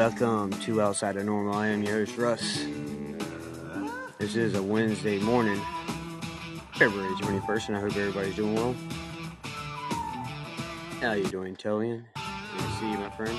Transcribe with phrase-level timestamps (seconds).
[0.00, 1.52] welcome to Outside of Normal.
[1.52, 2.64] I am your host, Russ.
[4.18, 5.60] This is a Wednesday morning,
[6.72, 8.74] February 21st, and I hope everybody's doing well.
[11.02, 12.04] How you doing, Tellian?
[12.14, 13.38] Good to see you, my friend.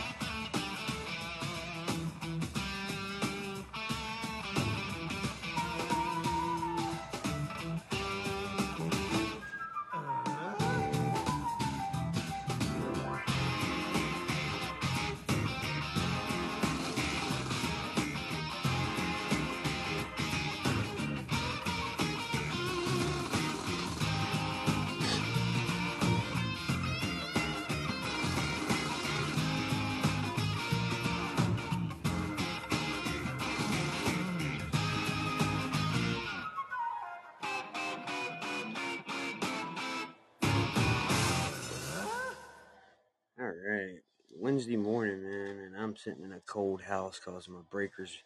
[46.04, 48.18] Sitting in a cold house because my breakers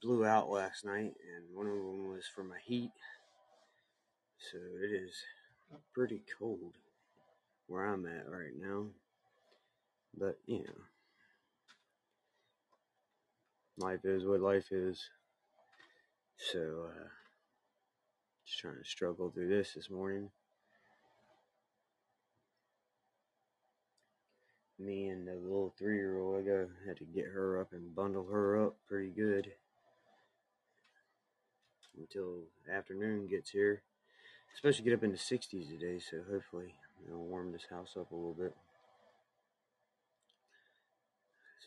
[0.00, 2.90] blew out last night, and one of them was for my heat.
[4.38, 5.14] So it is
[5.94, 6.74] pretty cold
[7.66, 8.86] where I'm at right now.
[10.18, 10.82] But, you know,
[13.78, 15.08] life is what life is.
[16.36, 17.08] So, uh,
[18.44, 20.30] just trying to struggle through this this morning.
[24.82, 28.26] Me and the little three year old, I had to get her up and bundle
[28.26, 29.52] her up pretty good
[31.96, 32.40] until
[32.72, 33.82] afternoon gets here.
[34.50, 36.74] It's supposed to get up in the 60s today, so hopefully
[37.06, 38.56] it'll warm this house up a little bit.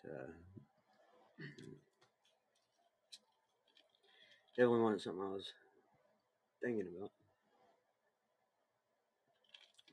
[0.02, 0.10] So,
[4.58, 5.54] definitely wanted something I was
[6.62, 7.12] thinking about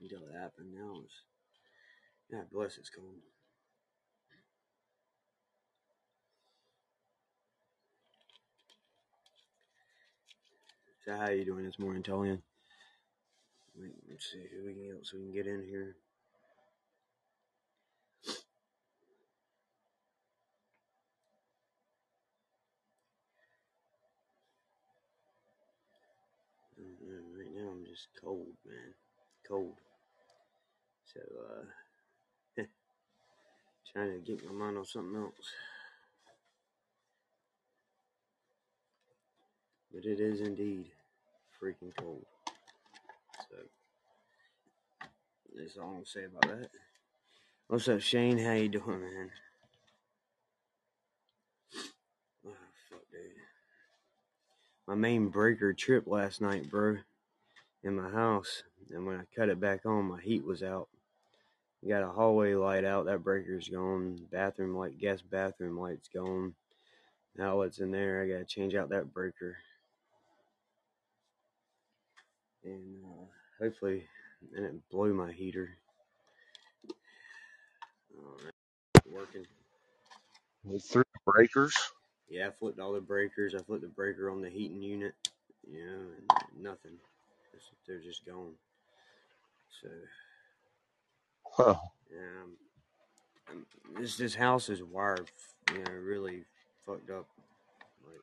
[0.01, 0.75] until it happened.
[0.75, 1.15] Now it's,
[2.33, 3.17] God bless, it's cold.
[11.05, 12.03] So, how you doing this morning?
[13.77, 15.97] Wait, Let's see who we can else we can get in here.
[26.79, 26.83] Uh,
[27.37, 28.95] Right now, I'm just cold, man.
[29.49, 29.75] Cold.
[31.13, 31.82] So, uh,
[33.93, 35.53] trying to get my mind on something else.
[39.93, 40.87] But it is indeed
[41.63, 42.25] freaking cold.
[43.51, 43.57] So,
[45.55, 46.71] that's all I'm gonna say about that.
[47.69, 48.39] What's up, Shane?
[48.39, 49.31] How you doing, man?
[52.47, 52.57] Oh,
[52.89, 53.21] fuck, dude.
[54.87, 56.97] My main breaker tripped last night, bro,
[57.85, 58.63] in my house.
[58.91, 60.89] And when I cut it back on, my heat was out.
[61.89, 64.21] Got a hallway light out, that breaker's gone.
[64.31, 66.55] Bathroom light, guest bathroom light's gone.
[67.41, 69.57] Outlet's in there, I gotta change out that breaker.
[72.65, 73.27] And uh,
[73.65, 74.05] hopefully,
[74.57, 75.71] and it blew my heater.
[78.95, 79.47] That's working.
[80.65, 81.75] With three breakers.
[82.29, 83.55] Yeah, I flipped all the breakers.
[83.55, 85.15] I flipped the breaker on the heating unit,
[85.69, 86.93] you know, and nothing.
[87.87, 88.55] They're just gone.
[89.83, 89.89] So,
[91.55, 91.75] Huh.
[92.11, 92.57] I'm,
[93.51, 93.67] I'm,
[94.01, 95.31] this this house is wired,
[95.71, 96.45] you know, really
[96.87, 97.27] fucked up.
[98.07, 98.23] Like,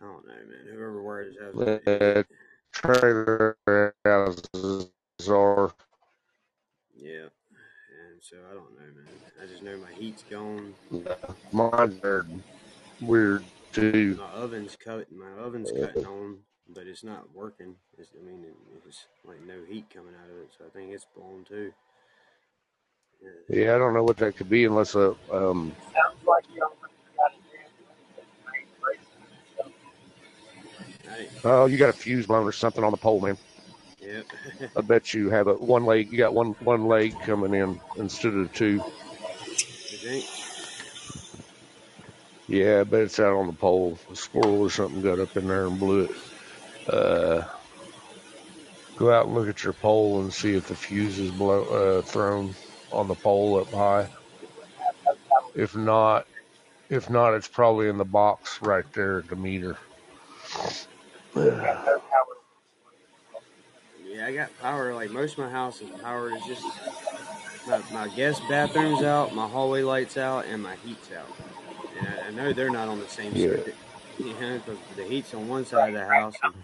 [0.00, 0.66] I don't know, man.
[0.74, 2.26] Whoever wired this house, idiot.
[2.72, 4.90] Trailer houses
[5.28, 5.72] are.
[6.96, 7.28] Yeah,
[8.10, 9.08] and so I don't know, man.
[9.42, 10.74] I just know my heat's gone.
[11.52, 12.26] Mine are
[13.02, 14.16] weird too.
[14.18, 15.12] My oven's cut.
[15.12, 16.38] My oven's cutting on,
[16.72, 17.74] but it's not working.
[17.98, 18.54] It's, I mean, it,
[18.86, 21.72] it's like no heat coming out of it, so I think it's blown too.
[23.22, 23.64] Yeah.
[23.64, 25.74] Yeah, I don't know what that could be unless a um.
[31.44, 33.36] Oh, you got a fuse blown or something on the pole, man.
[34.00, 34.26] Yep.
[34.76, 36.10] I bet you have a one leg.
[36.10, 38.82] You got one one leg coming in instead of two.
[39.46, 40.24] you think?
[42.46, 43.98] Yeah, I bet it's out on the pole.
[44.10, 46.10] A squirrel or something got up in there and blew it.
[46.88, 47.42] Uh,
[48.96, 52.02] go out and look at your pole and see if the fuse is blow, uh,
[52.02, 52.54] thrown
[52.92, 54.08] on the pole up high.
[55.54, 56.26] If not,
[56.90, 59.78] if not, it's probably in the box right there at the meter.
[64.06, 64.94] Yeah, I got power.
[64.94, 66.64] Like most of my house is power is just
[67.66, 71.30] my, my guest bathroom's out, my hallway lights out, and my heat's out.
[71.96, 73.56] And I, I know they're not on the same Yeah.
[73.56, 73.76] circuit.
[74.18, 76.34] Know, because the heat's on one side of the house.
[76.42, 76.54] And,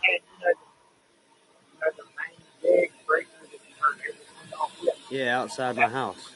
[5.10, 6.30] yeah, outside my house.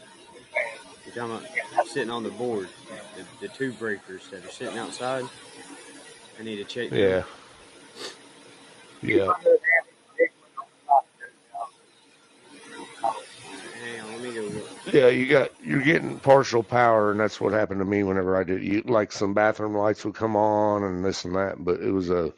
[1.14, 2.68] Talking about sitting on the board.
[3.16, 5.24] the, the two breakers that are sitting outside.
[6.38, 6.90] I need to check.
[6.90, 6.98] them.
[6.98, 7.22] Yeah.
[9.00, 9.32] Yeah.
[13.80, 14.73] Hang on, let me go look.
[14.92, 18.44] Yeah, you got you're getting partial power, and that's what happened to me whenever I
[18.44, 18.62] did.
[18.62, 22.10] You like some bathroom lights would come on and this and that, but it was
[22.10, 22.32] a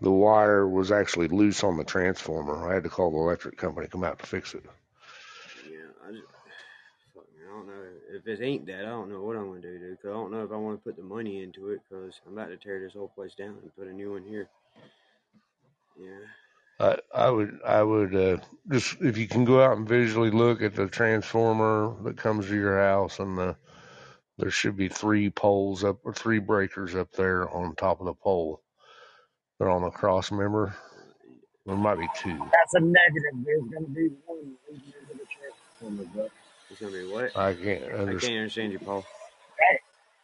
[0.00, 2.70] the wire was actually loose on the transformer.
[2.70, 4.64] I had to call the electric company to come out to fix it.
[5.70, 6.24] Yeah, I just,
[7.16, 8.80] I don't know if it ain't that.
[8.86, 10.00] I don't know what I'm gonna do, dude.
[10.00, 12.34] 'cause I don't know if I want to put the money into it because I'm
[12.34, 14.48] about to tear this whole place down and put a new one here.
[15.98, 16.26] Yeah,
[16.80, 18.38] I I would I would uh,
[18.70, 22.54] just if you can go out and visually look at the transformer that comes to
[22.56, 23.56] your house, and the
[24.38, 28.14] there should be three poles up or three breakers up there on top of the
[28.14, 28.62] pole.
[29.58, 30.74] They're on the cross member.
[31.66, 32.38] There might be two.
[32.38, 33.44] That's a negative.
[33.44, 34.38] There's going to be one
[34.70, 36.28] leading into the transformer, bro.
[36.70, 37.32] it's gonna be what?
[37.36, 38.38] I can't I can't understand.
[38.38, 39.04] understand you, Paul.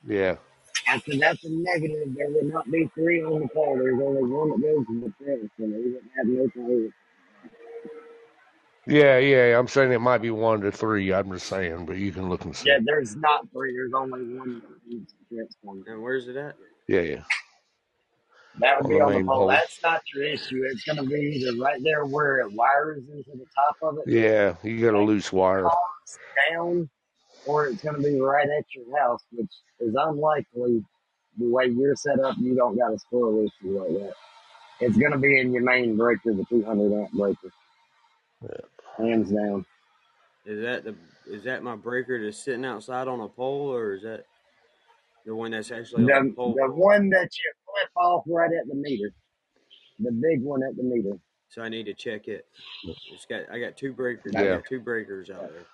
[0.07, 0.37] Yeah,
[0.89, 2.15] I said that's a negative.
[2.17, 3.79] There would not be three on the pole.
[3.79, 6.91] There's only one that goes in the fence, and We wouldn't have no pole.
[8.87, 9.59] yeah, yeah.
[9.59, 11.13] I'm saying it might be one to three.
[11.13, 12.71] I'm just saying, but you can look and see.
[12.71, 13.73] Yeah, there's not three.
[13.75, 15.85] There's only one that needs the transformer.
[15.87, 16.57] And where's it at?
[16.89, 17.23] Yeah, yeah.
[18.61, 19.47] That would On be the on the main pole.
[19.47, 19.49] pole.
[19.49, 20.63] That's not your issue.
[20.67, 24.07] It's going to be either right there where it wires into the top of it,
[24.07, 25.75] Yeah, you got a loose wire.
[26.09, 26.21] comes
[26.51, 26.91] down,
[27.47, 29.51] or it's going to be right at your house, which
[29.81, 30.85] is unlikely.
[31.39, 34.15] The way you're set up, you don't got a squirrel issue like that.
[34.81, 37.51] It's going to be in your main breaker, the 200 amp breaker,
[38.99, 39.65] hands down.
[40.47, 40.95] Is that the
[41.27, 44.27] is that my breaker that's sitting outside on a pole, or is that
[45.25, 46.55] the one that's actually on the The, pole?
[46.57, 49.11] the one that you flip off right at the meter,
[49.99, 51.19] the big one at the meter.
[51.49, 52.47] So I need to check it.
[53.13, 54.35] It's got I got two breakers.
[54.37, 54.57] I Yeah.
[54.57, 55.67] got two breakers out there.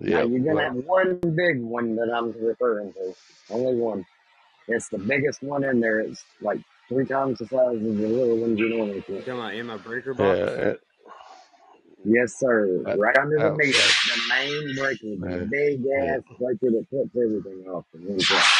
[0.00, 3.14] Now Yeah, you're gonna but have one big one that I'm referring to.
[3.50, 4.06] Only one.
[4.68, 6.00] It's the biggest one in there.
[6.00, 9.24] It's like three times the size of the little ones you normally You get.
[9.24, 10.58] talking about in my breaker yeah, box?
[10.62, 10.74] uh,
[12.04, 12.86] Yes, sir.
[12.94, 13.94] Right under the meter, outside.
[14.06, 16.16] the main breaker, the Yeah, big yeah.
[16.16, 17.86] ass breaker that puts everything off.
[17.94, 18.54] And things like that.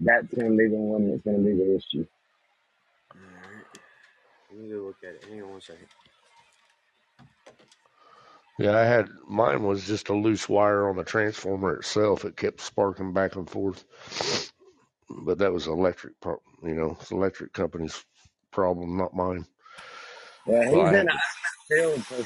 [0.00, 2.06] That's gonna be the one that's gonna be the issue.
[3.16, 3.66] Alright.
[4.50, 5.24] Let me go look at it.
[5.28, 5.88] Hang on one second.
[8.58, 12.24] Yeah, I had mine was just a loose wire on the transformer itself.
[12.24, 13.84] It kept sparking back and forth,
[15.10, 16.14] but that was electric.
[16.62, 18.04] You know, it's electric company's
[18.52, 19.46] problem, not mine.
[20.46, 21.18] Yeah, he's I in to.
[21.68, 22.24] field for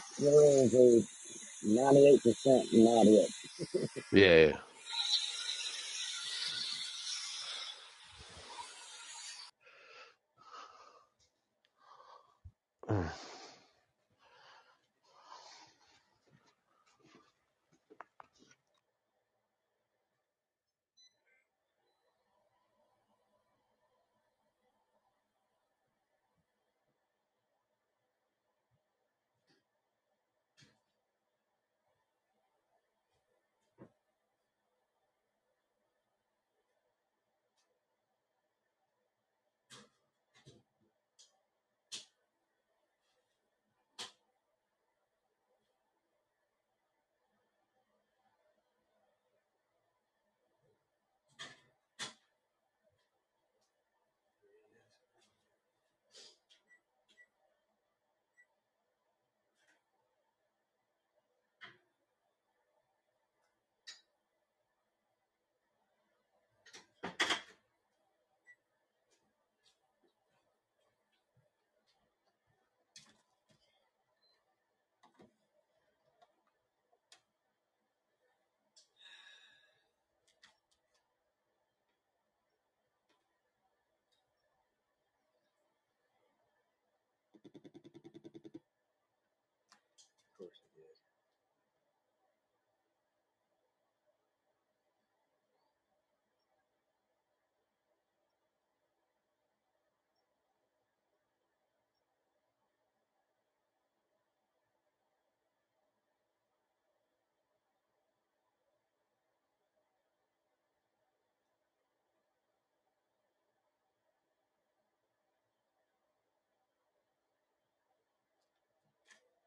[1.65, 3.31] ninety-eight percent not it.
[4.12, 4.53] Yeah,
[12.88, 13.30] hmm.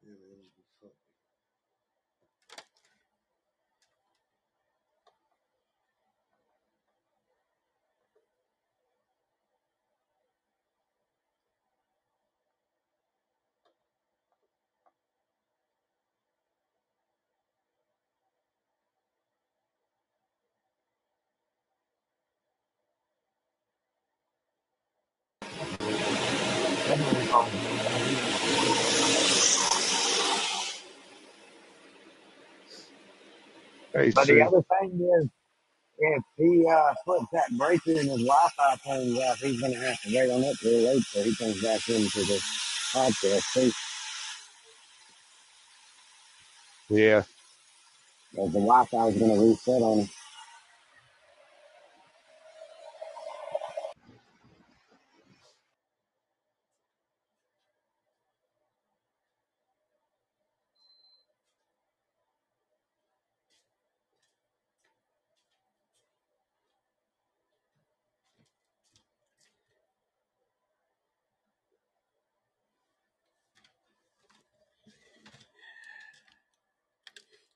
[0.06, 0.92] 因为你不错。
[26.86, 27.93] Thank you.
[33.94, 35.30] Hey, But the other thing is,
[36.00, 40.02] if he uh, puts that breaker in his Wi-Fi turns off, he's going to have
[40.02, 42.42] to wait on it till late till he comes back into the
[42.94, 43.72] podcast too.
[46.90, 47.24] Yeah.
[48.32, 50.10] Because the Wi-Fi is going to reset on him.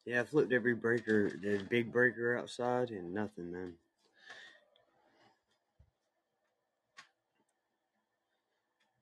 [0.07, 3.73] Yeah, I flipped every breaker, the big breaker outside, and nothing, man.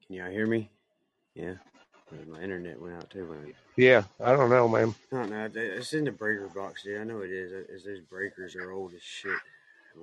[0.07, 0.67] Can y'all hear me?
[1.35, 1.53] Yeah.
[2.27, 3.27] My internet went out too.
[3.27, 4.03] When I, Yeah.
[4.19, 4.95] I don't know, man.
[5.12, 5.47] I don't know.
[5.53, 7.00] It's in the breaker box, dude.
[7.00, 7.51] I know it is.
[7.69, 9.31] It's, those breakers are old as shit.
[9.95, 10.00] I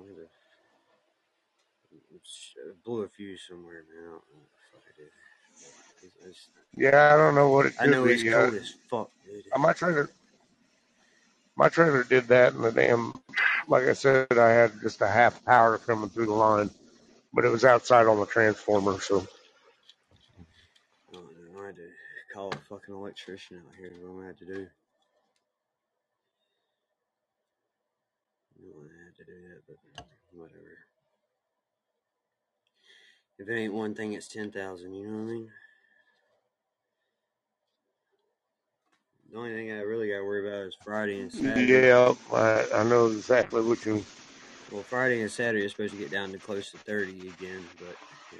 [2.85, 4.03] blew a fuse somewhere, man.
[4.03, 5.11] I don't know what the fuck it is.
[6.05, 8.33] It's- it's- Yeah, I don't know what it I know it's be.
[8.33, 9.43] Uh, cold as fuck, dude.
[9.59, 10.09] my trailer,
[11.57, 13.13] my trailer did that, and the damn,
[13.67, 16.71] like I said, I had just a half power coming through the line,
[17.33, 19.27] but it was outside on the transformer, so
[21.09, 21.27] I don't.
[21.63, 21.89] I had to
[22.33, 23.91] call a fucking electrician out here.
[24.01, 24.67] What I'm gonna to do.
[28.59, 29.77] I have to do that, but
[30.33, 30.79] whatever.
[33.39, 34.93] If it ain't one thing, it's ten thousand.
[34.95, 35.51] You know what I mean?
[39.33, 41.87] The only thing I really got to worry about is Friday and Saturday.
[41.87, 44.05] yeah, I, I know exactly what you.
[44.71, 47.95] Well, Friday and Saturday are supposed to get down to close to 30 again, but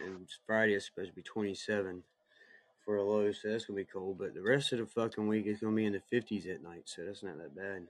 [0.06, 2.04] and Friday is supposed to be 27
[2.86, 4.20] for a low, so that's going to be cold.
[4.20, 6.62] But the rest of the fucking week is going to be in the 50s at
[6.62, 7.88] night, so that's not that bad.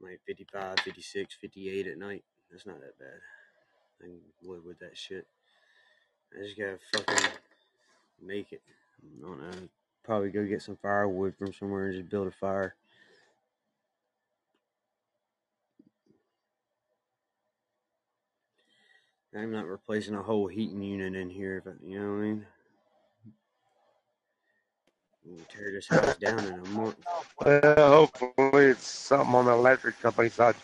[0.00, 2.24] Like 55, 56, 58 at night.
[2.50, 3.20] That's not that bad.
[4.02, 5.24] I can live with that shit.
[6.36, 7.30] I just got to fucking
[8.20, 8.62] make it.
[9.00, 9.68] I don't know.
[10.04, 12.74] Probably go get some firewood from somewhere and just build a fire.
[19.34, 22.46] I'm not replacing a whole heating unit in here, but you know what I mean.
[25.24, 26.96] We'll tear this house down in a month.
[27.40, 30.54] Well, hopefully it's something on the electric company side.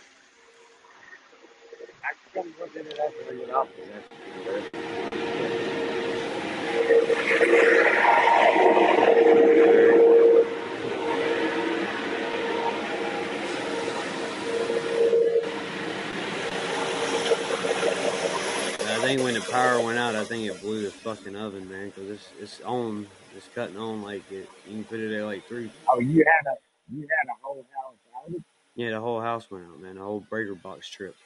[19.51, 23.07] Power went out, I think it blew the fucking oven, man, because it's it's on,
[23.37, 24.49] it's cutting on like it.
[24.67, 25.71] You can put it at like three.
[25.89, 26.57] Oh, you had a
[26.95, 28.45] you had a whole house outage?
[28.77, 29.97] Yeah, the whole house went out, man.
[29.97, 31.17] The whole breaker box trip.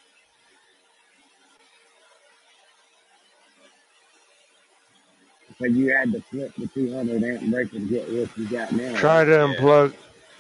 [5.59, 8.95] So you had to flip the 200 amp breaker to get what you got now.
[8.97, 9.25] Try right?
[9.25, 9.47] to Yeah.
[9.55, 9.95] unplug,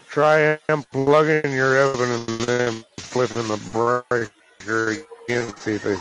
[0.08, 4.90] try unplugging your oven and then flipping the breaker
[5.28, 6.00] again, to see if the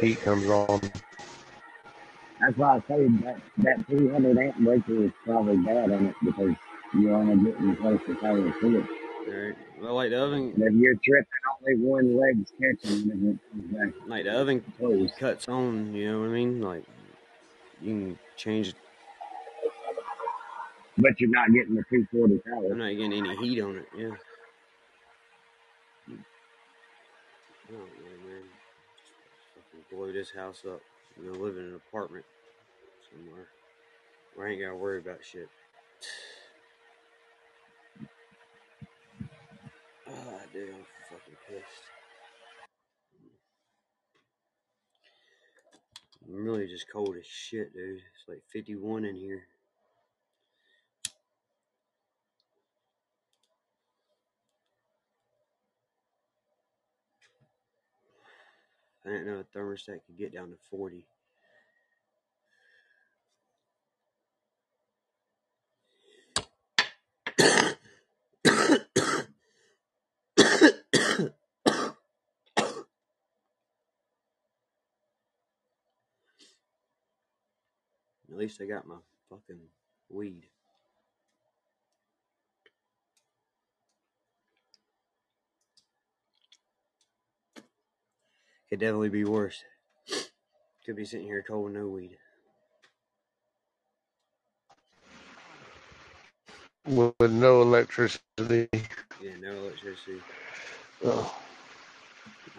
[0.00, 0.80] heat comes on.
[2.40, 6.54] That's why I say that that 300 amp breaker is probably bad on it because
[6.94, 8.86] you're only getting close to power to it.
[9.28, 9.54] All right.
[9.80, 11.26] Well, like the oven, And if you're tripping,
[11.60, 15.16] only one leg's catching and it comes back like the oven closed.
[15.16, 15.94] cuts on.
[15.94, 16.60] You know what I mean?
[16.62, 16.84] Like
[17.82, 18.74] you can change.
[20.98, 22.72] But you're not getting the 240 power.
[22.72, 23.88] I'm not getting any heat on it.
[23.96, 24.10] Yeah.
[27.68, 28.42] I don't know, man.
[28.98, 29.12] Just
[29.54, 30.80] fucking blow this house up.
[31.16, 32.24] I'm gonna live in an apartment
[33.10, 33.46] somewhere
[34.34, 35.48] where I ain't gotta worry about shit.
[40.12, 41.89] Ah, dude, I'm fucking pissed.
[46.32, 47.96] I'm really just cold as shit, dude.
[47.96, 49.46] It's like 51 in here.
[59.04, 61.04] I didn't know a thermostat could get down to 40.
[78.30, 78.96] At least I got my
[79.28, 79.60] fucking
[80.08, 80.44] weed.
[88.68, 89.64] Could definitely be worse.
[90.86, 92.16] Could be sitting here cold no weed.
[96.86, 98.68] With no electricity.
[99.20, 100.20] Yeah, no electricity.
[101.04, 101.34] Oh.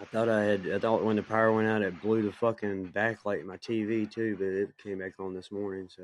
[0.02, 0.68] I thought I had.
[0.68, 4.10] I thought when the power went out, it blew the fucking backlight in my TV
[4.10, 6.02] too, but it came back on this morning, so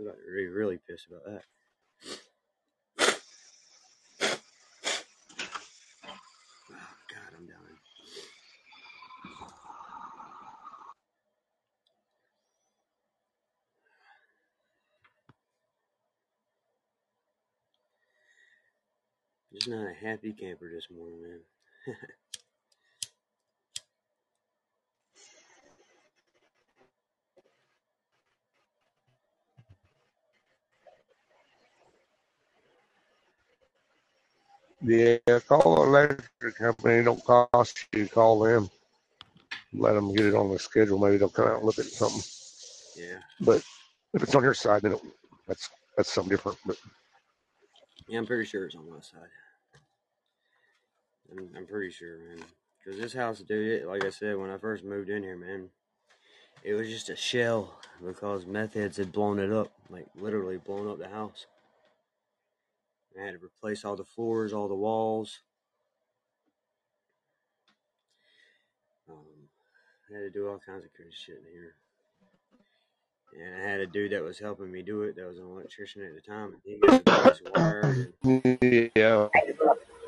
[0.00, 1.42] I got really, really pissed about that.
[6.72, 7.78] Oh God, I'm dying.
[19.52, 21.40] Just not a happy camper this morning, man.
[34.82, 36.94] yeah, call the electric company.
[36.96, 38.08] It don't cost you.
[38.08, 38.70] Call them.
[39.72, 40.98] Let them get it on the schedule.
[40.98, 42.22] Maybe they'll come out and look at something.
[42.96, 43.62] Yeah, But
[44.14, 45.00] if it's on your side, then it,
[45.48, 46.58] that's that's something different.
[46.66, 46.76] But
[48.08, 49.28] yeah, I'm pretty sure it's on my side.
[51.32, 52.44] I'm, I'm pretty sure, man.
[52.84, 55.68] Because this house, dude, it, like I said, when I first moved in here, man,
[56.62, 60.88] it was just a shell because meth heads had blown it up, like literally blown
[60.88, 61.46] up the house.
[63.18, 65.40] I had to replace all the floors, all the walls.
[69.08, 69.16] Um,
[70.10, 71.74] I had to do all kinds of crazy shit in here.
[73.34, 76.02] And I had a dude that was helping me do it that was an electrician
[76.02, 78.12] at the time, he the.
[78.22, 79.28] And yeah,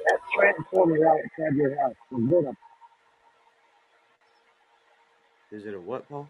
[0.09, 2.71] that transformer outside your house, is it a,
[5.57, 6.29] is it a what, Paul?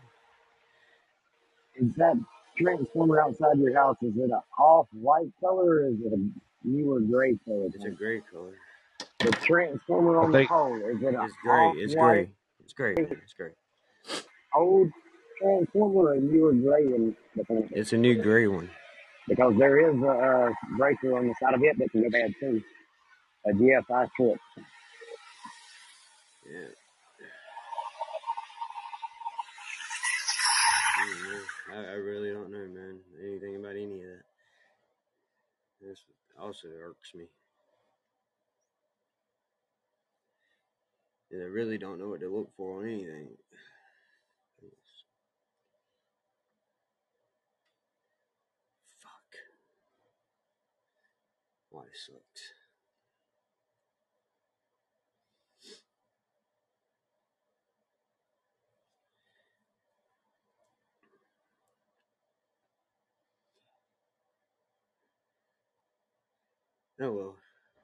[1.76, 2.14] is that
[2.56, 6.28] transformer outside your house, is it a off-white color or is it a
[6.64, 7.66] newer gray color?
[7.74, 8.54] It's a gray color.
[9.20, 11.70] The transformer I on the think- pole, is it a It's gray.
[11.76, 12.30] It's off-white, gray.
[12.64, 12.94] It's gray.
[12.96, 13.50] It's gray.
[14.56, 14.90] old
[15.42, 17.16] transformer or newer gray one?
[17.36, 18.70] Because It's a new gray one.
[19.28, 22.32] because there is a, uh breaker on the side of it that can go bad
[22.40, 22.62] too.
[23.46, 24.38] A GFI trip.
[26.46, 26.68] Yeah.
[31.04, 31.74] Know.
[31.74, 33.00] I, I really don't know, man.
[33.22, 34.24] Anything about any of that.
[35.82, 35.98] This
[36.40, 37.24] also irks me.
[41.30, 43.28] And I really don't know what to look for on anything.
[49.02, 49.34] Fuck.
[51.70, 52.63] Why sucks.
[67.00, 67.34] Oh well,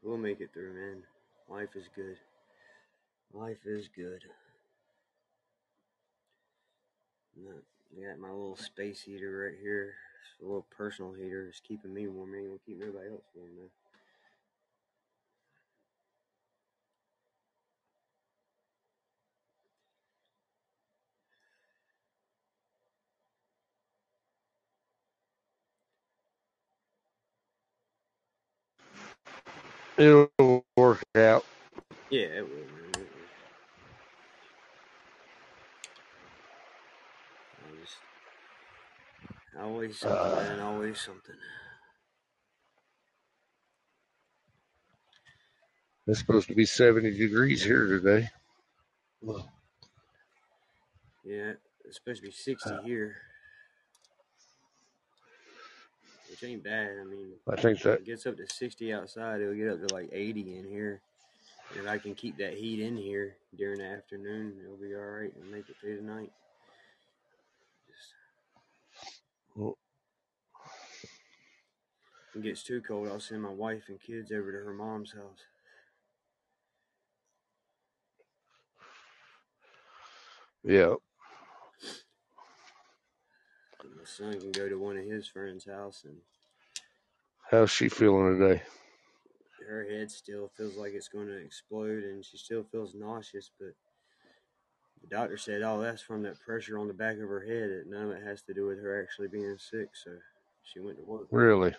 [0.04, 1.02] we'll make it through, man.
[1.48, 2.16] Life is good.
[3.32, 4.22] Life is good.
[7.36, 7.58] Uh,
[7.98, 9.94] I got my little space heater right here.
[10.32, 11.48] It's a little personal heater.
[11.48, 12.36] It's keeping me warm.
[12.36, 13.70] Ain't gonna keep nobody else warm, man.
[30.00, 31.46] It'll work out.
[32.10, 32.92] Yeah, it will, man.
[32.96, 33.28] It will.
[37.66, 38.00] I just
[39.60, 40.36] always something, Uh.
[40.36, 40.60] man.
[40.60, 41.36] Always something.
[46.06, 48.28] It's supposed to be 70 degrees here today.
[51.24, 53.16] Yeah, it's supposed to be 60 here.
[56.40, 56.96] Which ain't bad.
[57.00, 59.94] I mean, I think that it gets up to 60 outside, it'll get up to
[59.94, 61.00] like 80 in here.
[61.70, 65.02] And if I can keep that heat in here during the afternoon, it'll be all
[65.02, 66.32] right and make it through the night.
[67.86, 68.14] Just,
[72.30, 75.12] if it gets too cold, I'll send my wife and kids over to her mom's
[75.12, 75.44] house.
[80.64, 80.94] yeah,
[84.00, 86.22] my son can go to one of his friends' house, and
[87.50, 88.62] how's she feeling today?
[89.68, 93.50] her head still feels like it's going to explode, and she still feels nauseous.
[93.58, 93.74] But
[95.02, 97.70] the doctor said, "Oh, that's from that pressure on the back of her head.
[97.70, 100.18] That none of it has to do with her actually being sick." So
[100.62, 101.28] she went to work.
[101.30, 101.74] Really?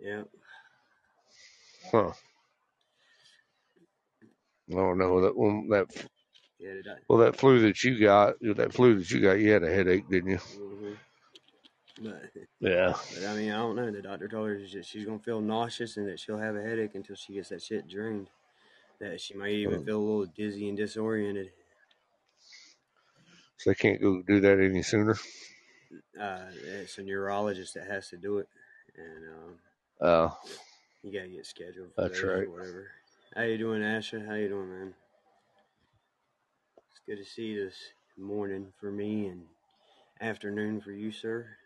[0.00, 0.24] Yeah,
[1.90, 2.12] Huh.
[4.70, 5.68] I don't know that one.
[5.68, 5.86] That
[6.58, 6.74] yeah,
[7.08, 10.08] well, that flu that you got, that flu that you got, you had a headache,
[10.08, 10.38] didn't you?
[10.38, 10.71] Mm-hmm.
[12.00, 12.94] But, Yeah.
[13.14, 13.90] but I mean, I don't know.
[13.90, 16.94] The doctor told her that she's gonna feel nauseous and that she'll have a headache
[16.94, 18.30] until she gets that shit drained.
[19.00, 19.84] That she might even Mm.
[19.84, 21.52] feel a little dizzy and disoriented.
[23.58, 25.16] So they can't go do that any sooner.
[26.18, 28.48] Uh, it's a neurologist that has to do it,
[28.96, 29.58] and um,
[30.00, 30.30] Uh,
[31.02, 32.48] you gotta get scheduled for That's right.
[32.48, 32.90] whatever.
[33.34, 34.26] How you doing, Asha?
[34.26, 34.94] How you doing, man?
[36.90, 37.76] It's good to see you this
[38.16, 39.46] morning for me and
[40.20, 41.56] afternoon for you, sir.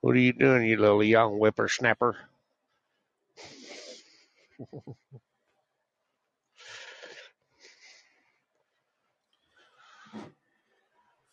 [0.00, 2.16] What are you doing, you little young whippersnapper?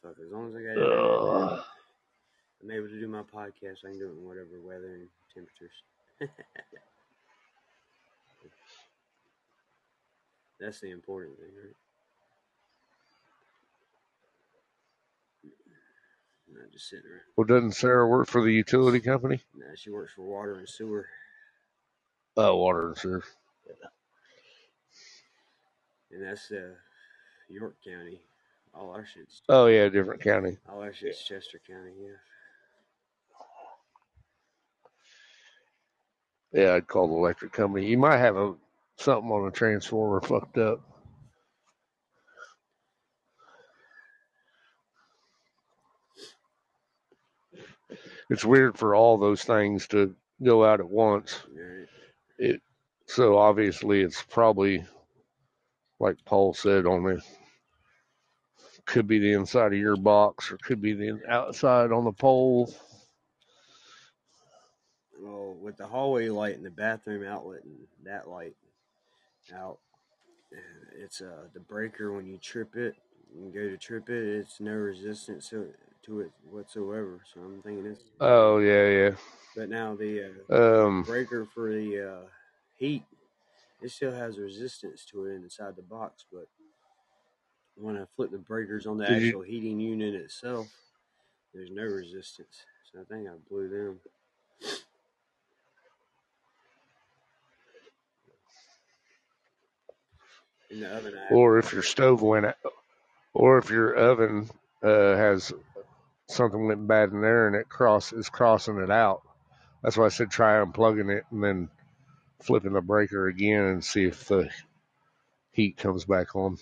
[0.02, 1.66] Fuck, as long as I got.
[2.64, 3.86] I'm able to do my podcast.
[3.86, 5.72] I can do it in whatever weather and temperatures.
[10.60, 11.76] That's the important thing, right?
[16.58, 17.22] Not just sitting around.
[17.36, 19.42] Well, doesn't Sarah work for the utility company?
[19.56, 21.08] Nah, she works for water and sewer,
[22.38, 23.24] Oh, water and sewer.
[23.68, 23.74] Yeah.
[26.12, 26.74] and that's uh,
[27.50, 28.22] York County.
[28.74, 30.58] All our shit's Oh yeah, different county.
[30.70, 31.94] all our shit's Chester County.
[32.02, 32.10] Yeah.
[36.64, 37.86] Yeah, I'd call the electric company.
[37.86, 38.54] You might have a
[38.98, 40.82] something on a transformer fucked up.
[48.30, 51.42] It's weird for all those things to go out at once.
[52.38, 52.62] It
[53.08, 54.84] so obviously it's probably
[56.00, 57.22] like Paul said on the
[58.86, 62.74] could be the inside of your box or could be the outside on the pole.
[65.20, 68.56] Well, with the hallway light and the bathroom outlet and that light
[69.54, 69.80] out,
[70.98, 72.96] it's uh the breaker when you trip it.
[73.36, 75.74] You go to trip it, it's no resistance to,
[76.06, 77.20] to it whatsoever.
[77.34, 78.04] So I'm thinking it's.
[78.22, 79.12] Oh yeah, yeah.
[79.56, 80.56] But now the uh.
[80.56, 82.28] Um breaker for the uh,
[82.78, 83.04] heat,
[83.82, 86.26] it still has resistance to it inside the box.
[86.32, 86.48] But
[87.76, 90.68] when I flip the breakers on the Did you- actual heating unit itself,
[91.54, 92.64] there's no resistance.
[92.92, 94.00] So I think I blew them.
[100.72, 102.56] In the oven, I or if your stove went out,
[103.34, 104.50] or if your oven
[104.84, 105.54] uh, has
[106.28, 109.22] something went bad in there and it cross is crossing it out.
[109.84, 111.70] That's why I said try unplugging it and then
[112.42, 114.50] flipping the breaker again and see if the
[115.52, 116.58] heat comes back on.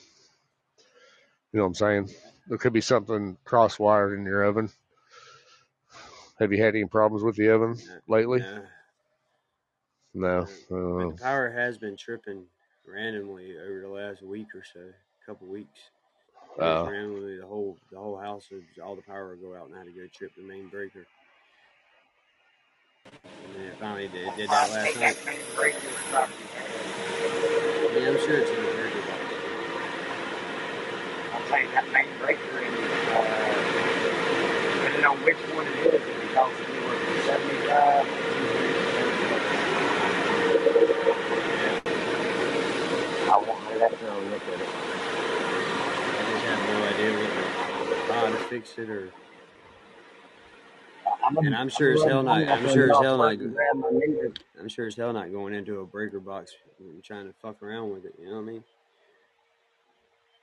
[1.52, 2.10] You know what I'm saying?
[2.48, 4.70] There could be something cross wired in your oven.
[6.40, 8.44] Have you had any problems with the oven lately?
[10.14, 10.42] No.
[10.42, 10.46] Uh,
[11.10, 12.46] the power has been tripping
[12.86, 14.82] randomly over the last week or so,
[15.26, 15.80] couple weeks.
[16.56, 19.66] Just uh, randomly, the whole the whole house, would- all the power would go out,
[19.68, 21.08] and I had to go trip the main breaker.
[23.26, 25.18] And then it finally did, it did that last night.
[27.96, 29.22] Yeah, I'm sure it's in the breaker box.
[31.34, 33.54] I'm saying that main breaker in, uh,
[34.76, 38.08] depending on which one it is, it can cost anywhere from 75
[43.26, 45.13] I won't let that girl look at it.
[46.44, 49.10] Have no idea what, how to fix it or.
[51.26, 54.34] I'm And I'm sure as hell not- I'm sure as hell not- meter.
[54.60, 57.92] I'm sure as hell not going into a breaker box and trying to fuck around
[57.94, 58.14] with it.
[58.20, 58.64] You know what I mean?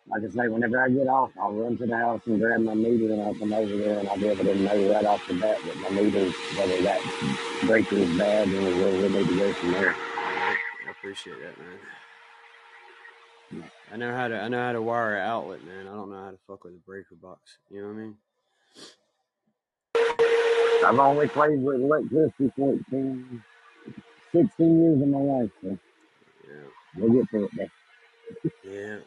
[0.08, 2.74] Like I say, whenever I get off, I'll run to the house and grab my
[2.74, 5.34] meter and I'll come over there and I'll be able to know right off the
[5.34, 9.52] bat that my meter's, whether that breaker is bad or where we need to go
[9.52, 9.94] from there.
[9.94, 10.56] I
[10.90, 11.78] appreciate that, man.
[13.92, 15.88] I know how to I know how to wire an outlet, man.
[15.88, 17.58] I don't know how to fuck with a breaker box.
[17.70, 18.16] You know what I mean?
[20.86, 23.42] I've only played with electricity for 10,
[24.32, 25.78] 16 years of my life, so
[26.48, 26.66] Yeah.
[26.96, 27.50] we'll get through it.
[27.56, 27.70] There.
[28.64, 28.98] Yeah.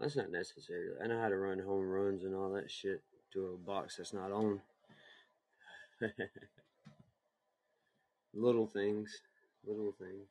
[0.00, 0.88] That's not necessary.
[1.02, 4.12] I know how to run home runs and all that shit to a box that's
[4.12, 4.60] not on.
[8.34, 9.10] little things.
[9.66, 10.28] Little things.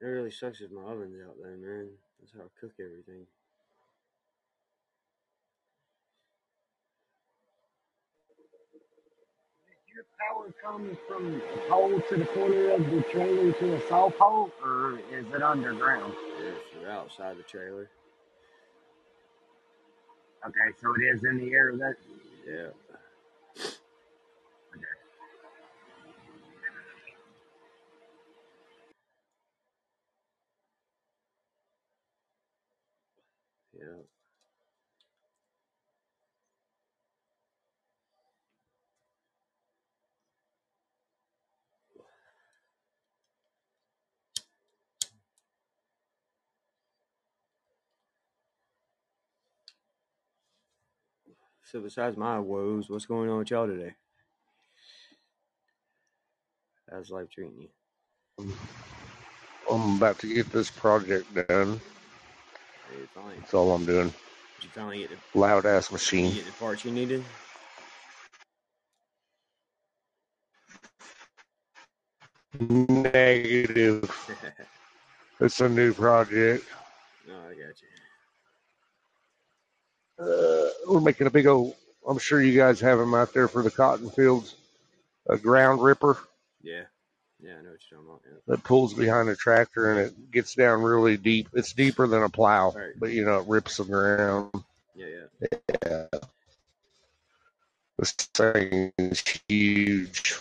[0.00, 1.90] It really sucks if my oven's out there, man.
[2.20, 3.26] That's how I cook everything.
[9.94, 14.10] Your power comes from a pole to the corner of the trailer to a saw
[14.10, 16.14] pole, or is it underground?
[16.38, 17.90] It's outside the trailer.
[20.46, 21.74] Okay, so it is in the air.
[21.76, 21.96] That
[22.46, 22.70] Yeah.
[33.74, 34.18] Yeah.
[51.72, 53.94] So besides my woes, what's going on with y'all today?
[56.90, 57.68] How's life treating you?
[59.72, 61.80] I'm about to get this project done.
[62.90, 63.06] Hey,
[63.40, 64.12] That's all I'm doing.
[64.60, 66.34] did you finally get the, Loud ass you machine.
[66.34, 67.24] get the parts you needed?
[72.60, 74.10] Negative.
[75.40, 76.64] It's a new project.
[77.28, 77.88] no, I got you.
[80.22, 81.74] Uh, we're making a big old.
[82.08, 84.54] I'm sure you guys have them out there for the cotton fields.
[85.28, 86.18] A ground ripper
[86.62, 86.82] Yeah,
[87.40, 88.20] yeah, I know what you're talking about.
[88.26, 88.38] Yeah.
[88.48, 91.48] that pulls behind a tractor and it gets down really deep.
[91.52, 92.92] It's deeper than a plow, Right.
[92.98, 94.50] but you know it rips the ground.
[94.96, 95.58] Yeah, yeah.
[95.86, 96.18] Yeah.
[97.98, 100.40] This thing is huge.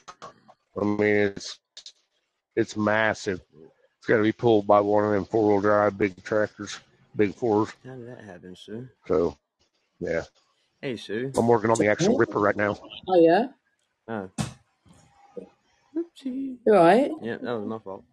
[0.80, 1.60] I mean, it's
[2.56, 3.42] it's massive.
[3.98, 6.80] It's got to be pulled by one of them four wheel drive big tractors,
[7.16, 7.70] big fours.
[7.86, 8.90] How did that happen, Sue?
[9.08, 9.38] So,
[10.02, 10.24] yeah,
[10.82, 11.32] Hey, Sue.
[11.38, 12.78] I'm working on the actual ripper right now.
[13.08, 13.48] Oh yeah,
[14.08, 14.30] Oh.
[15.96, 16.58] Oopsie.
[16.66, 17.12] you right.
[17.22, 18.04] Yeah, that was my fault.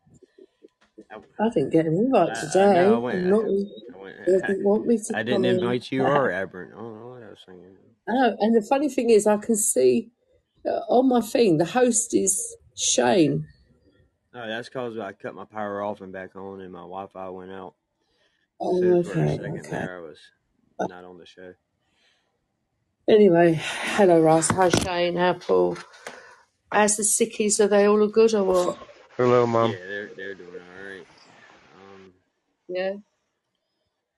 [1.11, 2.75] I, I didn't get an invite I, I today.
[2.75, 2.95] know.
[2.95, 3.19] I went.
[3.19, 5.57] I'm not, I, went they didn't want me to I didn't in.
[5.57, 6.75] invite you or Aberrant.
[6.75, 7.77] I don't know what I was thinking.
[8.09, 10.11] I know, and the funny thing is, I can see
[10.67, 13.47] uh, on my thing the host is Shane.
[14.35, 17.51] Oh, that's because I cut my power off and back on, and my Wi-Fi went
[17.51, 17.75] out.
[18.61, 19.71] Oh, So for a okay, second okay.
[19.71, 20.19] there, I was
[20.81, 21.55] not on the show.
[23.09, 23.61] Anyway,
[23.97, 24.51] hello Ross.
[24.51, 25.17] Hi Shane.
[25.19, 25.79] How Paul?
[26.73, 27.61] How's the sickies?
[27.61, 28.79] Are they all good or what?
[29.17, 29.71] Hello, mom.
[29.71, 31.07] Yeah, they're they're doing all right.
[31.75, 32.13] Um,
[32.69, 32.95] Yeah.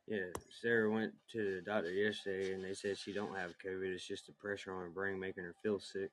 [0.08, 0.26] yeah,
[0.62, 3.94] Sarah went to the doctor yesterday, and they said she don't have COVID.
[3.94, 6.10] It's just the pressure on her brain making her feel sick.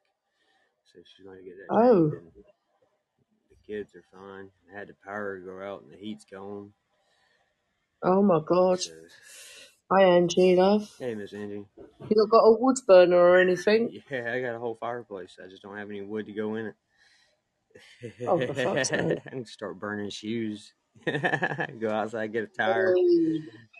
[0.85, 2.11] So she's going to get that Oh.
[2.17, 2.31] and
[3.49, 4.49] the kids are fine.
[4.73, 6.73] I had the power go out, and the heat's gone.
[8.03, 8.79] Oh my God.
[8.79, 8.91] So,
[9.89, 10.89] Hi Angie, love.
[10.99, 11.65] hey, Miss Angie.
[11.77, 13.89] You not got a wood burner or anything?
[14.11, 15.37] Yeah, I got a whole fireplace.
[15.43, 16.75] I just don't have any wood to go in it.
[18.27, 19.19] Oh, for fuck's sake.
[19.25, 20.73] I can start burning shoes.
[21.05, 22.93] go outside, get a tire,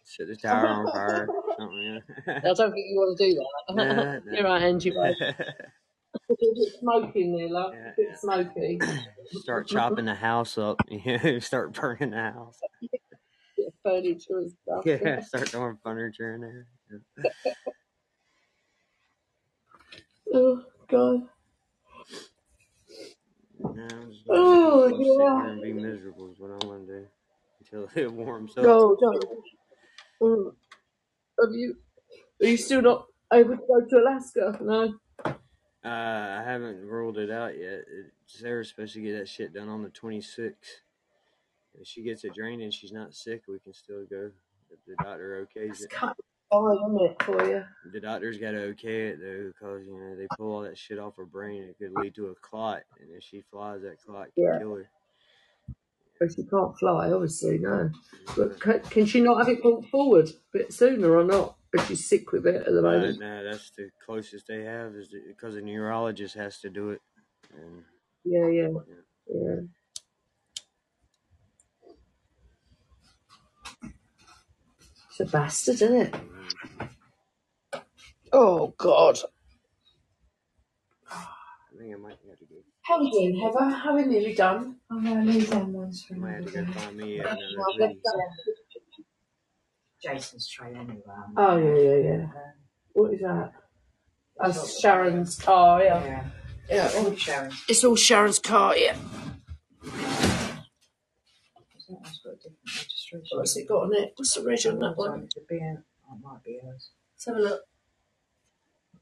[0.05, 1.27] set the tire on fire.
[1.57, 2.01] Something.
[2.27, 4.23] I don't think you want to do that.
[4.25, 4.91] Nah, You're right, Angie.
[4.91, 5.13] Babe.
[6.29, 7.73] It's a bit smoky in there, love.
[7.73, 8.79] Yeah, A bit smoky.
[9.41, 10.79] start chopping the house up.
[11.39, 12.59] Start burning the house.
[13.87, 14.85] Furniture and stuff.
[14.85, 16.67] Yeah, start throwing furniture in there.
[20.33, 21.21] Oh God.
[23.59, 25.49] No, I'm just gonna, Oh just sit here yeah.
[25.51, 27.07] and be miserable is what I'm gonna do
[27.61, 28.63] until it warms up.
[28.65, 29.25] No, don't.
[30.21, 30.51] Mm.
[31.39, 31.75] Have you?
[32.41, 34.59] Are you still not able to go to Alaska?
[34.61, 34.95] No.
[35.25, 35.29] Uh,
[35.85, 37.85] I haven't ruled it out yet.
[38.25, 40.55] Sarah's supposed to get that shit done on the 26th.
[41.79, 44.31] If she gets it drained and she's not sick, we can still go.
[44.69, 45.89] If the doctor okays It's it.
[45.91, 47.63] kind of fine, isn't it, for you?
[47.93, 50.99] The doctor's got to okay it though, because you know they pull all that shit
[50.99, 51.63] off her brain.
[51.63, 54.59] It could lead to a clot, and if she flies, that clot can Yeah.
[54.59, 54.89] kill her.
[56.19, 57.59] But she can't fly, obviously.
[57.59, 57.91] No.
[58.35, 61.55] But can, can she not have it brought forward a bit sooner or not?
[61.73, 63.19] If she's sick with it at the Uh, moment.
[63.19, 67.01] no, that's the closest they have is because the neurologist has to do it.
[67.53, 67.83] And
[68.23, 68.95] Yeah, yeah, yeah.
[69.29, 69.55] yeah.
[75.19, 76.15] It's a bastard, isn't it?
[78.31, 79.17] Oh God.
[81.11, 81.25] I
[81.79, 82.55] think I might have to go.
[82.83, 83.67] How are you doing, Heather?
[83.75, 84.75] How are we nearly done?
[84.91, 86.71] I'm gonna leave them ones for I might have to go day.
[86.71, 88.21] find me Well, another let's go.
[90.03, 91.01] Jason's tray anyway.
[91.35, 92.23] Oh yeah, yeah, yeah.
[92.25, 92.31] Um,
[92.93, 93.53] What is that?
[94.45, 96.05] it's That's Sharon's car, yeah.
[96.05, 96.23] yeah,
[96.69, 96.91] Yeah.
[96.99, 97.51] all Sharon.
[97.67, 98.95] It's all Sharon's car, yeah.
[101.89, 102.96] That one's got a different registration.
[103.31, 104.13] What's it got on it?
[104.15, 105.23] What's the reg on that one?
[105.23, 106.89] it to be a, oh, it might be hers.
[107.13, 107.61] Let's have a look.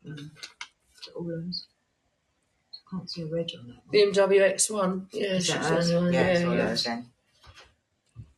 [0.08, 0.18] Mm.
[0.20, 1.68] Is it all hers?
[2.74, 4.30] I can't see a reg on that one.
[4.30, 5.06] BMW X1.
[5.12, 5.92] Yeah, Is she's that the hers?
[5.92, 6.68] Yeah, it's Yeah, all yeah.
[6.68, 7.06] hers then.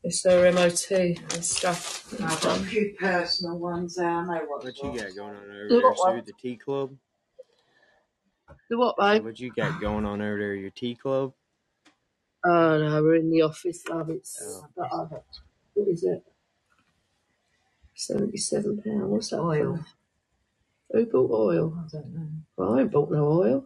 [0.04, 2.14] It's their MOT and stuff.
[2.24, 4.08] I've got a few personal ones there.
[4.10, 6.04] I know what's What you got going on over there, what Sue?
[6.12, 6.24] one?
[6.26, 6.96] The tea club?
[8.70, 9.24] The what, So babe?
[9.24, 10.54] what you got going on over there?
[10.56, 11.34] Your tea club?
[12.46, 14.10] Oh no, we're in the office, love.
[14.10, 15.06] It's Oh, but I,
[15.78, 16.24] what is it?
[17.96, 19.10] Seventy-seven pound.
[19.10, 19.78] What's that Oil.
[19.78, 20.98] for?
[21.00, 21.78] Who bought oil?
[21.80, 22.28] I don't know.
[22.58, 23.66] Well, I ain't bought no oil.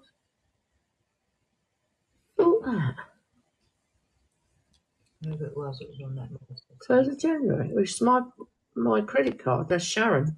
[2.38, 2.96] Bought that.
[5.24, 6.30] Whoever it was, it was on that.
[6.88, 7.70] Third of January.
[7.74, 8.22] Which is my
[8.76, 9.70] my credit card.
[9.70, 10.38] That's Sharon.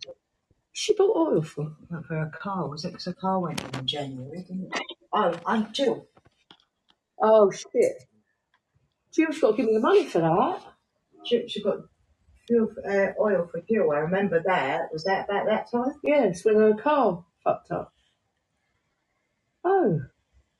[0.74, 1.74] She bought oil for.
[1.90, 2.90] Went for a car, was it?
[2.90, 4.82] Because a car went in in January, didn't it?
[5.14, 6.08] Oh, I'm Jill.
[7.22, 8.06] Oh shit!
[9.14, 10.62] Jill's got to give me the money for that.
[11.26, 11.78] She, she got
[12.48, 13.92] fuel, uh, oil for fuel.
[13.92, 14.92] I remember that.
[14.92, 15.94] Was that about that time?
[16.04, 17.94] Yes, with her car fucked up.
[19.64, 20.02] Oh,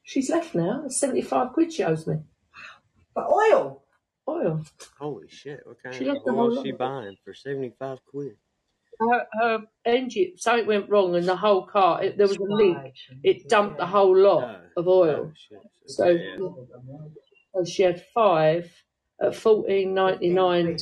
[0.04, 0.88] she's left now.
[0.88, 2.18] Seventy-five quid she owes me.
[3.14, 3.84] But oil.
[4.28, 4.64] Oil.
[4.98, 5.60] Holy shit!
[5.66, 6.80] What kind She of left the oil whole she lot.
[6.80, 8.38] buying for seventy five quid?
[9.00, 12.02] Her, her engine, something went wrong, and the whole car.
[12.02, 12.78] It, there was a leak.
[13.24, 14.44] It dumped the whole lot
[14.78, 15.32] Oh, of oh oil.
[15.36, 15.60] shit!
[15.88, 16.98] So, Okay, yeah.
[17.54, 18.72] so she had five
[19.24, 20.78] at fourteen ninety nine.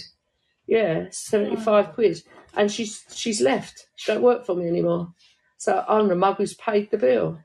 [0.67, 2.21] Yeah, seventy five quid,
[2.55, 3.87] and she's she's left.
[3.95, 5.13] She don't work for me anymore.
[5.57, 7.39] So I'm the mug who's paid the bill.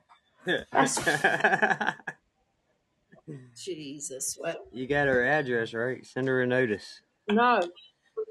[0.71, 0.97] That's
[3.55, 4.37] Jesus.
[4.41, 6.05] Well, you got her address right?
[6.05, 7.01] Send her a notice.
[7.29, 7.61] no,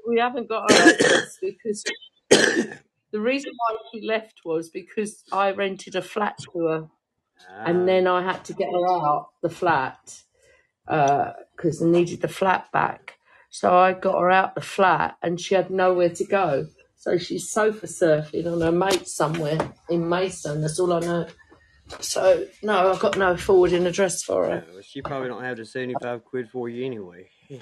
[0.07, 1.83] we haven't got her address because
[2.29, 6.87] the reason why she left was because I rented a flat to her,
[7.49, 10.23] Ah, and then I had to get her out the flat
[10.87, 13.15] because I needed the flat back.
[13.49, 16.67] So I got her out the flat, and she had nowhere to go.
[16.95, 19.57] So she's sofa surfing on her mate somewhere
[19.89, 20.61] in Mason.
[20.61, 21.27] That's all I know.
[22.01, 24.65] So no, I've got no forwarding address for yeah, her.
[24.73, 27.29] well, she probably don't have the seventy five quid for you anyway.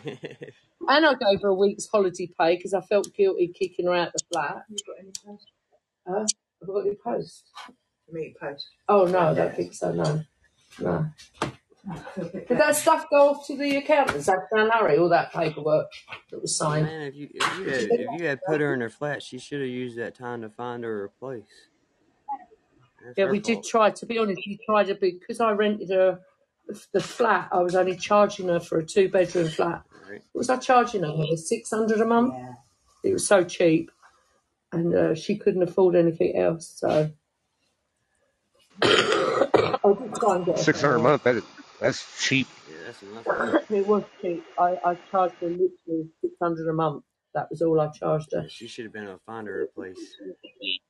[0.87, 4.11] And I gave her a week's holiday pay because I felt guilty kicking her out
[4.13, 4.63] the flat.
[4.69, 5.51] You got any post?
[6.07, 7.43] Uh, have I got your post?
[8.11, 8.67] Me post.
[8.87, 9.91] Oh no, I don't think so.
[9.91, 10.21] No,
[10.79, 11.05] no.
[12.17, 14.25] Did that stuff go off to the accountants?
[14.25, 15.87] That Dan Harry, all that paperwork
[16.31, 16.85] that was signed.
[16.87, 17.81] Man, if you if you had
[18.15, 20.49] if you had put her in her flat, she should have used that time to
[20.49, 21.43] find her a place.
[23.03, 23.65] That's Yeah, her we did fault.
[23.67, 23.89] try.
[23.91, 26.19] To be honest, we tried to be because I rented her
[26.91, 27.49] the flat.
[27.51, 29.83] I was only charging her for a two bedroom flat.
[30.09, 30.21] Right?
[30.31, 31.37] What was I charging her?
[31.37, 32.33] Six hundred a month.
[32.35, 32.53] Yeah.
[33.03, 33.91] It was so cheap,
[34.71, 36.67] and uh, she couldn't afford anything else.
[36.77, 37.11] So
[38.81, 41.11] I did try and get her Six hundred a somewhere.
[41.11, 41.23] month.
[41.23, 41.43] That is,
[41.79, 42.47] that's cheap.
[42.69, 43.25] Yeah, that's enough.
[43.69, 44.45] It was cheap.
[44.59, 47.03] I, I charged her literally six hundred a month.
[47.33, 48.47] That was all I charged Yeah, her.
[48.49, 49.97] she should have been able to find her a place.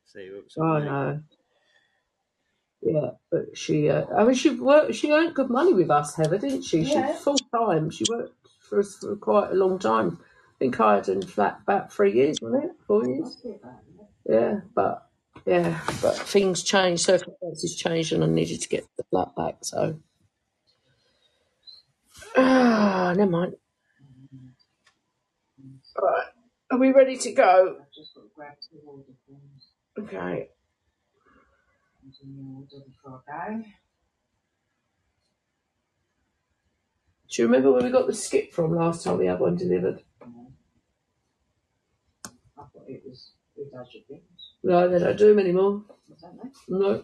[0.06, 0.86] Save up some Oh money.
[0.88, 1.22] no.
[2.82, 6.38] Yeah, but she, uh, I mean, she worked, she earned good money with us, Heather,
[6.40, 6.86] didn't she?
[6.86, 7.14] She Yeah.
[7.14, 7.90] full time.
[7.92, 8.36] She worked
[8.70, 10.20] for us for quite a long time.
[10.22, 12.72] I think I had in flat about three years, wasn't it?
[12.88, 13.22] Four years.
[13.22, 14.34] Must be about it.
[14.34, 15.08] Yeah, but
[15.46, 19.58] yeah, but things changed, circumstances changed, and I needed to get the flat back.
[19.64, 20.00] So,
[22.38, 23.56] ah, never mind.
[26.02, 26.26] Right,
[26.72, 27.78] are we ready to go?
[27.82, 29.68] I've just got to grab two order forms
[29.98, 30.50] Okay.
[32.04, 33.64] do the order before I go.
[37.30, 40.04] Do you remember where we got the skip from last time we had one delivered?
[40.22, 40.28] I
[42.58, 44.22] thought it was who does things.
[44.64, 45.84] No, they don't do them anymore.
[46.68, 47.04] No.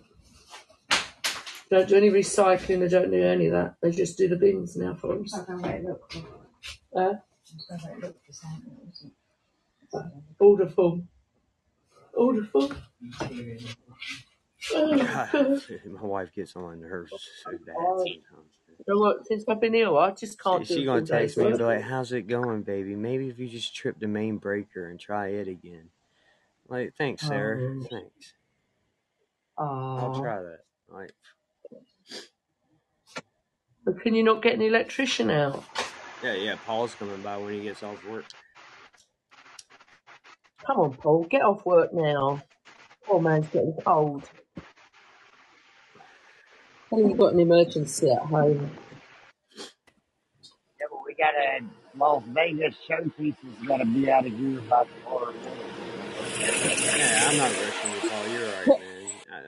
[1.71, 3.75] Don't do any recycling, they don't do any of that.
[3.81, 5.33] They just do the bins now for us.
[5.33, 6.19] I'm going to wait look for.
[6.19, 7.19] Uh, I'm
[7.69, 8.77] going to wait look for something.
[9.93, 11.07] Wasn't order form.
[12.13, 12.75] Order form.
[12.99, 13.61] Material.
[14.75, 15.61] Oh, God, God.
[15.89, 17.11] my wife gets on my nerves
[17.43, 18.51] so bad Oh, sometimes.
[18.67, 19.25] you know what?
[19.27, 21.37] Since I've been ill, I just can't She, do she a gonna full text day's
[21.37, 21.59] me and work.
[21.59, 22.95] be like, "How's it going, baby?
[22.95, 25.89] Maybe if you just trip the main breaker and try it again."
[26.67, 27.59] Like, thanks, Sarah.
[27.61, 28.33] Oh, Thanks.
[29.57, 30.21] I'll oh.
[30.21, 30.59] try that.
[30.89, 31.13] Like,
[33.85, 35.63] But can you not get an electrician out?
[36.23, 36.55] yeah, yeah.
[36.65, 38.25] Paul's coming by when he gets off work.
[40.65, 42.43] Come on, Paul, get off work now.
[43.05, 44.29] Poor man's getting cold.
[46.89, 48.69] Tell him you've got an emergency at home.
[50.79, 51.61] Yeah, but we got a
[51.97, 55.65] Las Vegas showpiece that's got to be out of here by tomorrow morning.
[56.39, 58.27] Yeah, I'm not rushing you, Paul.
[58.27, 58.90] You're all right, man.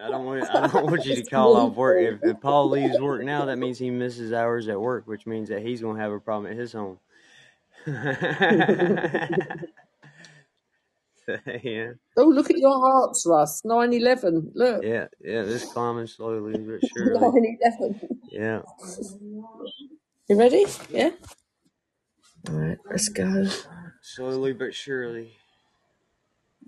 [0.03, 1.97] I, don't want I don't want you to call off work.
[2.01, 5.49] If, if Paul leaves work now, that means he misses hours at work, which means
[5.49, 6.99] that he's gonna have a problem at his home.
[7.87, 9.27] yeah,
[12.17, 13.61] Oh, look at your hearts, Russ.
[13.63, 14.51] 9 11.
[14.55, 14.83] Look.
[14.83, 15.43] yeah, yeah.
[15.43, 17.19] This climbing slowly but surely.
[17.19, 18.19] 9 11.
[18.29, 18.61] Yeah.
[20.27, 20.65] You ready?
[20.89, 21.11] Yeah?
[22.49, 23.47] All right, let's go.
[24.01, 25.37] Slowly but surely.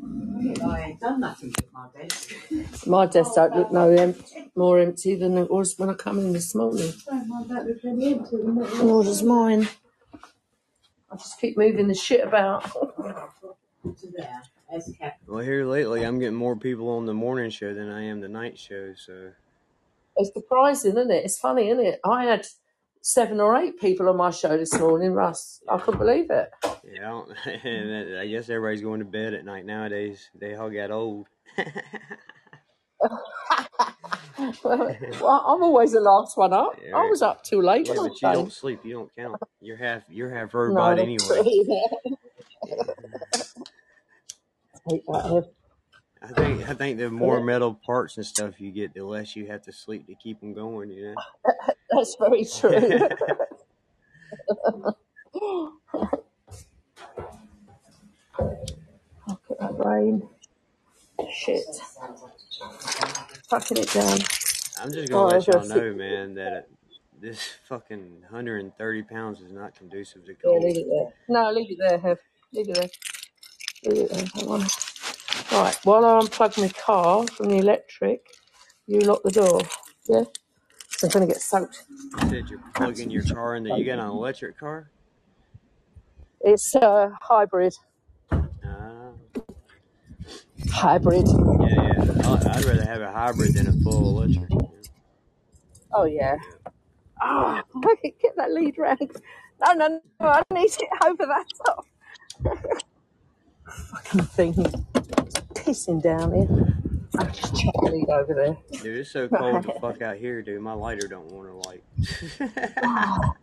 [0.03, 2.85] I done nothing with my desk.
[2.87, 4.15] My desk don't look no em-
[4.55, 6.91] more empty than it was when I come in this morning.
[7.05, 8.83] Don't mind that look really empty, isn't?
[8.85, 9.67] Nor does mine.
[11.11, 12.63] I just keep moving the shit about.
[12.71, 14.41] To there.
[14.69, 15.17] There's Cap.
[15.27, 18.27] Well, here lately, I'm getting more people on the morning show than I am the
[18.27, 18.93] night show.
[18.95, 19.31] So
[20.17, 21.23] It's surprising, isn't it?
[21.25, 21.99] It's funny, isn't it?
[22.03, 22.47] I had
[23.05, 25.61] seven or eight people on my show this morning, Russ.
[25.69, 26.49] I couldn't believe it.
[26.91, 30.27] yeah, I, and I guess everybody's going to bed at night nowadays.
[30.33, 31.27] They all got old.
[34.63, 36.79] well, I'm always the last one up.
[36.83, 38.79] Yeah, I was up too late Yeah, but you don't sleep.
[38.83, 39.37] You don't count.
[39.61, 40.03] You're half.
[40.09, 41.43] You're half No, robot that's anyway.
[44.89, 45.54] Take that.
[46.25, 49.47] I think I think the more metal parts and stuff you get, the less you
[49.47, 50.89] have to sleep to keep them going.
[50.89, 51.15] You know.
[51.91, 52.71] That's very true.
[59.27, 60.27] Look at that rain.
[61.31, 61.65] Shit.
[63.49, 64.19] Fucking it down.
[64.81, 66.69] I'm just Oh, gonna let I y'all know, man, that it,
[67.21, 71.13] this fucking 130 pounds is not conducive to Yeah, leave it there.
[71.29, 72.19] No, leave it there, Hev.
[72.53, 72.89] Leave it there.
[73.93, 74.25] Leave it there.
[74.35, 74.67] Hang on.
[75.51, 78.21] Right, while I unplug my car from the electric,
[78.87, 79.59] you lock the door.
[80.07, 80.23] Yeah?
[80.91, 81.83] 'Cause I'm going to get soaked.
[81.89, 83.63] You said you're plugging your car in.
[83.63, 84.89] That you got an electric car?
[86.41, 87.73] It's a hybrid.
[88.31, 89.11] Ah,
[90.71, 91.27] Hybrid.
[91.27, 92.21] yeah, yeah.
[92.23, 94.49] I- I'd rather have a hybrid than a full electric.
[95.93, 96.35] Oh, yeah.
[97.21, 97.61] Oh,
[98.21, 98.99] get that lead round.
[99.65, 99.87] No, no,
[100.19, 100.27] no.
[100.27, 101.85] I need it over that top.
[103.67, 104.53] Fucking thing.
[105.65, 106.47] Pissing down here.
[107.17, 108.57] I'll just the lead over there.
[108.83, 110.61] Dude, it's so cold the fuck out here, dude.
[110.61, 111.83] My lighter don't want to light.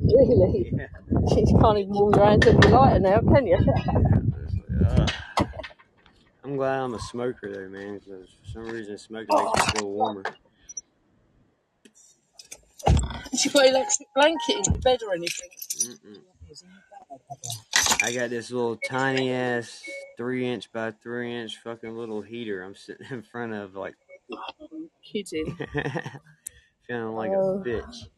[0.00, 0.70] Oh, really?
[0.72, 0.86] yeah.
[1.10, 3.58] You can't even warm your hands with your lighter now, can you?
[4.86, 5.10] Ugh.
[6.44, 7.98] I'm glad I'm a smoker though, man.
[7.98, 10.22] Because for some reason, smoking makes me feel warmer.
[13.30, 15.50] Did you put electric blanket in your bed or anything?
[15.78, 16.22] Mm-mm.
[18.02, 19.82] I got this little tiny ass
[20.16, 22.62] three inch by three inch fucking little heater.
[22.62, 23.94] I'm sitting in front of like
[25.02, 25.56] Kidding.
[26.86, 27.60] feeling like Oh.
[27.60, 28.08] a bitch.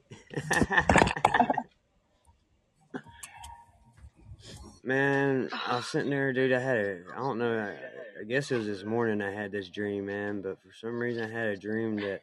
[4.83, 6.53] man, I was sitting there, dude.
[6.53, 9.53] I had a, I don't know, I, I guess it was this morning I had
[9.53, 10.43] this dream, man.
[10.43, 12.23] But for some reason, I had a dream that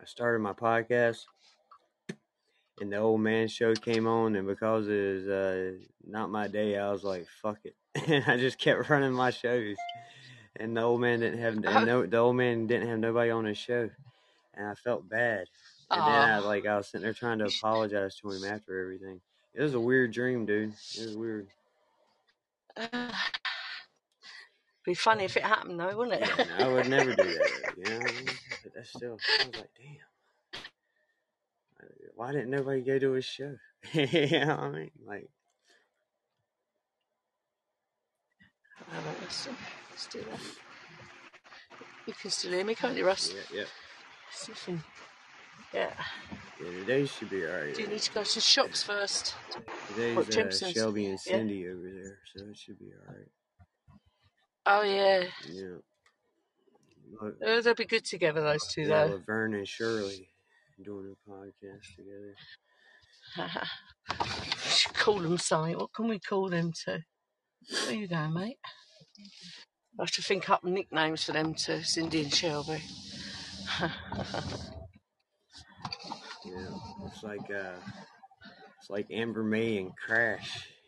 [0.00, 1.24] I started my podcast
[2.82, 5.70] and the old man show came on, and because it was uh,
[6.04, 7.76] not my day, I was like, "Fuck it,"
[8.08, 9.76] and I just kept running my shows.
[10.56, 13.44] And the old man didn't have, and no, the old man didn't have nobody on
[13.44, 13.88] his show,
[14.54, 15.46] and I felt bad.
[15.90, 19.20] And then I like I was sitting there trying to apologize to him after everything.
[19.54, 20.72] It was a weird dream, dude.
[20.98, 21.46] It was weird.
[24.84, 26.28] Be funny if it happened though, wouldn't it?
[26.36, 27.74] Yeah, no, I would never do that.
[27.76, 28.26] You know, what I mean?
[28.62, 29.18] but that's still.
[29.40, 30.11] I was like, damn.
[32.14, 33.56] Why didn't nobody go to his show?
[33.92, 34.06] you
[34.44, 34.90] know I mean?
[35.06, 35.28] Like,
[38.90, 39.48] Hold on, let's,
[39.90, 40.40] let's do that.
[42.06, 43.32] You can still hear me, can't you, Russ?
[43.32, 43.64] yeah, yeah.
[44.30, 44.82] Sniffing.
[45.72, 45.90] Yeah.
[46.60, 47.74] Yeah, today should be alright.
[47.74, 49.34] Do you need to go to the shops first?
[49.94, 51.36] Today's uh, Shelby and Yeah.
[51.36, 53.28] Cindy over there, so it should be alright.
[54.66, 55.24] Oh yeah.
[55.50, 55.76] Yeah.
[57.44, 59.12] Oh, they'll be good together, those two yeah, though.
[59.14, 60.31] Laverne and Shirley
[60.84, 62.34] doing a podcast together.
[64.64, 65.76] should call them something.
[65.76, 67.00] What can we call them to?
[67.86, 68.58] Where you going, mate?
[69.98, 72.82] I have to think up nicknames for them to Cindy and Shelby.
[76.44, 76.66] Yeah,
[77.06, 77.76] it's like uh,
[78.80, 80.68] it's like Amber May and Crash.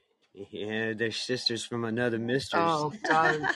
[0.51, 2.61] Yeah, they're sisters from another mistress.
[2.61, 3.47] oh, don't.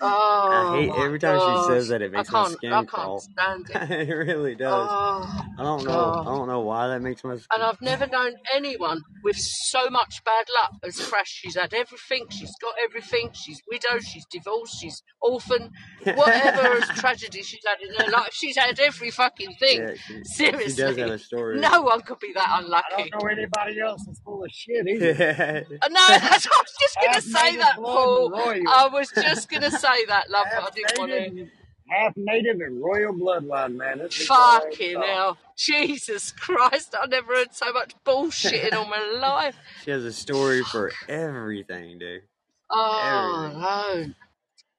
[0.00, 2.02] Oh, I hate every time she says that.
[2.02, 2.52] It makes my can't.
[2.54, 3.20] skin I crawl.
[3.38, 4.08] can't stand it.
[4.08, 4.88] it really does.
[4.90, 5.90] Oh, I don't know.
[5.90, 6.20] God.
[6.20, 7.62] I don't know why that makes my And.
[7.62, 11.28] I've never known anyone with so much bad luck as Crash.
[11.42, 12.26] She's had everything.
[12.30, 13.30] She's got everything.
[13.32, 14.02] She's widowed.
[14.04, 14.78] She's divorced.
[14.80, 15.70] She's orphan.
[16.04, 19.80] Whatever as tragedy she's had in her life, she's had every fucking thing.
[19.80, 21.58] yeah, she, she does Seriously, have a story.
[21.58, 22.84] no one could be that unlucky.
[22.86, 23.24] I don't unlucky.
[23.36, 25.66] know anybody else that's full of shit either.
[25.82, 28.32] Uh, No, that's, I was just going to say that, Paul.
[28.68, 31.20] I was just going to say that, love, but I half didn't want to.
[31.20, 31.48] native,
[31.88, 33.98] half native and royal bloodline, man.
[33.98, 35.38] That's just all I Fucking hell.
[35.56, 39.56] Jesus Christ, I never heard so much bullshit in all my life.
[39.84, 42.22] she has a story for everything, dude.
[42.70, 43.60] Oh, Everything.
[43.60, 44.14] no.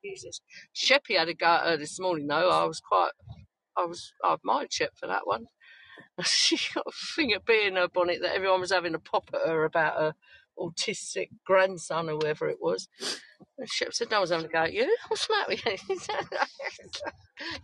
[0.04, 0.42] Jesus.
[0.76, 2.50] Sheppy had a go at her this morning, though.
[2.52, 3.12] I was quite,
[3.78, 5.46] I was, I admired Shep for that one.
[6.26, 9.30] She got a thing at being in her bonnet that everyone was having a pop
[9.34, 10.14] at her about her
[10.60, 12.88] autistic grandson or whoever it was.
[13.66, 14.96] Shep said, No one's having a go at you.
[15.08, 16.18] What's the matter with you?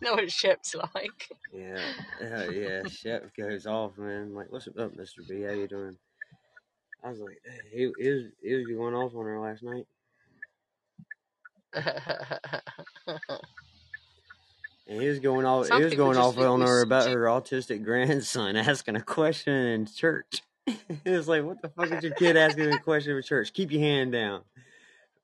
[0.01, 1.29] know what Shep's like.
[1.51, 1.79] Yeah,
[2.21, 2.81] uh, yeah.
[2.87, 4.33] Shep goes off, man.
[4.33, 5.41] Like, what's up, Mister B?
[5.41, 5.97] How you doing?
[7.03, 7.37] I was like,
[7.71, 9.85] he, he was he was going off on her last night,
[14.87, 15.67] and he was going off.
[15.67, 19.85] Some he was going off on her about her autistic grandson asking a question in
[19.85, 20.41] church.
[20.65, 23.51] it was like, what the fuck is your kid asking a question in church?
[23.53, 24.41] Keep your hand down.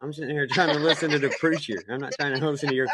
[0.02, 1.84] I'm sitting here trying to listen to the preacher.
[1.90, 2.88] I'm not trying to listen to your.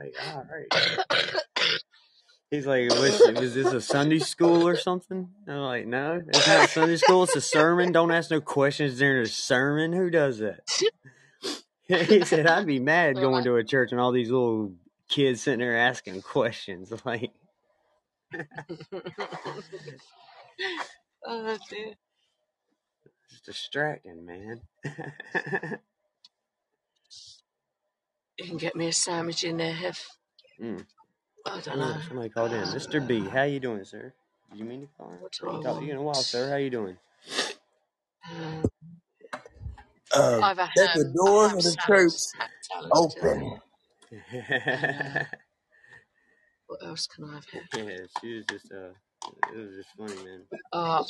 [0.00, 0.66] Like, all right.
[2.50, 5.28] He's like, was, was this a Sunday school or something?
[5.48, 7.24] I'm like, no, it's not Sunday school.
[7.24, 7.92] It's a sermon.
[7.92, 9.92] Don't ask no questions during a sermon.
[9.92, 10.60] Who does that?
[11.86, 13.26] he said I'd be mad uh-huh.
[13.26, 14.72] going to a church and all these little
[15.08, 16.92] kids sitting there asking questions.
[17.04, 17.32] Like,
[21.26, 21.94] oh dear.
[23.34, 24.62] It's distracting, man.
[28.38, 30.08] You can get me a sandwich in there, Hef.
[30.62, 30.86] mm.
[31.46, 32.00] I don't Oh, know.
[32.08, 32.70] somebody called in.
[32.72, 33.06] Mr.
[33.06, 34.14] B, how you doing, sir?
[34.50, 35.12] Did you mean to call?
[35.12, 35.18] in?
[35.18, 36.50] What do I I ain't talked to you in a while, sir.
[36.50, 36.98] How you doing?
[38.30, 38.64] Um,
[40.14, 42.12] Uh, either let the ham, a doors of the salad, church
[42.92, 43.52] open.
[44.12, 44.12] and
[44.76, 45.24] uh,
[46.68, 47.44] what else can I have?
[47.52, 47.62] Hef?
[47.72, 48.94] yeah, she was just uh,
[49.52, 50.42] it was just funny, man.
[50.72, 51.04] Uh,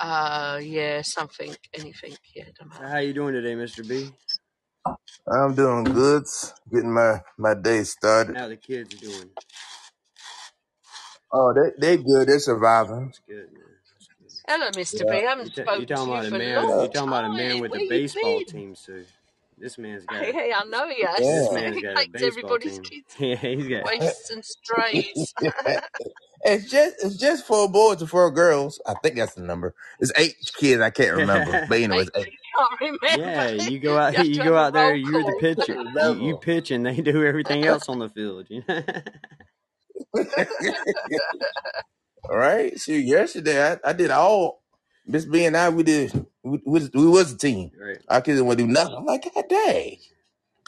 [0.00, 2.16] uh, yeah, something, anything.
[2.34, 2.88] Yeah, don't matter.
[2.88, 3.86] how you doing today, Mr.
[3.86, 4.12] B?
[5.32, 6.24] I'm doing good.
[6.72, 8.36] Getting my, my day started.
[8.36, 9.30] How the kids are doing?
[11.32, 12.28] Oh, they they good.
[12.28, 13.12] They're surviving.
[13.12, 13.62] That's good, man.
[13.94, 14.32] That's good.
[14.48, 15.08] Hello, Mr.
[15.08, 15.08] Yeah.
[15.08, 15.26] B.
[15.26, 16.64] I You, haven't ta- you spoken to talking you about a for a man?
[16.64, 17.60] long You talking about a man time.
[17.60, 18.42] with Where the you baseball been?
[18.42, 19.06] team, Sue?
[19.60, 21.18] This man's got Hey, hey, I know he has.
[21.18, 21.52] this Yeah.
[21.52, 22.84] man's He got a takes everybody's team.
[22.84, 23.84] kids, Yeah, he's got.
[23.84, 25.34] waifs and strays.
[26.44, 28.80] it's just it's just four boys and four girls.
[28.86, 29.74] I think that's the number.
[30.00, 30.82] It's eight kids.
[30.82, 31.60] I can't remember.
[31.68, 32.28] But anyway, Eight, it's eight.
[32.80, 34.18] can't yeah, you go out.
[34.18, 34.94] You You go out there.
[34.94, 35.76] You're the pitcher.
[35.76, 38.46] You, you pitch, and they do everything else on the field.
[38.50, 38.82] You know.
[42.28, 42.78] All right.
[42.78, 44.57] So yesterday I, I did all.
[45.08, 46.12] Miss B and I we did
[46.44, 47.72] we, we, was- we was a team.
[47.80, 47.98] right.
[48.08, 48.96] Our kids didn't want to do nothing.
[48.98, 49.98] I'm like, God dang,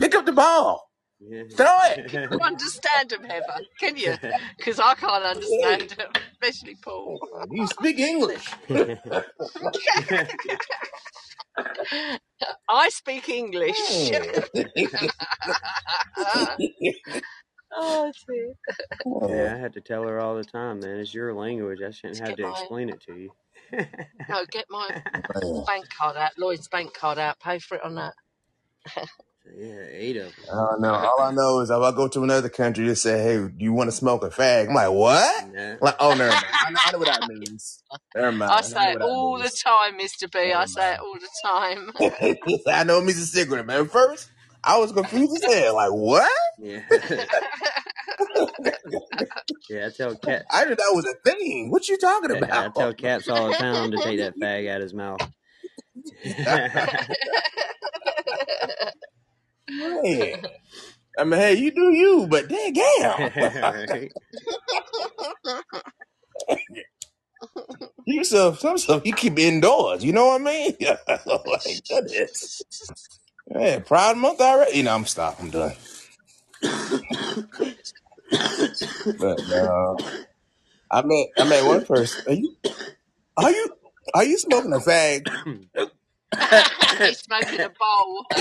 [0.01, 1.45] pick up the ball, Yeah.
[1.57, 2.09] throw it.
[2.09, 3.63] Can you understand him, Heather?
[3.81, 4.17] Can you?
[4.59, 7.21] Because I can't understand him, especially Paul.
[7.51, 8.59] You speak English.
[12.69, 14.13] I speak English.
[17.77, 18.55] oh dear.
[19.29, 20.99] yeah, I had to tell her all the time, man.
[20.99, 21.81] It's your language.
[21.83, 23.33] I shouldn't Let's have get to my explain it to you.
[23.73, 24.91] No, get my
[25.35, 25.67] Man.
[25.67, 27.41] bank card out, Lloyd's bank card out.
[27.41, 28.15] Pay for it on that.
[29.57, 30.45] yeah, eight of them.
[30.53, 30.95] I don't know.
[30.95, 33.73] All I know is if I go to another country, they say, "Hey, do you
[33.73, 35.77] want to smoke a fag?" I'm like, "What?" Nah.
[35.81, 36.45] Like, oh, never mind.
[36.67, 37.83] I know, I know what that means.
[38.15, 38.53] Never mind.
[38.53, 39.65] I I say know it what that all the means.
[39.65, 40.31] time, Mr.
[40.31, 40.53] B.
[40.53, 41.93] I Never say it all the time.
[42.69, 43.89] I know it means a cigarette, man.
[43.89, 44.31] First,
[44.65, 45.75] I was confused as hell.
[45.77, 46.31] Like, what?
[46.59, 46.83] Yeah.
[49.71, 50.43] yeah, I tell Cap.
[50.51, 51.71] I didn't know that was a thing.
[51.71, 52.75] What you talking I, I about?
[52.75, 55.21] tell Caps all the time to take that fag out of his mouth.
[56.25, 56.71] Man.
[61.19, 63.33] I mean, hey, you do you, but damn,
[63.89, 64.13] right?
[68.07, 70.05] you stuff, some stuff you keep indoors.
[70.05, 70.77] You know what I mean?
[71.27, 72.63] like goodness.
[73.51, 74.79] Yeah, Pride Month already.
[74.79, 75.41] You know, I'm stopped.
[75.41, 75.75] I'm done.
[79.19, 79.97] But uh,
[80.91, 82.23] I met I met one person.
[82.29, 82.57] Are you
[83.37, 83.71] are you
[84.15, 85.29] are you smoking a fag?
[86.99, 88.27] He's smoking a bowl.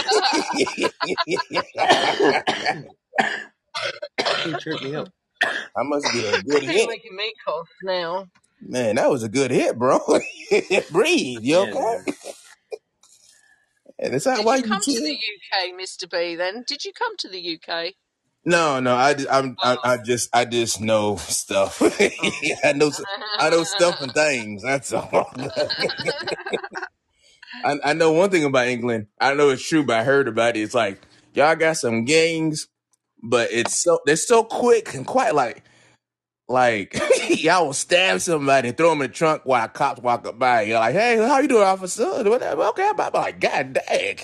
[4.44, 5.10] he tripped me up.
[5.78, 6.88] I must get a good He's hit.
[6.88, 8.26] making me cough now.
[8.62, 10.00] Man, that was a good hit, bro.
[10.92, 11.76] Breathe, you Yeah, okay?
[11.76, 12.06] man.
[14.02, 16.10] And that's how Did why you you come to the UK, Mr.
[16.10, 16.36] B?
[16.36, 17.94] Then did you come to the UK?
[18.46, 19.80] No, no, I, just- I'm, I, Oh.
[19.84, 21.82] I just, I just know stuff.
[22.64, 22.92] I know,
[23.38, 24.64] I know stuff and things.
[24.64, 25.30] That's all.
[27.64, 29.08] I, I know one thing about England.
[29.20, 30.62] I know it's true, but I heard about it.
[30.62, 31.02] It's like
[31.34, 32.68] y'all got some gangs,
[33.22, 35.64] but it's so they're so quick and quite like,
[36.50, 40.40] like y'all will stab somebody and throw them in the trunk while cops walk up
[40.40, 40.64] by.
[40.64, 42.24] You're like, hey, how you doing, officer?
[42.30, 42.64] Whatever.
[42.70, 44.18] Okay, I'm like, God dang.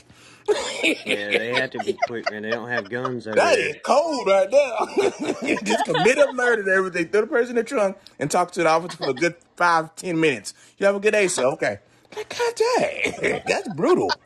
[1.06, 2.44] Yeah, they have to be quick, man.
[2.44, 3.70] They don't have guns over That there.
[3.70, 5.58] is cold right there.
[5.64, 7.10] Just commit a murder and everything.
[7.10, 9.96] Throw the person in the trunk and talk to the officer for a good five,
[9.96, 10.54] ten minutes.
[10.78, 11.46] You have a good day, sir.
[11.46, 11.80] Okay.
[12.16, 13.42] Like, God dang.
[13.48, 14.22] That's brutal.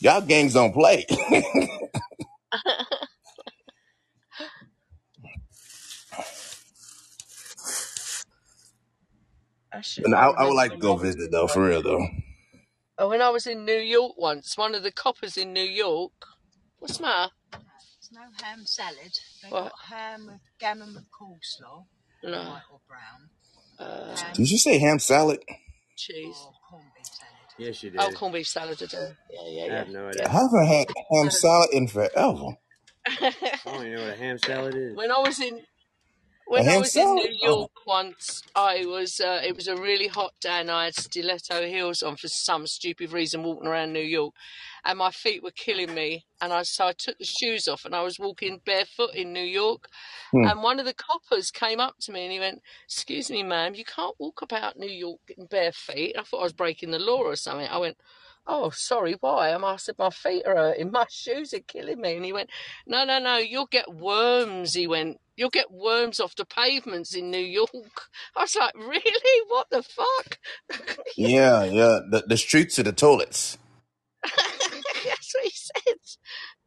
[0.00, 1.06] Y'all gangs don't play.
[9.74, 10.04] I should.
[10.04, 12.06] and I I, I would like to go visit though, uh, for real though.
[12.98, 14.56] oh, when I was in New York once.
[14.56, 16.12] One of the coppers in New York.
[16.78, 17.32] What's the matter?
[17.52, 19.18] There's no ham salad.
[19.42, 19.62] They What?
[19.64, 21.84] got ham with gammon with coleslaw,
[22.22, 22.38] No.
[22.50, 23.30] white or brown.
[23.78, 25.40] Uh, Ham Did you say ham salad?
[25.96, 26.36] cheese.
[26.46, 27.30] or corned beef salad.
[27.58, 28.00] Yes, you did.
[28.00, 29.16] Oh, corned beef salad again.
[29.30, 30.26] Yeah, yeah, I have no idea.
[30.28, 32.56] I haven't had ham salad in forever.
[33.06, 33.32] I
[33.64, 34.96] don't even know what a ham salad is.
[34.96, 35.62] when I was in A
[36.54, 37.14] when I was in?
[37.14, 37.46] New Oh.
[37.46, 39.20] York once, I was.
[39.20, 42.66] Uh, it was a really hot day, and I had stiletto heels on for some
[42.66, 44.34] stupid reason, walking around New York,
[44.84, 46.26] and my feet were killing me.
[46.40, 49.44] And I so I took the shoes off, and I was walking barefoot in New
[49.44, 49.88] York.
[50.32, 50.44] Hmm.
[50.46, 53.74] And one of the coppers came up to me, and he went, "Excuse me, ma'am,
[53.74, 56.98] you can't walk about New York in bare feet." I thought I was breaking the
[56.98, 57.68] law or something.
[57.68, 57.96] I went,
[58.46, 59.50] oh, sorry, why?
[59.50, 62.16] And I said, my feet are hurting, my shoes are killing me.
[62.16, 62.50] And he went,
[62.86, 64.74] no, no, no, you'll get worms.
[64.74, 67.70] He went, you'll get worms off the pavements in New York.
[68.36, 69.48] I was like, really?
[69.48, 70.38] What the fuck?
[71.16, 72.00] Yeah, yeah.
[72.10, 73.56] The the streets are the toilets.
[74.24, 75.96] That's what he said.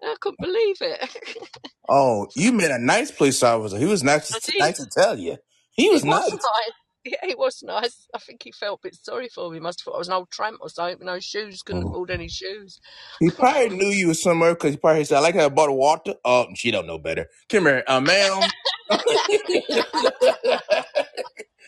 [0.03, 1.49] I couldn't believe it.
[1.89, 3.77] Oh, you met a nice police officer.
[3.77, 5.37] He was nice to, nice to tell you.
[5.71, 6.31] He was was nice.
[6.31, 6.71] nice.
[7.23, 8.07] Yeah, it was nice.
[8.15, 9.57] I think he felt a bit sorry for me.
[9.57, 11.89] He must have thought I was an old tramp or something no shoes, couldn't Mhm.
[11.89, 12.81] afford any shoes.
[13.19, 15.71] He probably knew you was somewhere because he probably said, "I like how I bought
[15.71, 17.27] water." Oh, she don't know better.
[17.49, 18.53] Come here, uh, ma'am.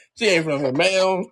[0.17, 1.25] she ain't from here, ma'am.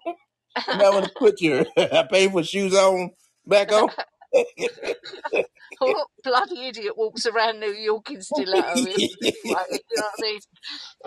[0.71, 3.11] You might want to put your I paid for shoes on
[3.47, 3.89] back on.
[5.79, 8.83] what bloody idiot walks around New York in stiletto?
[8.85, 8.99] Anyway,
[9.51, 10.39] you know what I mean?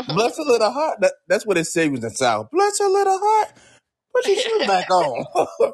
[0.08, 1.00] Bless her little heart.
[1.02, 2.50] That, that's what it was in the South.
[2.52, 3.50] Bless her little heart.
[4.14, 5.24] Put your shoes back on.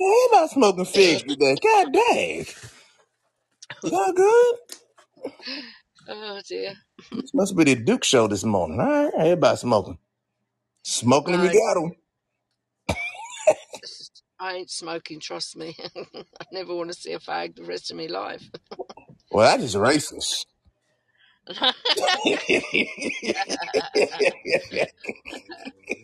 [0.00, 1.56] Hey, about smoking figs today.
[1.62, 2.46] God dang.
[3.84, 4.56] Y'all good?
[6.08, 6.74] oh dear.
[7.12, 8.80] This must be the Duke show this morning.
[8.80, 9.98] All right, everybody smoking.
[10.86, 11.92] Smoking if you got them.
[14.40, 15.76] I ain't smoking, trust me.
[15.96, 18.50] I never want to see a fag the rest of my life.
[19.30, 20.46] Well, that's racist.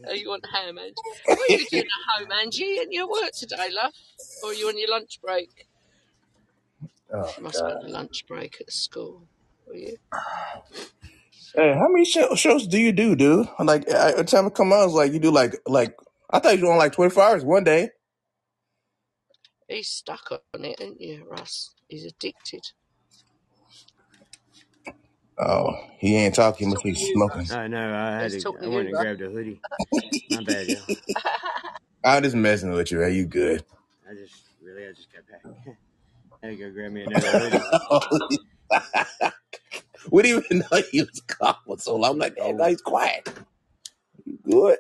[0.09, 1.03] Oh, you want ham, Angie?
[1.35, 2.79] What are you doing at home, Angie?
[2.81, 3.93] And your work today, love?
[4.43, 5.69] Or are you on your lunch break?
[7.15, 9.29] oh, You must be on a lunch break at school.
[9.67, 9.97] Were you?
[11.57, 13.49] Hey, how many show, shows do you do, dude?
[13.61, 15.97] Like, I- every time I come on, it's like you do like, like
[16.31, 17.91] I thought you were on like 24 hours one day.
[19.69, 21.75] He's stuck on it, ain't you, Russ?
[21.89, 22.65] He's addicted.
[25.39, 27.49] Oh, he ain't talking, He's but talking he's to you, smoking.
[27.49, 27.59] Russ.
[27.59, 27.95] I know.
[27.95, 28.45] I had He's to.
[28.45, 28.99] talking I to went you, and Russ.
[28.99, 29.63] grabbed a hoodie.
[30.31, 30.89] My bad, y'all.
[32.05, 33.03] I'm just messing with you.
[33.03, 33.65] Are you good?
[34.11, 35.47] I just really, I just got back.
[36.43, 37.67] I had to go grab me another hoodie.
[40.13, 42.13] we didn't even know he was coughing so long.
[42.13, 43.29] I'm like, damn, now Oh, he's quiet.
[44.25, 44.79] You good?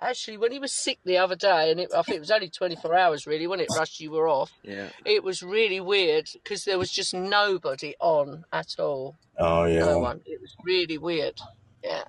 [0.00, 2.50] Actually, when he was sick the other day, and it, I think it was only
[2.50, 4.90] 24 hours really, when it Rush, you were off, yeah.
[5.04, 9.18] it was really weird because there was just nobody on at all.
[9.38, 9.94] Oh No yeah.
[9.98, 10.22] one.
[10.26, 11.38] It was really weird.
[11.84, 12.04] Yeah.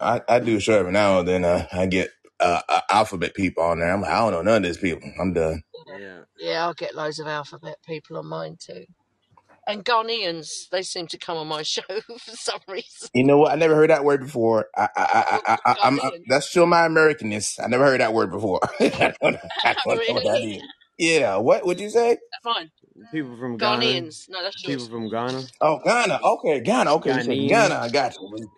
[0.00, 1.44] I, I do a show every now and then.
[1.44, 2.10] Uh, I get
[2.40, 3.92] uh, uh, alphabet people on there.
[3.92, 5.10] I'm like, I don't know none of these people.
[5.20, 5.62] I'm done.
[5.86, 6.20] Yeah.
[6.38, 8.86] Yeah, I'll get loads of alphabet people on mine too.
[9.68, 13.10] And Ghanaians, they seem to come on my show for some reason.
[13.14, 13.52] You know what?
[13.52, 14.68] I never heard that word before.
[14.76, 16.24] I, I, I, What, I, I, I'm, I, Ghanaian?
[16.28, 17.60] that's still my Americanness.
[17.62, 18.60] I never heard that word before.
[18.80, 20.56] I don't, know, I don't know what that really?
[20.56, 20.62] is.
[20.98, 21.36] Yeah.
[21.38, 22.18] What would you say?
[22.44, 22.70] Fine.
[23.12, 23.82] People from Ghana.
[23.82, 24.24] Ghanaians.
[24.28, 24.88] No, that's People yours.
[24.88, 25.48] from Ghana.
[25.60, 26.20] Oh, Ghana.
[26.22, 26.94] Okay, Ghana.
[26.96, 27.76] Okay, you said Ghana.
[27.76, 27.92] I Ghanaians.
[27.92, 28.48] got you.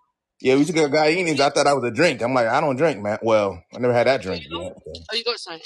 [0.41, 1.41] Yeah, we used to go Guyanese.
[1.41, 2.23] I thought I was a drink.
[2.23, 3.19] I'm like, I don't drink, man.
[3.23, 4.65] Well, I never had that drink you got?
[4.65, 4.75] yet.
[4.85, 4.93] so.
[5.13, 5.63] Oh, you got something?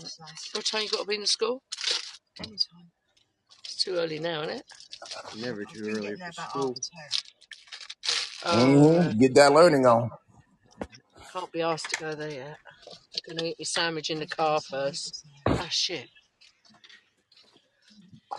[0.00, 0.50] It's nice.
[0.54, 1.62] What time you got to be in the school?
[3.82, 3.84] Anytime.
[3.84, 4.64] It's too early now, isn't it?
[5.34, 6.76] Never I've too early getting there for about school.
[6.76, 7.14] half two.
[8.44, 10.10] Oh, hmm Get that learning on.
[11.32, 12.58] can't be asked to go there yet.
[13.28, 15.16] I'm going to eat my sandwich in the car first.
[15.46, 16.08] noodles Ah, shit.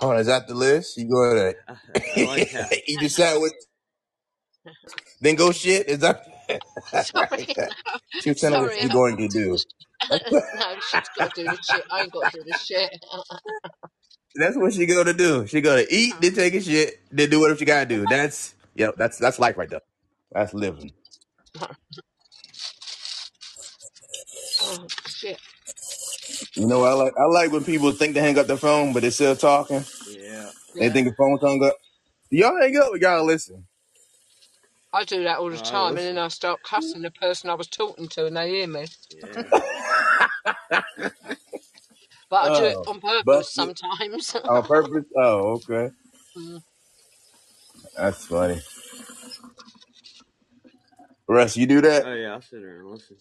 [0.02, 0.98] Oh, is that the list?
[0.98, 1.76] You go to I,
[2.18, 2.70] I like how.
[2.88, 3.54] eat your sandwich,
[5.22, 5.90] then go shit.
[5.90, 6.24] Is that?
[6.94, 7.48] Sorry.
[7.58, 8.00] No.
[8.20, 8.80] She was telling what Sorry.
[8.80, 9.60] she's going to do.
[10.54, 11.86] no, she's got to do the shit.
[11.92, 12.92] I ain't got to do the shit.
[14.36, 15.48] That's what she go to do.
[15.48, 16.22] She go to eat, oh.
[16.22, 18.08] then take a shit, then do whatever she gotta do.
[18.08, 18.96] That's yep.
[18.98, 19.82] That's that's life right there.
[20.32, 20.94] That's living.
[24.62, 25.40] oh, shit.
[26.56, 29.02] You know, I like I like when people think they hang up the phone, but
[29.02, 29.86] they're still talking.
[30.06, 30.52] Yeah.
[30.80, 30.92] They Yeah.
[30.92, 31.76] think the phone's hung up.
[32.32, 32.94] Y'all hang up.
[32.94, 33.66] We gotta listen.
[34.94, 36.20] I do that all the Oh, I time, and then listen.
[36.20, 38.88] I start cussing the person I was talking to, and they hear me.
[39.12, 39.44] Yeah.
[42.34, 44.36] But I do it Oh, on purpose busted sometimes.
[44.48, 45.06] on purpose.
[45.18, 45.92] Oh, okay.
[46.38, 46.64] Mm.
[47.98, 48.62] That's funny.
[51.28, 52.06] Russ, you do that?
[52.06, 52.34] Oh yeah.
[52.34, 53.18] I'll sit there and listen.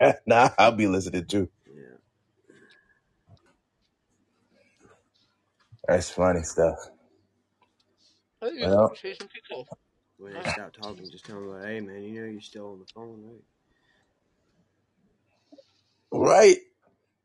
[0.26, 1.50] nah, I'll be listening too.
[1.66, 1.96] Yeah.
[5.88, 6.78] That's funny stuff.
[8.44, 9.68] Ooh, Well, cheese and pickle.
[10.18, 12.80] When they stop talking, just tell them, like, "Hey man, you know you're still on
[12.80, 13.44] the phone, right?"
[16.12, 16.58] right.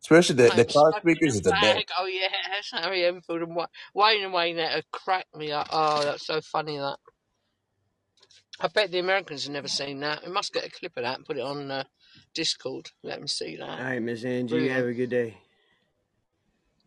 [0.08, 1.86] Especially the, the I'm car smoking speakers a is the best.
[2.00, 2.30] Oh yeah,
[2.74, 5.68] Harry Enfield and Wa- Wayne and Wayne that have cracked me up.
[5.72, 6.98] Oh, that's so funny that.
[8.60, 10.26] I bet the Americans have never seen that.
[10.26, 11.84] We must get a clip of that and put it on uh,
[12.36, 12.90] Discord.
[13.04, 13.80] Let them see that.
[13.80, 14.56] All right, Miss Angie.
[14.58, 15.38] You have a good day.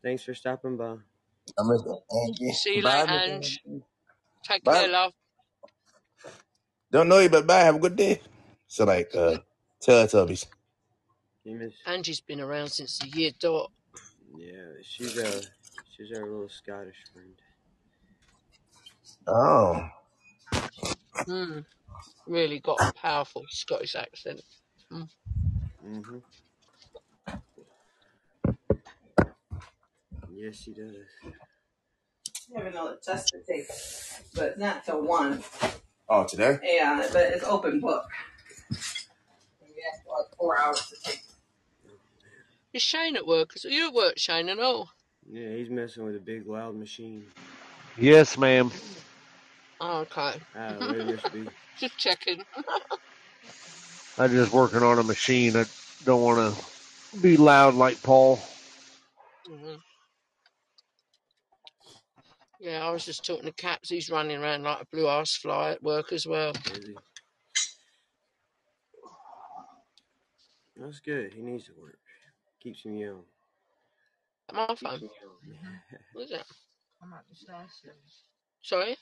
[0.02, 0.96] Thanks for stopping by.
[1.58, 2.54] I miss Angie.
[2.54, 3.60] See you Bye, later, Miss Ange.
[3.66, 3.84] Angie.
[4.44, 4.72] Take Bye.
[4.74, 5.12] care, love.
[6.92, 7.60] Don't know you, but bye.
[7.60, 8.20] Have a good day.
[8.68, 9.38] So like uh
[9.82, 10.46] Teletubbies.
[11.44, 11.72] You miss?
[11.86, 13.70] Angie's been around since the year dot.
[14.36, 15.42] Yeah, she's a
[15.96, 17.34] she's our little Scottish friend.
[19.26, 19.88] Oh.
[21.26, 21.64] Mm.
[22.26, 24.42] Really got a powerful Scottish accent.
[24.92, 26.18] Mm-hmm.
[30.32, 30.94] Yes, she does.
[32.54, 33.66] have another test to take,
[34.34, 35.42] but not till one.
[36.08, 36.58] Oh, today?
[36.62, 38.04] Yeah, but it's open book.
[38.70, 38.76] You
[39.92, 41.20] have like four hours to take.
[42.72, 43.50] Is Shane at work?
[43.64, 44.90] Are you at work, Shane, and all?
[45.28, 47.24] Yeah, he's messing with a big loud machine.
[47.98, 48.70] Yes, ma'am.
[49.80, 50.40] Oh, okay.
[50.54, 51.48] Ah, where it be.
[51.78, 52.44] Just checking.
[54.18, 55.56] I'm just working on a machine.
[55.56, 55.64] I
[56.04, 58.38] don't want to be loud like Paul.
[59.48, 59.76] hmm
[62.60, 63.88] Yeah, I was just talking to Caps.
[63.88, 66.52] He's running around like a blue ass fly at work as well.
[66.74, 66.96] Is he?
[70.76, 71.32] That's good.
[71.32, 71.98] He needs to work.
[72.62, 73.20] Keeps him young.
[74.52, 75.00] My phone.
[76.12, 76.44] What is that?
[77.02, 78.22] I'm at the Southfields.
[78.62, 78.96] Sorry?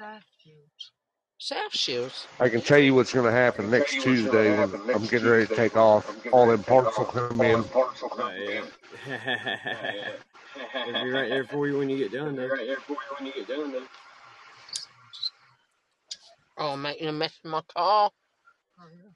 [0.00, 0.90] Southfields.
[1.38, 2.26] South Shields.
[2.40, 5.54] I can tell you what's going to happen next Tuesday when I'm getting ready to
[5.54, 6.16] take off.
[6.32, 7.64] All them parts will come in.
[7.74, 8.62] Oh, yeah.
[10.88, 12.46] It'll be right there for you when you get done, though.
[12.46, 13.72] Right there for you when you get done.
[13.72, 13.82] Though.
[16.58, 18.10] Oh, I'm making a mess in my car.
[18.80, 19.10] Oh, yeah.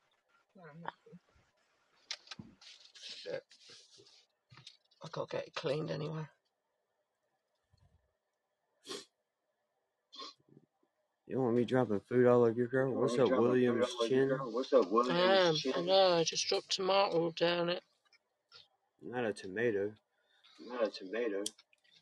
[0.57, 0.93] Yeah, I'm not-
[3.01, 3.45] Shit.
[5.05, 6.27] I got to get it cleaned anyway.
[11.27, 12.95] You want me dropping food all over your girl?
[12.95, 14.31] What's up, Williams Chin?
[14.31, 14.81] what's I
[15.13, 15.55] am.
[15.77, 16.13] I know.
[16.15, 17.83] I just dropped tomato down it.
[19.03, 19.93] Not a tomato.
[20.67, 21.45] Not a tomato.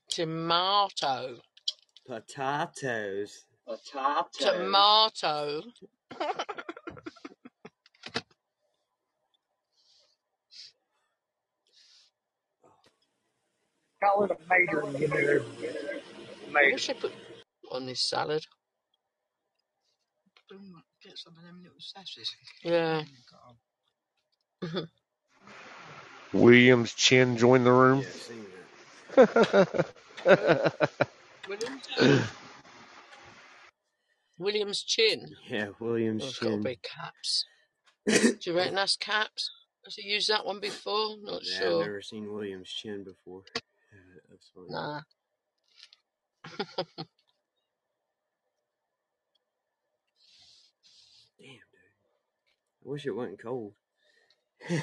[0.08, 1.38] Tomato.
[2.06, 3.46] Potatoes.
[3.66, 4.26] Potatoes.
[4.38, 5.62] Tomato.
[14.06, 15.76] Call it a mater and get it over with.
[16.46, 16.70] I Mater.
[16.72, 17.12] wish put
[17.72, 18.46] on this salad.
[20.50, 22.30] Boom, Get some of them little sashes.
[22.64, 23.04] Yeah.
[23.34, 23.56] Oh,
[26.32, 28.02] Williams Chin joined the room.
[28.02, 28.46] Yeah, seen
[29.16, 30.88] that.
[31.48, 31.88] Williams?
[34.38, 35.26] Williams chin.
[35.48, 36.62] Yeah, Williams Oh, it's got to Chin.
[36.62, 37.46] be caps.
[38.42, 39.50] Do you reckon that's caps?
[39.84, 41.16] Has he used that one before?
[41.22, 41.78] Not Yeah, I've sure.
[41.78, 43.42] never seen Williams Chin before.
[44.54, 44.66] Funny.
[44.70, 45.00] Nah.
[51.38, 51.60] Damn, dude.
[52.84, 53.74] I wish it wasn't cold.
[54.70, 54.74] I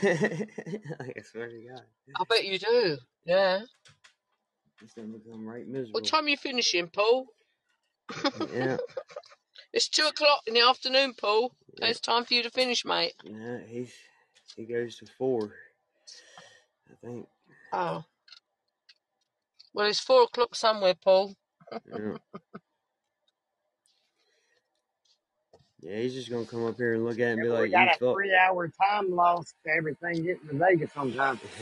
[1.32, 1.82] swear to God.
[2.16, 2.97] I bet you do.
[3.26, 3.62] Yeah.
[4.82, 5.93] It's gonna become right miserable.
[5.93, 7.28] What time are you finishing, Paul?
[8.54, 8.78] Yeah,
[9.74, 11.56] It's two o'clock in the afternoon, Paul.
[11.80, 11.88] yeah.
[11.88, 13.14] It's time for you to finish, mate.
[13.24, 13.93] Nah, he's
[14.56, 15.54] he goes to four.
[16.91, 17.28] I think.
[17.72, 18.04] Oh.
[19.74, 21.34] Well, it's four o'clock somewhere, Paul.
[21.88, 22.18] Yeah.
[25.82, 27.72] yeah, he's just gonna come up here and look at it and be we like,
[27.72, 31.40] got "You a fuck." three hour time loss to everything getting to Vegas sometime.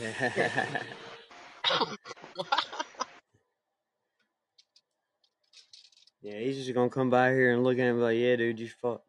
[6.22, 8.36] yeah, he's just gonna come by here and look at it and be like, "Yeah,
[8.36, 9.02] dude, you fuck."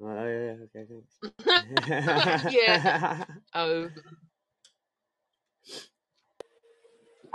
[0.00, 2.54] I'm like, oh yeah, okay, thanks.
[2.54, 3.24] yeah.
[3.54, 3.88] Oh.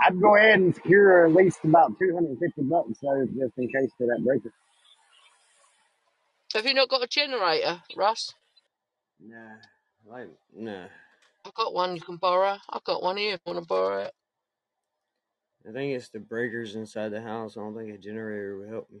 [0.04, 4.06] I'd go ahead and secure at least about 250 bucks so just in case for
[4.06, 4.52] that breaker.
[6.54, 8.34] Have you not got a generator, Russ?
[9.20, 9.56] Nah,
[10.06, 10.84] like, nah.
[11.46, 12.58] I've got one you can borrow.
[12.68, 14.14] I've got one here if you want to borrow it.
[15.66, 17.56] I think it's the breakers inside the house.
[17.56, 19.00] I don't think a generator would help me.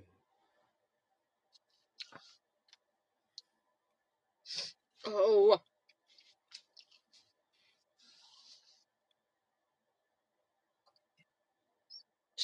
[5.06, 5.60] Oh.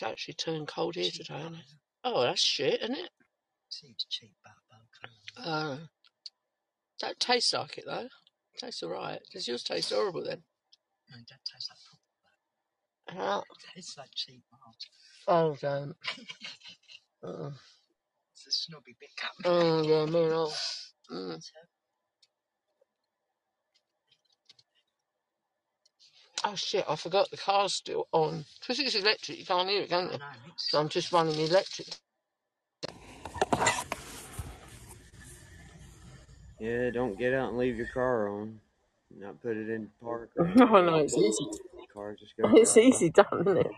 [0.00, 1.64] It's actually turned cold here cheap today, isn't it?
[2.04, 3.10] Oh, that's shit, isn't it?
[3.68, 5.46] Seems cheap butter.
[5.46, 5.76] Uh,
[7.02, 8.08] that tastes like it though.
[8.56, 9.20] Tastes alright.
[9.30, 10.42] Does yours taste horrible then?
[11.10, 11.70] No, it don't taste
[13.10, 14.76] like Uh, It tastes like cheap art.
[15.28, 15.94] oh, don't.
[17.22, 17.50] Uh,
[18.32, 19.32] It's a snobby cup.
[19.44, 20.54] oh, yeah, me and all.
[21.12, 21.42] Mm.
[26.44, 28.44] Oh shit, I forgot the car's still on.
[28.60, 30.18] Because it's electric, you can't hear it, can you?
[30.56, 31.88] So I'm just running the electric.
[36.60, 38.60] Yeah, don't get out and leave your car on.
[39.18, 40.86] Not put it in park or Oh anything.
[40.86, 41.46] no, it's easy.
[41.92, 42.96] Car just goes It's right by.
[42.96, 43.72] easy done, isn't it?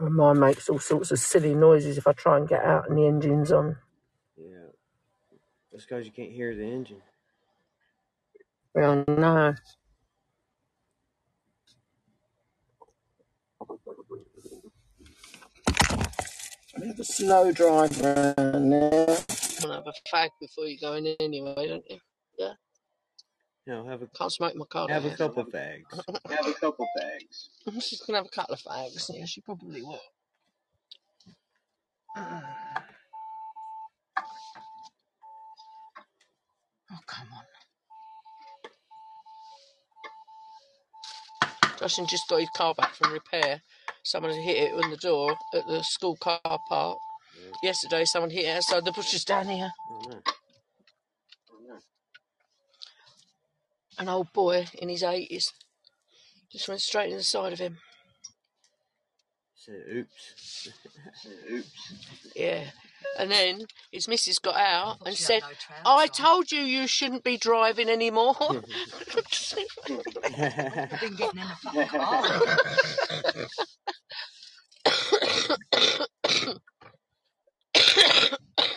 [0.00, 2.98] Oh, Mine makes all sorts of silly noises if I try and get out and
[2.98, 3.76] the engine's on.
[4.36, 4.70] Yeah.
[5.72, 7.02] That's because you can't hear the engine.
[8.74, 9.54] Well, no.
[16.76, 19.06] I have a snow drive around there.
[19.06, 21.98] Want to have a fag before you go in anyway, don't you?
[22.38, 22.52] Yeah.
[23.66, 24.88] No, have a Can't smoke my car.
[24.88, 25.18] have a out.
[25.18, 25.84] couple fags.
[26.30, 27.50] Have a couple of bags.
[27.86, 29.10] She's gonna have a couple of fags.
[29.14, 30.00] Yeah, she probably will.
[36.92, 37.44] Oh come on.
[41.84, 43.60] Just got his car back from repair.
[44.02, 46.96] Someone had hit it on the door at the school car park.
[47.38, 47.52] Yeah.
[47.62, 49.70] Yesterday, someone hit it outside the bushes down here.
[49.90, 50.18] Oh no.
[53.98, 55.52] An old boy in his 80s
[56.50, 57.76] just went straight in the side of him.
[59.54, 60.68] Said oops.
[61.50, 62.32] Oops.
[62.34, 62.64] Yeah.
[63.18, 63.60] And then
[63.92, 65.48] his missus got out and said, no
[65.90, 66.08] I on.
[66.08, 68.36] told you you shouldn't be driving anymore.
[68.40, 68.60] I've
[71.00, 72.40] been getting in the fucking car.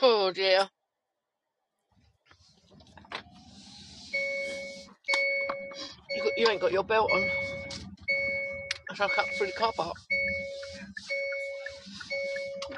[0.01, 0.69] oh dear.
[6.15, 7.29] You, got, you ain't got your belt on.
[8.89, 9.95] I shall cut through the car park.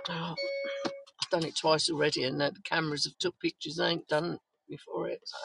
[0.09, 0.35] Oh,
[1.33, 3.79] I've done it twice already, and the cameras have took pictures.
[3.79, 5.21] I ain't done it before it.
[5.25, 5.37] So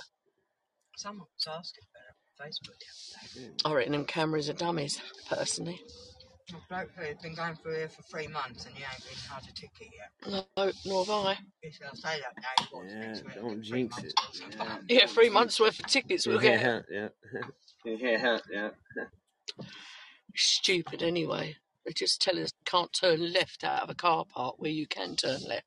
[0.96, 3.52] Someone was asking about it on Facebook the other day.
[3.64, 3.70] Mm.
[3.70, 5.80] I reckon them cameras are dummies, personally.
[6.50, 9.42] A bloke who's been going through here for three months and he ain't been had
[9.44, 10.46] a ticket yet.
[10.56, 11.38] No, nor have I.
[11.62, 12.64] He's going to say that now.
[12.82, 13.34] He Yeah, next week.
[13.34, 14.14] don't jinx it.
[14.58, 14.78] Yeah.
[14.88, 16.60] Yeah, three months worth of tickets we'll get.
[16.60, 17.08] yeah, yeah.
[17.84, 18.70] Yeah, yeah.
[20.36, 21.56] Stupid anyway.
[21.86, 25.16] They just tell us can't turn left out of a car park where you can
[25.16, 25.66] turn left.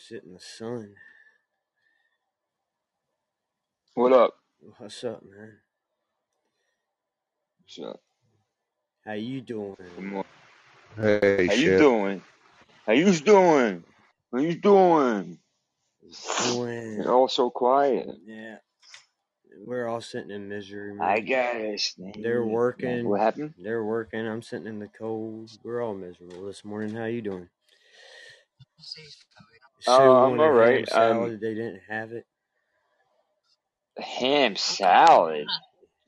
[0.00, 0.94] Sit in the sun.
[3.94, 4.34] What up?
[4.78, 5.58] What's up, man?
[7.60, 8.00] What's up?
[9.06, 9.76] How you doing?
[11.00, 12.22] Hey, How you doing?
[12.86, 13.84] How you doing?
[14.32, 15.38] How you doing?
[16.44, 16.94] Doing.
[16.96, 18.06] You're all so quiet.
[18.26, 18.56] Yeah.
[19.66, 21.08] We're all sitting in misery, man.
[21.08, 21.94] I guess.
[22.22, 23.08] They're working.
[23.08, 23.54] What happened?
[23.62, 24.26] They're working.
[24.26, 25.50] I'm sitting in the cold.
[25.64, 26.96] We're all miserable this morning.
[26.96, 27.48] How you doing?
[29.80, 30.86] Season Sue Uh, I'm wanted ham alright.
[30.86, 31.32] salad.
[31.32, 32.26] Um, they didn't have it.
[33.98, 35.46] ham salad.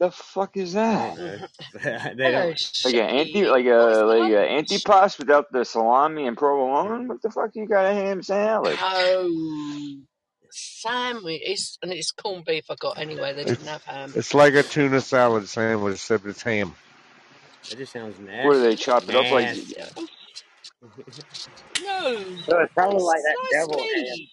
[0.00, 1.16] The fuck is that?
[1.74, 2.60] they don't.
[2.84, 4.48] Like an anti, like a the like a lunch?
[4.48, 7.08] antipasto without the salami and provolone.
[7.08, 8.78] What the fuck you got a ham salad?
[8.80, 9.96] Oh,
[10.50, 11.40] sandwich.
[11.44, 13.34] It's, and it's corned beef I got anyway.
[13.34, 14.12] They didn't It's have ham.
[14.16, 16.74] it's like a tuna salad sandwich, except it's ham.
[17.70, 19.48] That just sounds What do they chop it up like?
[20.82, 21.50] Nasty.
[21.84, 22.14] No,
[22.46, 23.88] So it's probably like that devil ham.
[24.02, 24.30] meat.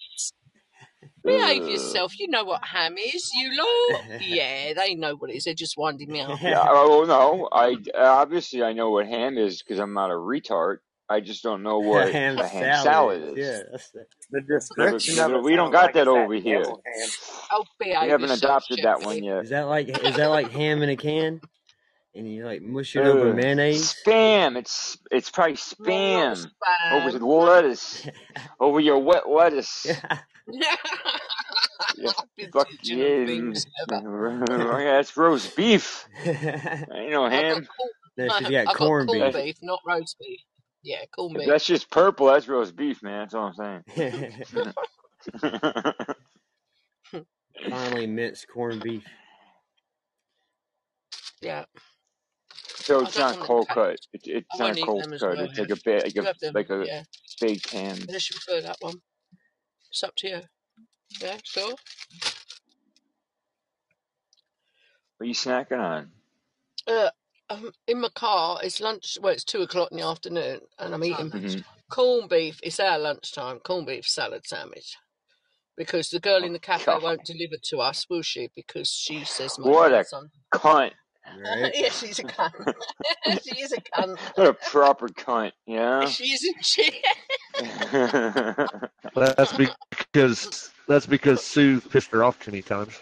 [1.24, 2.18] Behave yourself.
[2.20, 4.04] You know what ham is, you lot.
[4.22, 5.44] Yeah, they know what it is.
[5.46, 6.42] They're just winding me up.
[6.42, 6.64] yeah.
[6.68, 7.50] Oh no.
[7.52, 10.78] I obviously I know what ham is because I'm not a retard.
[11.10, 13.22] I just don't know what ham a ham salad.
[13.22, 13.30] salad is.
[13.32, 13.38] is.
[13.38, 14.06] Yeah, that's the.
[14.32, 14.42] The
[14.78, 16.62] but, description of it we don't sounds got like that it's that over here.
[16.62, 17.10] devil ham.
[17.52, 19.28] Oh, We behave haven't yourself, adopted that one Jeffrey.
[19.28, 19.44] yet.
[19.44, 21.42] Is that like is that like ham in a can?
[22.16, 23.36] And you like mush it over Ugh.
[23.36, 23.96] mayonnaise?
[24.06, 24.58] Spam.
[24.58, 26.34] It's it's probably No, spam
[26.90, 27.20] over spam.
[27.20, 28.08] the lettuce,
[28.60, 29.86] over your wet lettuce.
[31.96, 32.12] Yeah,
[32.54, 33.26] fuck Original yeah.
[33.26, 34.02] things ever.
[34.74, 36.08] Oh, yeah, that's roast beef.
[36.26, 37.68] Ain't no I got ham.
[37.78, 39.34] corn, no, she's I got got corned corned beef.
[39.34, 40.42] Beef, not roast beef.
[40.84, 41.48] Yeah, corned beef.
[41.48, 43.22] that's just purple, that's roast beef, man.
[43.22, 43.84] That's all I'm
[45.44, 46.16] saying.
[47.70, 49.06] Finally minced corned beef.
[51.42, 51.66] Yeah,
[52.82, 54.00] so it's not cold cut.
[54.14, 55.40] It's it's I not eat cold them as cut.
[55.40, 56.54] well, It's like a bit like You a have them.
[56.56, 57.04] like a Yeah,
[57.42, 57.98] baked ham.
[58.08, 59.02] unless you prefer that one.
[59.92, 60.42] It's up to you.
[61.22, 61.76] Yeah, sure.
[65.18, 66.12] What are you snacking on?
[66.88, 67.10] Uh,
[67.50, 69.18] um, in my car, it's lunch.
[69.22, 72.60] Well, it's two o'clock in the afternoon, and I'm eating time hmm corned beef.
[72.64, 73.60] It's our lunchtime.
[73.60, 74.98] Corned beef salad sandwich.
[75.78, 78.50] Because the girl Oh in the cafe God, won't deliver to us, will she?
[78.56, 80.32] Because she says my what a grandson.
[80.54, 80.92] cunt!
[81.38, 81.72] Right?
[81.76, 82.52] yeah, she's a cunt.
[83.44, 84.18] she's a cunt.
[84.36, 86.06] What a proper cunt, yeah.
[86.06, 86.92] She's a she?
[89.16, 93.00] That's because that's because Sue pissed her off too many times.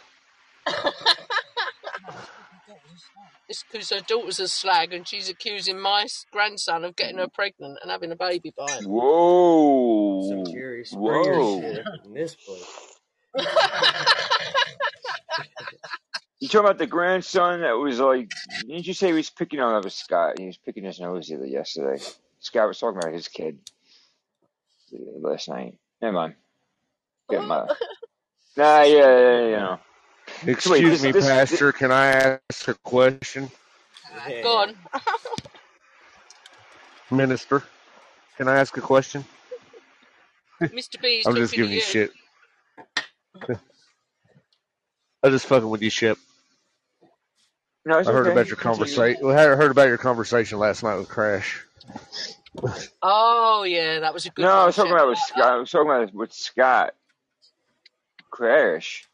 [0.68, 3.32] My God, what's that?
[3.50, 7.80] It's because her daughter's a slag and she's accusing my grandson of getting her pregnant
[7.82, 8.84] and having a baby by him.
[8.84, 10.44] Some Whoa.
[10.44, 11.62] Jerry Springer Whoa.
[11.62, 12.98] shit in this place.
[16.40, 18.30] You talking about the grandson that was like?
[18.62, 19.74] Didn't you say he was picking on?
[19.74, 20.40] That was Scott.
[20.40, 22.02] He was picking his nose the other yesterday.
[22.40, 23.60] Scott was talking about his kid
[24.92, 25.78] last night.
[26.02, 26.36] Never mind.
[27.30, 27.68] Get my.
[28.58, 29.80] Nah, yeah, yeah, yeah, you know.
[30.48, 31.72] Excuse wait, this, me, this, this, Pastor.
[31.72, 33.52] Can I ask a question,
[34.28, 34.42] Yeah.
[34.42, 34.76] Go on.
[37.12, 37.64] Minister?
[38.38, 39.26] Can I ask a question?
[40.62, 41.02] Mr.
[41.02, 41.82] B's I'm just giving you you.
[41.82, 42.12] shit.
[45.24, 46.18] I'm just fucking with you, ship.
[47.86, 48.32] no, it's I heard okay.
[48.34, 49.26] about your conversation.
[49.26, 51.64] Well, I heard about your conversation last night with Crash.
[53.02, 55.44] Oh, yeah, that was a good No, I was talking about with Scott.
[55.54, 56.94] I was talking about with Scott.
[58.32, 59.08] Crash.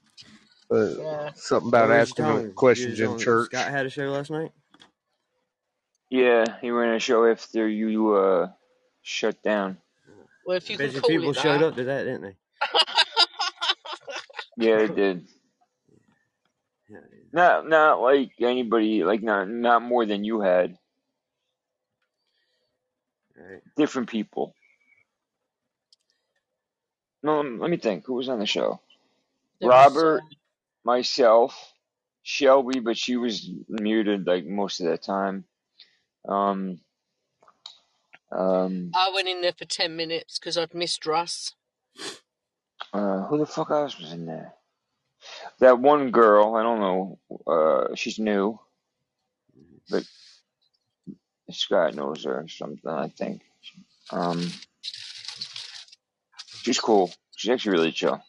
[0.72, 1.32] Uh, Yeah.
[1.36, 2.54] something about was asking telling him me?
[2.54, 3.47] Questions in church.
[3.47, 4.51] Scott had a show last night?
[6.10, 8.49] Yeah, he ran a show after you uh
[9.01, 9.78] shut down.
[10.45, 12.36] Well, if you can call people it showed up to that, didn't they?
[14.56, 15.28] Yeah, they did.
[16.90, 16.98] Yeah.
[17.32, 20.78] Not not like anybody, like not not more than you had.
[23.36, 23.62] Right.
[23.76, 24.54] Different people.
[27.24, 28.06] No, let me think.
[28.06, 28.82] Who was on the show?
[29.60, 30.30] There Robert, um,
[30.84, 31.74] myself,
[32.22, 35.46] Shelby, but she was muted like most of the time.
[36.28, 36.80] Um,
[38.32, 41.54] um, I went in there for 10 minutes because I'd missed Russ.
[42.94, 44.54] uh, who the fuck else was in there?
[45.64, 47.20] That one girl, I don't know.
[47.47, 48.59] Uh, she's new,
[49.89, 50.03] but
[51.51, 52.91] Scott knows her or something.
[52.91, 53.43] I think.
[54.11, 54.51] Um,
[56.64, 57.14] she's cool.
[57.38, 58.22] She's actually really chill.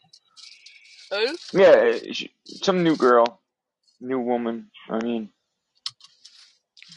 [1.11, 1.35] Who?
[1.51, 3.41] Yeah, she, some new girl,
[3.99, 4.71] new woman.
[4.89, 5.27] I mean,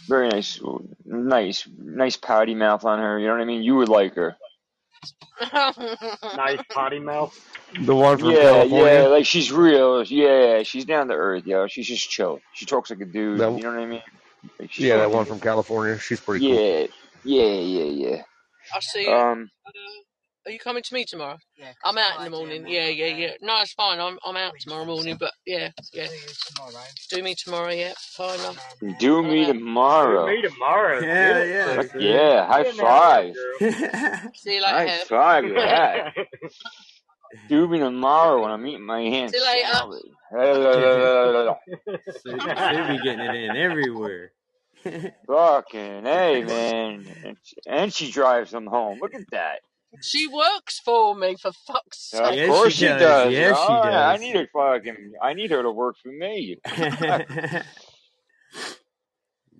[0.07, 0.61] very nice,
[1.05, 3.19] nice, nice potty mouth on her.
[3.19, 3.65] You know what I mean?
[3.65, 4.37] You would like her.
[6.37, 7.37] Nice potty mouth.
[7.75, 9.01] The one from Yeah, California.
[9.03, 10.03] yeah, like she's real.
[10.05, 11.67] Yeah, she's down to earth, yo.
[11.67, 12.41] She's just chill.
[12.55, 13.41] She talks like a dude.
[13.41, 14.03] That, You know what I mean?
[14.59, 15.17] Like she's yeah, that fucking.
[15.17, 15.99] one from California.
[15.99, 16.57] She's pretty cool.
[16.57, 16.87] Yeah,
[17.25, 18.23] yeah, yeah,
[18.75, 19.05] I see.
[19.07, 19.31] yeah.
[19.33, 19.71] Um, Uh,
[20.47, 21.37] are you coming to me tomorrow?
[21.59, 22.63] Yeah, 'cause I'm out in the morning.
[22.65, 23.33] I'm Yeah, yeah, yeah.
[23.43, 24.01] No, it's fine.
[24.01, 26.07] I'm I'm out tomorrow morning, but yeah, yeah.
[26.07, 26.85] see you tomorrow.
[27.11, 27.93] Do me tomorrow, yeah.
[28.17, 28.41] Fine.
[28.41, 29.47] I'm, And do me out.
[29.49, 30.27] Do tomorrow.
[30.27, 31.01] me tomorrow.
[31.01, 33.35] Get Yeah, it, yeah, Fuck yeah, high Get in that five.
[34.37, 35.03] See you later, High Hev.
[35.03, 35.55] five with
[37.33, 37.49] that.
[37.49, 40.03] Do me tomorrow when I'm eating my hand See you uh, later.
[40.31, 41.57] salad.
[42.23, 44.33] Sue, Sue be getting it in everywhere.
[45.27, 47.07] Fucking hey, man.
[47.25, 48.99] And she, and she drives them home.
[49.01, 49.61] Look at that.
[50.03, 52.37] She works for me, for fuck's Of sake.
[52.37, 53.01] yes, course she she does.
[53.01, 53.33] does.
[53.33, 55.13] Yes, she Oh, I need her fucking.
[55.23, 56.59] I need her to work for me.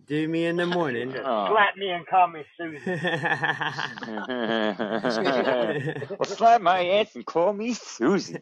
[0.09, 0.11] Fuck.
[0.17, 1.15] Do me in the morning.
[1.17, 1.49] Oh.
[1.51, 2.83] slap me and call me Susan.
[6.11, 8.39] well, slap my ass and call me Susie.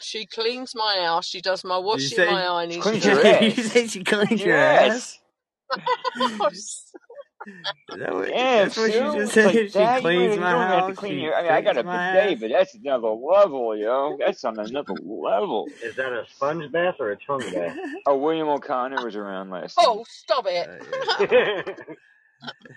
[0.00, 1.26] She cleans my house.
[1.26, 2.30] She does my washing, say?
[2.30, 2.78] my ironing.
[2.78, 3.24] She cleans does.
[3.24, 5.18] your you say she cleans your Yes.
[5.70, 6.92] ass?
[7.90, 8.28] Is that what?
[8.28, 9.54] Damn, That's what she just It's like said.
[9.72, 10.00] She that.
[10.00, 10.96] Cleans you my don't to house.
[10.96, 11.34] clean She your.
[11.34, 12.40] I mean, I got fixes a my bidet, ass.
[12.40, 14.16] but that's another level, yo.
[14.18, 15.66] That's on another level.
[15.82, 17.76] Is that a sponge bath or a tongue bath?
[18.06, 19.86] Oh, William O'Connor was around last night.
[19.88, 20.68] Oh, stop it.
[21.20, 21.26] Uh,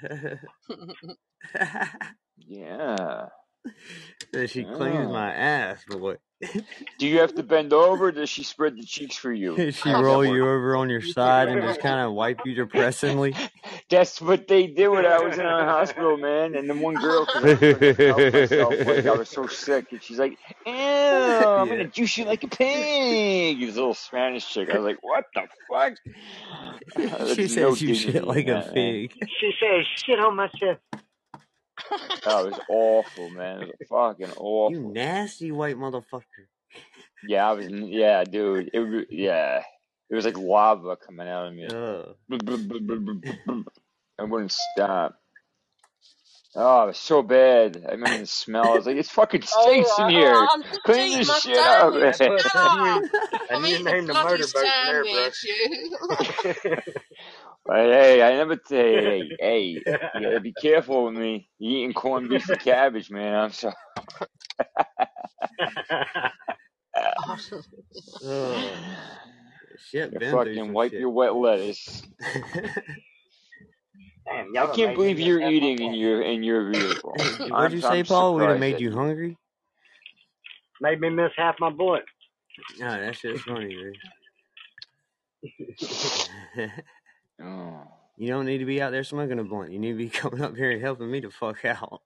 [0.09, 0.36] yeah.
[2.47, 3.28] Yeah.
[4.34, 5.11] Said she cleans Oh.
[5.13, 6.15] my ass, boy.
[6.97, 8.07] Do you have to bend over?
[8.07, 9.55] Or does she spread the cheeks for you?
[9.55, 13.35] does she roll you over on your side and just kind of wipe you depressingly.
[13.89, 16.55] That's what they did when I was in a hospital, man.
[16.55, 20.01] And the one girl, because I couldn't help myself, like I was so sick, and
[20.03, 21.65] she's like, "Ew, I'm Yeah.
[21.65, 24.69] gonna juice you like a pig." This little Spanish chick.
[24.71, 25.93] I was like, "What the fuck?"
[27.35, 29.13] She There's no says you shit like a pig.
[29.39, 30.79] she says shit on my chest.
[32.25, 33.63] Oh, it was awful, man.
[33.63, 34.71] It was fucking awful.
[34.71, 36.45] You nasty white motherfucker.
[37.27, 37.67] Yeah, I was.
[37.69, 38.69] Yeah, dude.
[38.73, 39.05] It was.
[39.09, 39.63] Yeah,
[40.09, 41.67] it was like lava coming out of me.
[44.19, 45.15] I wouldn't stop.
[46.53, 47.81] Oh, it was so bad.
[47.87, 48.73] I remember the smell.
[48.73, 50.33] I was like, it fucking oh, stinks in Oh, here.
[50.35, 51.93] I'm Clean eating this shit up.
[52.15, 52.15] sandwich.
[52.21, 53.03] I put Shut a new, up.
[53.49, 55.29] a I'm new eating a name to bloody motorboat in there, bro.
[57.62, 57.62] Sandwich.
[57.62, 57.64] You.
[57.66, 59.84] But hey, I never say, you, hey, hey,
[60.14, 61.49] you gotta be careful with me.
[61.59, 63.36] You eating corned beef and cabbage, man.
[63.36, 63.76] I'm sorry.
[68.26, 68.64] Ugh.
[69.78, 70.99] Shit You fucking wipe shit.
[70.99, 72.03] your wet lettuce.
[74.26, 75.97] Damn, I y'all done can't believe you're miss half my eating in point.
[75.97, 77.14] your in your vehicle.
[77.18, 78.36] What'd I'm, you say, I'm Paul?
[78.36, 78.91] We'd have made you you.
[78.91, 79.38] hungry?
[80.82, 82.03] Made me miss half my bullet.
[82.82, 83.97] Oh, that shit's funny, dude.
[87.43, 87.87] Oh.
[88.17, 89.71] You don't need to be out there smoking a blunt.
[89.71, 92.01] You need to be coming up here and helping me to fuck out.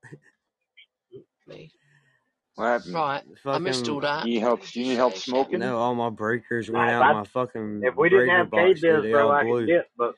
[1.47, 1.71] Me.
[2.55, 2.93] What happened?
[2.93, 3.23] Right.
[3.45, 4.25] I missed all that.
[4.25, 4.75] You need help?
[4.75, 5.59] You need help smoking?
[5.59, 7.03] no, all my breakers went out.
[7.03, 9.59] I- My fucking If we didn't have box, dude, K-Biz, they bro, I blew.
[9.61, 10.15] could dip, but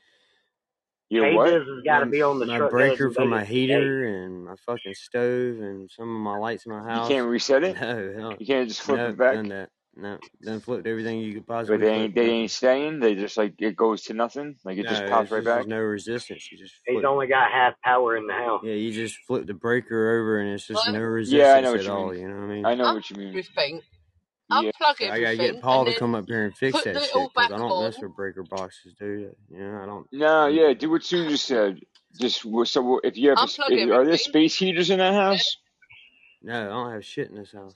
[1.10, 1.50] You what?
[1.50, 2.70] K-Biz has got to My- be on the my truck.
[2.72, 6.72] breaker for my and heater and my fucking stove and some of my lights in
[6.74, 7.10] my house.
[7.10, 7.76] You can't reset it?
[7.82, 9.34] No, hell, You can't just flip no, it back?
[9.34, 9.70] done that.
[10.00, 13.00] No, then flipped everything you could But possibly they ain't they ain't staying.
[13.00, 14.56] They just like it goes to nothing.
[14.64, 15.56] Like it No, just pops right just, back.
[15.56, 16.50] there's no resistance.
[16.52, 18.62] You just He's only got half power in the house.
[18.64, 21.66] Yeah, you just flip the breaker over and it's just Well, no Yeah, I resistance
[21.66, 22.12] know what at you all.
[22.14, 22.22] mean.
[22.22, 22.66] You know what I mean?
[22.66, 23.28] I know Um, what you mean.
[23.30, 23.82] everything.
[24.50, 24.72] Yeah.
[24.80, 27.52] Unplug So I gotta get Paul to come up here and fix that shit because
[27.52, 29.36] I don't mess with breaker boxes, dude.
[29.50, 30.08] You know, I don't.
[30.12, 31.80] No, yeah, do what Sue just said.
[32.20, 35.58] Just so if you have, a, if, are there space heaters in that house?
[36.42, 37.76] No, I don't have shit in this house.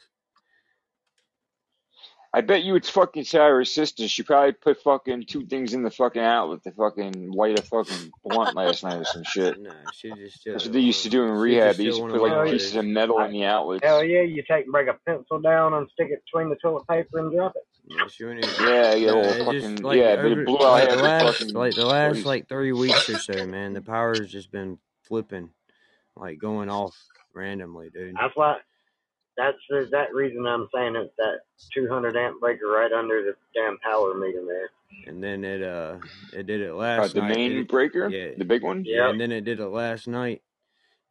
[2.34, 4.08] I bet you it's fucking Sarah's sister.
[4.08, 8.12] She probably put fucking two things in the fucking outlet to fucking light a fucking
[8.24, 9.60] blunt last night or some shit.
[9.60, 11.76] No, she just That's what they used to do in rehab.
[11.76, 12.94] They used to put like Hell pieces of lighters.
[12.94, 13.84] metal in the outlets.
[13.86, 17.20] Hell yeah, you take break a pencil down and stick it between the toilet paper
[17.20, 17.64] and drop it.
[17.86, 18.66] Yeah, she wouldn't even.
[18.66, 21.04] Yeah, yeah, No, little just fucking like yeah, over it blew out like half the
[21.04, 22.26] last fucking like the last place.
[22.26, 23.74] like three weeks or so, man.
[23.74, 25.50] The power's just been flipping,
[26.16, 26.96] like going off
[27.34, 28.16] randomly, dude.
[28.16, 28.58] That's why.
[29.38, 31.40] That's the exact reason I'm saying it's that
[31.74, 34.70] 200 amp breaker right under the damn power meter there.
[35.08, 35.98] And then it uh
[36.34, 37.32] it did it Uh, last the night.
[37.32, 38.84] main It, breaker, yeah, the big one.
[38.86, 40.42] yeah, and then it did it last night.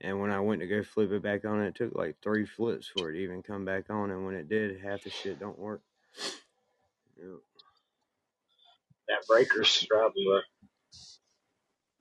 [0.03, 2.87] And when I went to go flip it back on, it took like three flips
[2.89, 4.11] for it to even come back on.
[4.11, 5.83] And when it did, half the shit don't work.
[7.19, 7.37] Yeah.
[9.09, 10.25] That breaker's probably.
[10.25, 10.43] problem.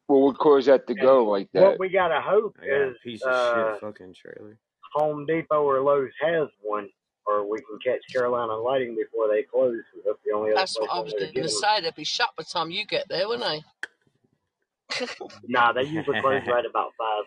[0.08, 1.62] But What would cause that to go like that?
[1.62, 1.80] what that?
[1.80, 4.58] we gotta hope I got a is piece of uh, shit fucking trailer.
[4.94, 6.90] Home Depot or Lowe's has one,
[7.26, 9.78] or we can catch Carolina Lighting before they close.
[10.06, 11.82] That's the only other That's place what I was going to say.
[11.82, 15.06] They'd be shut by the time you get there, wouldn't they?
[15.48, 17.24] Nah, they usually close right about five.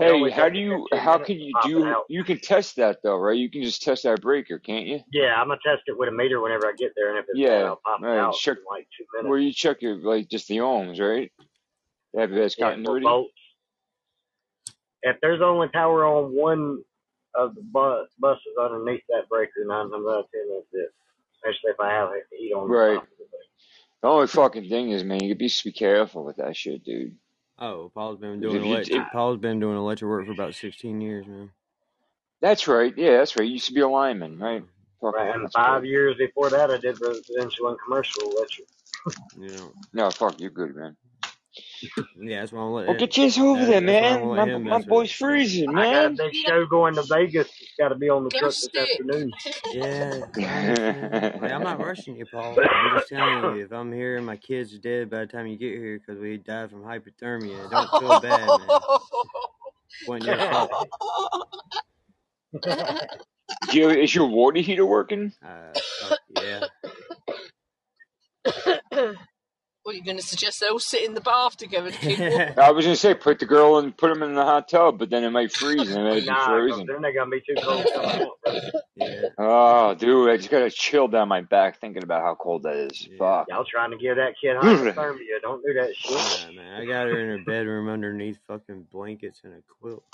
[0.00, 0.86] It Hey, only how do you?
[0.92, 1.94] How can you do?
[2.08, 3.36] You can test that though, right?
[3.36, 5.00] You can just test that breaker, can't you?
[5.12, 7.40] Yeah, I'm gonna test it with a meter whenever I get there, and if it's
[7.40, 9.28] bad, Yeah, I'll pop it out Check in like two minutes.
[9.30, 11.30] where you check your like just the ohms, right?
[12.16, 13.32] Have it as Yeah, for volts.
[15.10, 16.82] If there's only power on one
[17.34, 20.90] of the bus buses underneath that breaker, nine times out of ten, that's it.
[21.36, 22.94] Especially if I have heat on the Right.
[22.94, 23.24] top of the.
[24.02, 27.16] The only fucking thing is, man, you be be careful with that shit, dude.
[27.58, 28.96] Oh, Paul's been doing you, electric.
[29.06, 31.50] if, Paul's been doing electric work for about sixteen years, man.
[32.40, 32.94] that's right.
[32.96, 33.46] Yeah, that's right.
[33.46, 34.62] You used to be a lineman, right?
[34.62, 34.68] Yeah,
[35.00, 35.88] Fuck, Right, and five good.
[35.88, 38.68] years before that, I did residential and commercial electric.
[39.38, 39.68] yeah.
[39.92, 40.96] No, fuck, you're good, man.
[42.20, 42.98] Yeah, that's why I'm letting Well, him.
[42.98, 44.22] get yours over That, there, that's why I'm man.
[44.52, 45.12] gonna My my boy's it.
[45.12, 46.16] freezing, I got a man.
[46.16, 47.48] big show going to Vegas.
[47.78, 48.88] Got to be on the Go truck this stick.
[48.92, 49.32] afternoon.
[49.72, 52.58] Yeah, hey, I'm not rushing you, Paul.
[52.74, 55.46] I'm just telling you, if I'm here and my kid's are dead by the time
[55.46, 58.80] you get here because we died from hypothermia, don't feel bad, man.
[60.06, 60.72] Wasn't your fault.
[63.70, 65.32] Do you, is your water heater working?
[65.44, 66.64] Uh, fuck yeah.
[69.88, 70.60] what are you going to suggest?
[70.60, 72.20] They all sit in the bath together to keep?
[72.58, 75.08] I was gonna say put the girl and put them in the hot tub, but
[75.08, 76.86] then it might freeze and it might be Nah, 'cause frozen.
[76.88, 78.32] then they're gonna be too cold coming out.
[78.44, 78.52] bro.
[78.96, 82.64] yeah, Oh, dude, I just got a chill down my back thinking about how cold
[82.64, 83.08] that is.
[83.10, 83.16] yeah.
[83.16, 83.46] Fuck.
[83.48, 85.40] Y'all trying to give that kid hypothermia?
[85.40, 86.16] Don't do that shit.
[86.18, 86.82] Nah, man.
[86.82, 90.04] I got her in her bedroom underneath fucking blankets and a quilt.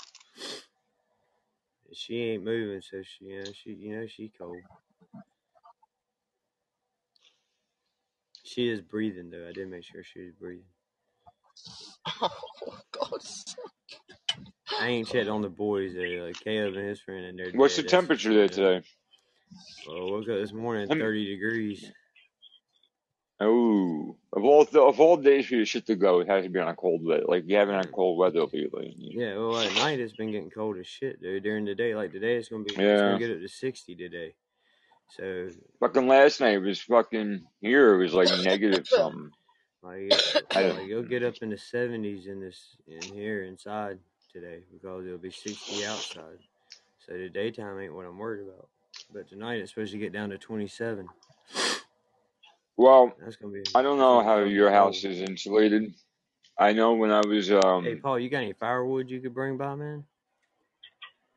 [1.91, 4.55] She ain't moving, so she, you know, she, you know, she cold.
[8.45, 9.47] She is breathing though.
[9.49, 10.65] I did make sure she was breathing.
[12.21, 12.29] Oh,
[12.91, 13.21] God.
[14.79, 16.25] I ain't checked on the boys though.
[16.25, 17.83] Like Caleb and his friend, and they're What's the.
[17.83, 18.85] That's temperature there today?
[19.87, 21.91] Well, woke up this morning Um, thirty degrees.
[23.39, 26.49] Oh, of all the, of all days for your shit to go, it has to
[26.49, 27.25] be on a cold weather.
[27.27, 28.95] Like you haven't had cold weather lately.
[28.97, 31.43] Yeah, well, at night it's been getting cold as shit, dude.
[31.43, 32.81] During the day, like today, it's gonna be yeah.
[32.81, 33.07] it's Yeah.
[33.07, 34.35] gonna get up to sixty today.
[35.09, 35.49] So
[35.79, 37.95] Fucking last night was fucking here.
[37.95, 39.29] It was like negative something.
[39.83, 40.13] like,
[40.55, 43.99] I like you'll get up in the seventies in this in here inside
[44.31, 46.39] today because it'll be sixty outside.
[47.05, 48.67] So the daytime ain't what I'm worried about.
[49.13, 51.07] But tonight it's supposed to get down to twenty seven.
[52.77, 55.93] Well, That's gonna be I don't know how your house is insulated.
[56.59, 57.99] I know when I was Hey um.
[58.01, 60.03] Paul, you got any firewood you could bring by, man?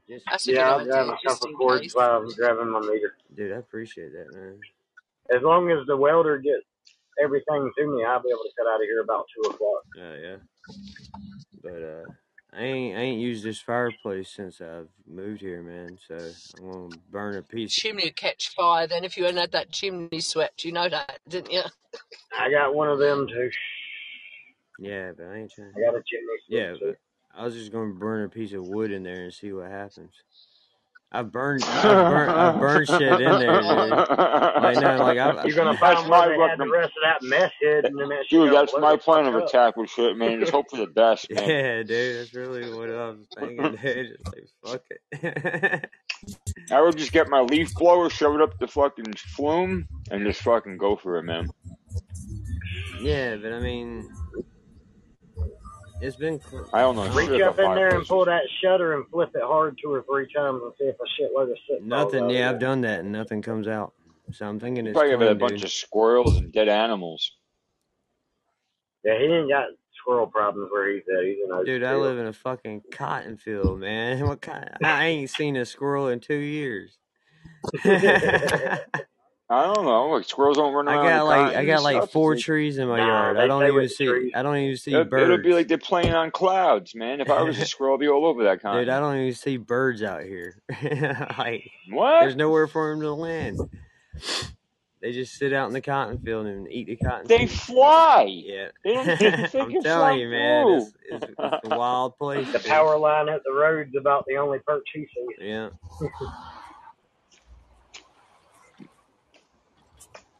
[0.08, 1.94] Just That's a Yeah, good I'll grab idea, a just couple in cords case.
[1.94, 3.14] while I'm grabbing my meter.
[3.34, 4.58] dude, I appreciate that, man.
[5.34, 6.64] As long as the welder gets
[7.22, 9.82] everything to me, I'll be able to cut out of here about two o'clock.
[9.98, 10.36] Uh, yeah.
[11.62, 12.04] But uh,
[12.54, 15.98] I ain't I ain't used this fireplace since I've moved here, man.
[16.06, 16.14] So
[16.58, 17.74] I'm gonna burn a piece.
[17.74, 20.64] Chimney would catch fire then if you hadn't had that chimney swept.
[20.64, 21.62] You know that, didn't you?
[22.38, 23.50] I got one of them too.
[24.78, 25.72] Yeah, but I ain't trying.
[25.76, 26.36] I got a chimney.
[26.48, 26.86] Yeah, sweep, too.
[26.86, 26.96] but
[27.38, 30.10] I was just gonna burn a piece of wood in there and see what happens.
[31.10, 33.90] I've burned I've burned I've burned shit in there, dude.
[33.90, 37.52] Like no, like I've, You're gonna That's find my had the rest of that mess
[37.62, 39.48] hidden and that shit Dude, that's my plan of up.
[39.48, 40.40] attack with shit, man.
[40.40, 41.48] Just hope for the best, man.
[41.48, 44.18] Yeah, dude, that's really what I was thinking, dude.
[44.20, 44.26] Just
[44.64, 44.82] like fuck
[45.12, 45.90] it.
[46.72, 50.42] I would just get my leaf blower, shove it up the fucking flume, and just
[50.42, 51.48] fucking go for it, man.
[53.00, 54.10] yeah, but I mean,
[56.00, 56.40] it's been.
[56.40, 58.94] cl- I don't know Reach shit Reach about up in there and pull that shutter
[58.96, 61.78] and flip it hard two or three times and see if a shitload of shit
[61.88, 62.30] falls Nothing.
[62.30, 62.68] Yeah, of I've there.
[62.70, 63.92] done that and nothing comes out.
[64.32, 65.64] So I'm thinking it's probably have a bunch dude.
[65.64, 67.32] of squirrels and dead animals.
[69.04, 69.68] Yeah, he ain't got
[70.00, 71.24] squirrel problems where he's at.
[71.24, 72.02] He's in Dude, I Oakville.
[72.02, 74.20] live in a fucking cotton field, man.
[74.26, 74.68] What kind?
[74.84, 76.98] I ain't seen a squirrel in two years.
[79.50, 80.08] I I don't know.
[80.08, 82.86] Like squirrels don't run around I got like I got like four They- trees in
[82.88, 83.36] my Nah, yard.
[83.38, 84.06] I don't even see.
[84.06, 84.32] trees.
[84.34, 87.20] I don't even see It'll, it'll be like they're playing on clouds, man.
[87.20, 88.78] If I was a squirrel, I'd be all over that kind.
[88.80, 90.60] Dude, I don't even see birds out here.
[91.38, 92.20] like, What?
[92.20, 93.58] there's nowhere for them to land.
[95.00, 97.60] They just sit out in the cotton field and eat the cotton They seeds.
[97.66, 98.24] fly.
[98.28, 99.06] Yeah, They don't.
[99.06, 102.50] They, they I'm telling you, man, it's, it's, it's a wild place.
[102.50, 102.66] The dude.
[102.66, 105.36] power line at the road's about the only perch he sees.
[105.40, 105.68] Yeah.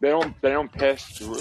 [0.00, 0.40] They don't.
[0.42, 1.38] They don't pass through.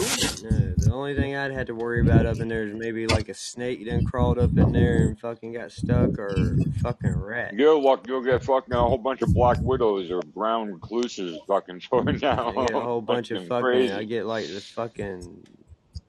[0.49, 3.29] No, the only thing I'd had to worry about up in there is maybe like
[3.29, 7.53] a snake done crawled up in there and fucking got stuck or a fucking rat.
[7.53, 8.07] You'll luck.
[8.07, 12.17] You'll get fucking a whole bunch of black widows or brown recluses fucking throwing I
[12.17, 12.55] down.
[12.55, 13.63] get a whole bunch of Fucking fucking.
[13.63, 13.93] crazy.
[13.93, 15.45] I get like the fucking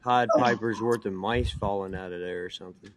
[0.03, 2.91] Pied Piper's worth of mice falling out of there or something.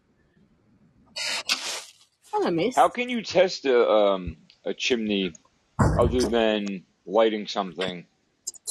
[2.32, 2.74] Hello, miss.
[2.76, 5.34] How can you test a um a chimney
[5.78, 8.06] other than lighting something?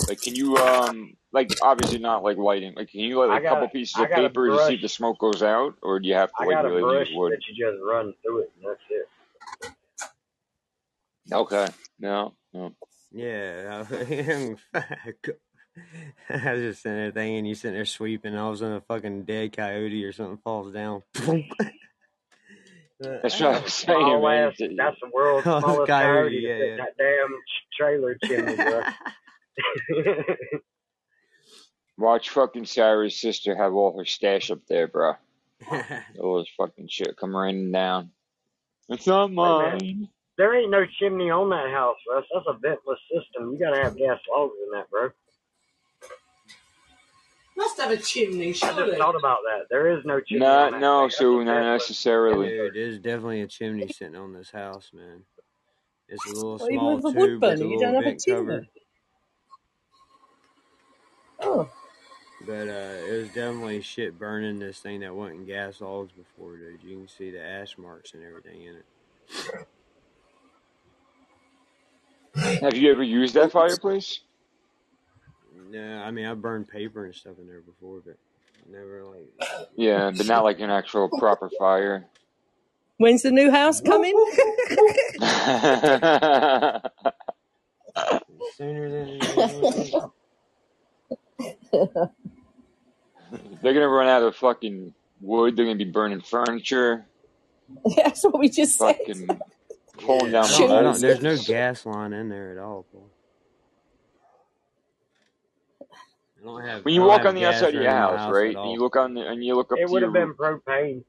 [0.07, 2.73] Like, can you um like obviously not like lighting.
[2.75, 4.81] Like, can you light I a got couple a, pieces of paper to see if
[4.81, 7.31] the smoke goes out, or do you have to I like really brush use wood?
[7.33, 9.07] that you just run through it and that's it.
[11.33, 11.67] Okay.
[11.99, 12.33] No.
[12.53, 12.73] No.
[13.13, 13.85] Yeah,
[16.29, 18.81] I was just sitting there thinking you sitting there sweeping, all of a sudden a
[18.81, 21.03] fucking dead coyote or something falls down.
[22.99, 24.47] That's I what I'm saying, Small man.
[24.49, 27.35] ass, that's the world's oh, smallest coyote, coyote to yeah, that damn
[27.75, 28.83] trailer chimney, bro.
[30.05, 30.23] yeah.
[31.97, 35.13] Watch fucking Sarah's sister have all her stash up there, bro.
[36.19, 38.11] All this fucking shit come raining down.
[38.89, 40.09] It's not hey mine.
[40.37, 42.25] there ain't no chimney on that house, Russ.
[42.33, 43.53] That's a ventless system.
[43.53, 45.09] You gotta have gas logs in that, bro.
[47.57, 48.97] Must have a chimney, I just surely.
[48.97, 49.67] thought about that.
[49.69, 51.11] There is no chimney Not on that no, thing.
[51.11, 52.49] So not ventless necessarily.
[52.49, 55.23] Dude, there's definitely a chimney sitting on this house, man.
[56.07, 57.95] It's a little Well, small with a wood tube with burner, a you little don't
[57.95, 58.67] have a vent cover.
[61.41, 61.55] Chimney.
[61.57, 61.69] Oh,
[62.45, 66.83] But uh, it was definitely shit burning this thing that wasn't gas logs before, dude.
[66.83, 68.85] You can see the ash marks and everything in it.
[72.61, 74.21] Have you ever used that fireplace?
[75.69, 78.17] No, I mean I burned paper and stuff in there before, but
[78.71, 79.29] never like
[79.75, 82.05] Yeah, but not like an actual proper fire.
[82.97, 84.13] when's the new house coming?
[88.57, 89.19] sooner than.
[93.61, 95.55] They're gonna run out of fucking wood.
[95.55, 97.05] They're gonna be burning furniture,
[97.95, 98.95] That's what we just said.
[98.97, 99.39] fucking
[99.99, 101.01] pulling down I don't, I don't.
[101.01, 103.09] There's no gas line in there at all, Paul.
[106.39, 106.85] I don't have.
[106.85, 108.79] When you don't walk have on the outside of your house, house right, and you
[108.79, 110.37] look on the, and you look up It to would your have roof.
[110.37, 111.03] been propane.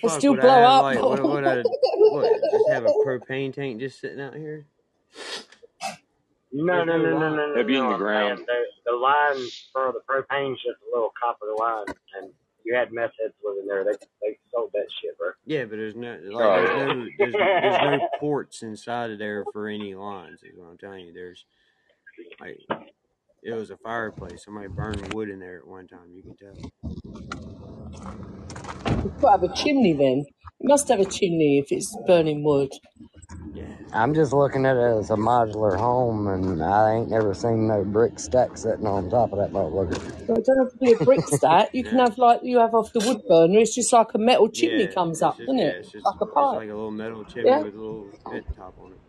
[0.00, 0.82] What It'll still would I blow have up.
[0.82, 1.02] like?
[1.02, 1.62] What would I?
[1.62, 2.40] What?
[2.52, 4.66] Just have a propane tank just sitting out here?
[6.56, 8.38] No, no, no no, no, no, no, It'd be in the ground.
[8.38, 8.46] saying
[8.84, 12.32] the, the line for the propane's just a little copper line, and
[12.64, 13.84] you had meth heads living there.
[13.84, 13.92] They
[14.22, 15.30] they sold that shit, bro.
[15.44, 19.44] Yeah, but there's no like Oh there's no there's there's no ports inside of there
[19.52, 20.42] for any lines.
[20.42, 21.12] Is what I'm telling you.
[21.12, 21.44] There's
[22.40, 22.58] like
[23.42, 24.44] it was a fireplace.
[24.44, 26.12] Somebody burned wood in there at one time.
[26.14, 28.35] You can tell.
[29.06, 30.24] You've got to have a chimney then.
[30.58, 32.70] You must have a chimney if it's burning wood.
[33.92, 37.84] I'm just looking at it as a modular home, and I ain't never seen no
[37.84, 40.26] brick stack sitting on top of that motherfucker.
[40.26, 41.68] So it don't have to be a brick stack.
[41.72, 43.60] You can have like you have off the wood burner.
[43.60, 44.92] It's just like a metal chimney Yeah.
[44.92, 45.66] comes It's up, just doesn't yeah.
[45.66, 45.76] it?
[45.80, 46.56] It's just Like a it's pipe.
[46.56, 47.62] like a little metal chimney Yeah.
[47.62, 49.00] with a little vent top on it.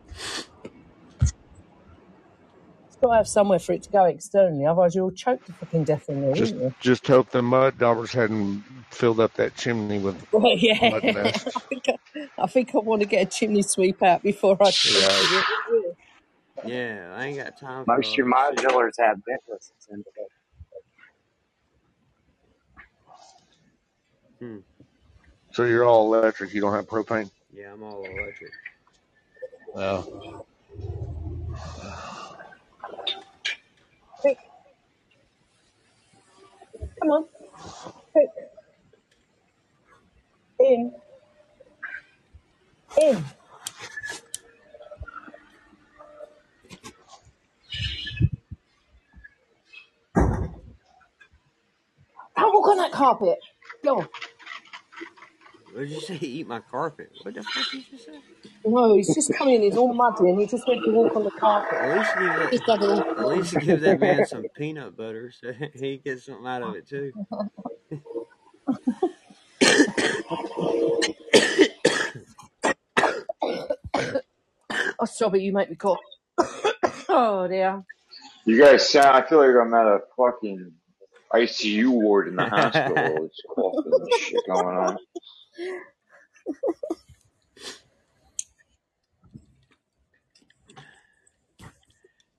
[3.01, 6.05] Got to have somewhere for it to go externally, otherwise you'll choke to fucking death
[6.09, 6.75] in there, Just you?
[6.81, 10.91] just hope the mud daubers hadn't filled up that chimney with Well, yeah.
[10.91, 11.45] mud nests.
[11.57, 11.95] I think I,
[12.43, 15.29] I think I want to get a chimney sweep out before I choke Right.
[15.29, 15.97] to it.
[16.63, 19.99] Yeah, I ain't got time for Most all of your that modulars have ventless in
[20.01, 20.05] it.
[24.41, 24.59] Hmm.
[25.53, 26.53] So you're all electric.
[26.53, 27.31] You don't have propane.
[27.53, 28.51] Yeah, I'm all electric.
[29.75, 30.07] Oh.
[36.99, 37.25] Come on,
[38.11, 38.29] quick,
[40.59, 40.93] in,
[43.01, 43.25] in.
[52.37, 53.37] Don't walk on that carpet.
[53.83, 54.07] Go.
[55.77, 56.15] What did you say?
[56.21, 57.11] Eat my carpet?
[57.21, 58.19] What the fuck did you say?
[58.65, 59.61] No, he's just coming in.
[59.61, 61.77] He's all muddy, and he just went to walk on the carpet.
[61.77, 62.51] At least give that.
[62.51, 66.63] Just had At least give that man some peanut butter so he gets something out
[66.63, 67.13] of it too.
[74.99, 75.41] Oh, stop it!
[75.41, 75.99] You make me cough.
[77.09, 77.83] oh dear.
[78.45, 79.15] You guys sound.
[79.15, 80.71] I feel like I'm at a fucking
[81.31, 83.25] ICU ward in the hospital.
[83.25, 84.97] It's coughing and shit going on.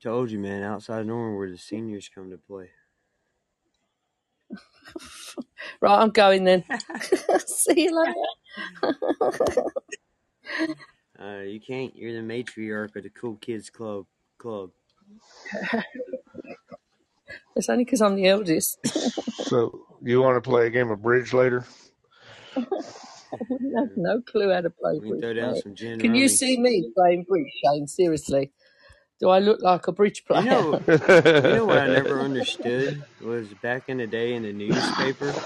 [0.03, 0.63] Told you, man.
[0.63, 2.71] Outside Norman, where the seniors come to play.
[5.81, 6.65] Right, I'm going then.
[7.47, 8.05] See you
[8.83, 8.95] later.
[11.21, 11.97] Uh, you can't.
[11.97, 14.07] You're the matriarch of the cool kids club.
[14.39, 14.71] Club.
[17.57, 18.79] It's only because I'm the eldest.
[19.47, 21.67] So you want to play a game of bridge later?
[23.33, 25.21] I wouldn't have no clue how to play We can bridge.
[25.21, 25.65] throw down mate.
[25.65, 26.29] some gin Can you rummy.
[26.29, 27.87] see me playing bridge, Shane?
[27.89, 28.53] Seriously,
[29.21, 30.45] do I look like a bridge You player?
[30.45, 30.83] know,
[31.43, 35.43] you know what I never understood was back in the day in the newspaper,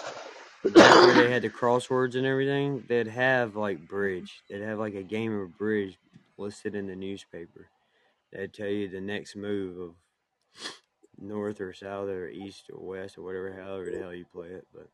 [0.65, 2.85] back where they had the crosswords and everything.
[2.89, 4.43] They'd have like bridge.
[4.51, 5.99] They'd have like a game of bridge
[6.39, 7.69] listed in the newspaper.
[8.33, 9.95] They'd tell you the next move of
[11.19, 14.67] north or south or east or west or whatever, however the hell you play it.
[14.75, 14.89] But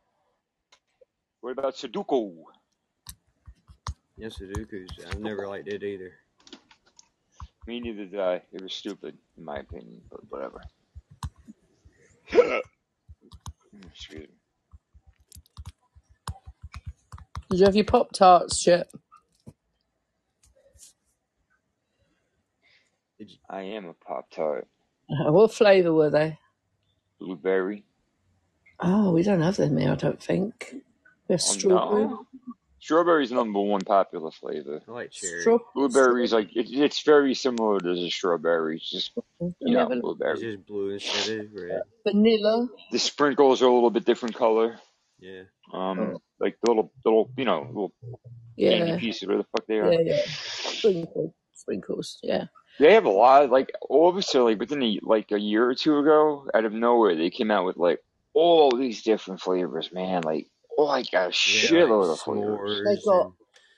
[1.41, 2.35] What about Sudoku?
[4.19, 4.89] Yeah, Sudoku's.
[5.07, 6.11] I've never liked it either.
[7.67, 8.41] Me neither did I.
[8.51, 10.61] It was stupid, in my opinion, but whatever.
[13.91, 14.35] Excuse me.
[17.49, 18.91] Did you have your pop tarts, Chip?
[23.17, 24.67] Did you, I am a Pop Tart.
[25.09, 26.37] What flavour were they?
[27.19, 27.83] Blueberry.
[28.79, 30.75] Oh, we don't have them here, I don't think.
[31.27, 32.03] We have Oh, strawberry.
[32.05, 32.25] no.
[32.79, 34.81] Strawberry's number one popular flavor.
[34.87, 35.41] I like cherry.
[35.41, 38.77] Straw- Blueberry's like it, it's very similar to the strawberry.
[38.77, 41.81] It's just We you know never It's just blue instead of red.
[42.05, 42.67] vanilla.
[42.91, 44.79] The sprinkles are a little bit different color.
[45.19, 45.43] Yeah.
[45.73, 47.93] Um, like the little little you know little
[48.55, 49.91] Yeah, candy pieces, where the fuck they are.
[49.91, 50.21] yeah, yeah.
[50.25, 52.19] Sprinkles, sprinkles.
[52.23, 52.45] Yeah.
[52.79, 53.49] They have a lot.
[53.49, 56.63] Like all of a sudden, like within a, like a year or two ago, out
[56.63, 57.99] of nowhere, they came out with like
[58.33, 59.91] all these different flavors.
[59.91, 62.81] Man, like oh, like a Yeah, like shitload of flavors.
[62.85, 63.33] They s'mores got and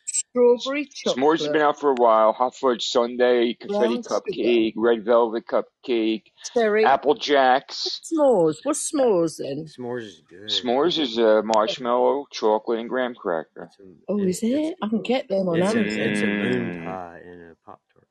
[0.05, 2.33] strawberry S'mores has been out for a while.
[2.33, 6.85] Hot fudge sundae, confetti brown sugar, cupcake, red velvet cupcake, cherry.
[6.85, 8.01] apple jacks.
[8.03, 8.57] S'mores.
[8.63, 9.65] What's s'mores then?
[9.67, 10.49] s'mores is good.
[10.49, 13.71] S'mores is uh, marshmallow, chocolate, and graham cracker.
[13.71, 14.75] It's a, Oh, it, is it's it?
[14.81, 16.01] I can get them on it's a Amazon.
[16.01, 16.83] it's a moon Mm.
[16.83, 18.07] pie and a pop tart.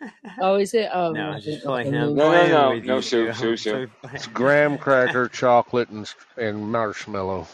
[0.40, 0.90] Oh, is it?
[0.92, 1.96] Oh, No, I I'm just didn't like the playing.
[1.96, 2.16] I'm moon.
[2.16, 3.32] No, no, playing no, with no, you, Sue, Sue.
[3.32, 3.86] Sue, I'm Sue.
[4.04, 4.28] so It's playing.
[4.28, 7.48] graham cracker, chocolate, and and marshmallow.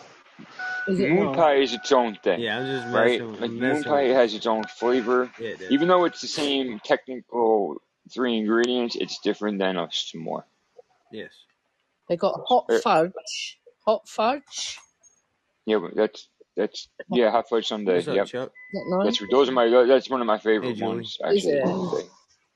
[0.88, 1.36] Is it Moon not?
[1.36, 3.20] pie is its own thing, Yeah, I'm just right?
[3.20, 3.40] messing.
[3.40, 5.68] Like I'm moon messing pie with has its own flavor, Yeah, it does.
[5.70, 7.82] even though it's the same technical
[8.12, 8.96] three ingredients.
[8.96, 10.44] It's different than a s'more.
[11.12, 11.32] Yes.
[12.08, 13.60] They got hot Uh, fudge.
[13.86, 14.78] Hot fudge.
[15.66, 17.94] yeah, but that's that's yeah, hot fudge sundae.
[17.94, 18.48] What's up, Yep, Chuck?
[18.50, 19.04] Is that nice?
[19.04, 21.04] that's those are my that's one of my Hey, favorite Julie.
[21.04, 21.46] ones Is actually.
[21.46, 21.64] it?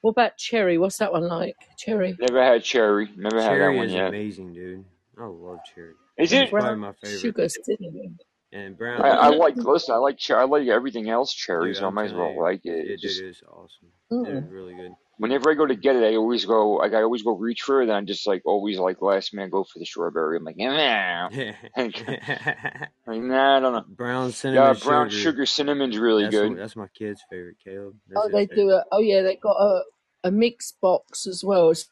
[0.02, 0.78] What about cherry?
[0.78, 1.56] What's that one like?
[1.78, 2.20] Cherry.
[2.20, 3.10] Never had cherry.
[3.16, 4.08] Never had that Cherry one is yet.
[4.08, 4.84] amazing, dude.
[5.18, 5.92] I love cherry.
[6.18, 6.50] Is It's it?
[6.50, 7.20] probably Brown my favorite.
[7.20, 8.18] sugar cinnamon.
[8.54, 9.00] And brown.
[9.02, 9.94] I like listen.
[9.94, 12.26] I like cher- I like everything else cherry, Dude, so I I'm might as telling
[12.26, 12.70] well you, like it.
[12.70, 13.88] it, It's just it's awesome.
[14.12, 14.42] Mm.
[14.42, 14.92] It's really good.
[15.16, 17.80] whenever I go to get it, I always go like I always go reach for
[17.80, 20.36] it, and I'm just like always like last man go for the strawberry.
[20.36, 21.28] I'm like, nah,
[21.76, 23.84] like nah, I don't know.
[23.88, 25.22] brown Yeah, cinnamon brown sugar.
[25.22, 26.48] sugar cinnamon's really That's good.
[26.50, 27.94] one, that's my kid's favorite, Caleb.
[28.08, 28.74] That's Oh, his they do favorite.
[28.76, 28.84] a.
[28.92, 29.82] Oh yeah, they got a
[30.24, 31.70] a mix box as well.
[31.70, 31.88] It's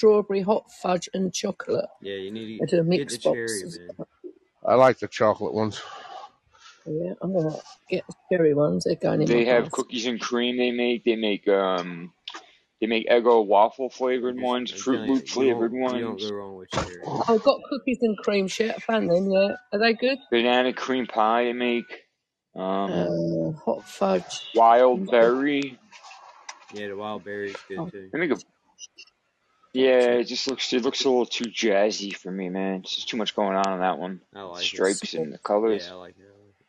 [0.00, 1.90] strawberry, hot fudge, and chocolate.
[2.00, 3.40] Yeah, you need They to do a get the box.
[3.40, 3.98] cherry, As man.
[3.98, 4.08] well.
[4.66, 5.80] I like the chocolate ones.
[6.86, 7.56] Yeah, I'm gonna
[7.90, 8.84] get the cherry ones.
[8.84, 9.72] They're going in my They have house.
[9.72, 10.58] cookies and cream.
[10.58, 11.04] They make.
[11.04, 12.10] They make um
[12.80, 15.74] They make Eggo waffle flavored Just, ones, I'm Fruit telling you, Loop you flavored won't
[15.88, 17.16] you don't ones, go wrong with cherry.
[17.28, 18.74] I've got cookies and cream shit.
[18.76, 19.30] I found them.
[19.30, 20.18] Yeah, are they good?
[20.30, 21.44] banana cream pie.
[21.44, 22.04] They make
[22.56, 24.42] um, Uh, hot fudge.
[24.54, 25.80] wild berry.
[26.72, 28.12] Yeah, the wild berry's good Oh, too.
[28.12, 28.36] They make a
[29.72, 30.12] yeah.
[30.14, 32.80] It just looks it looks a little too jazzy for me, man.
[32.80, 34.20] It's just too much going on on that one.
[34.34, 34.74] I like it.
[34.74, 35.90] stripes and the Yeah, colors.
[35.90, 36.26] I like it.
[36.26, 36.66] I like it.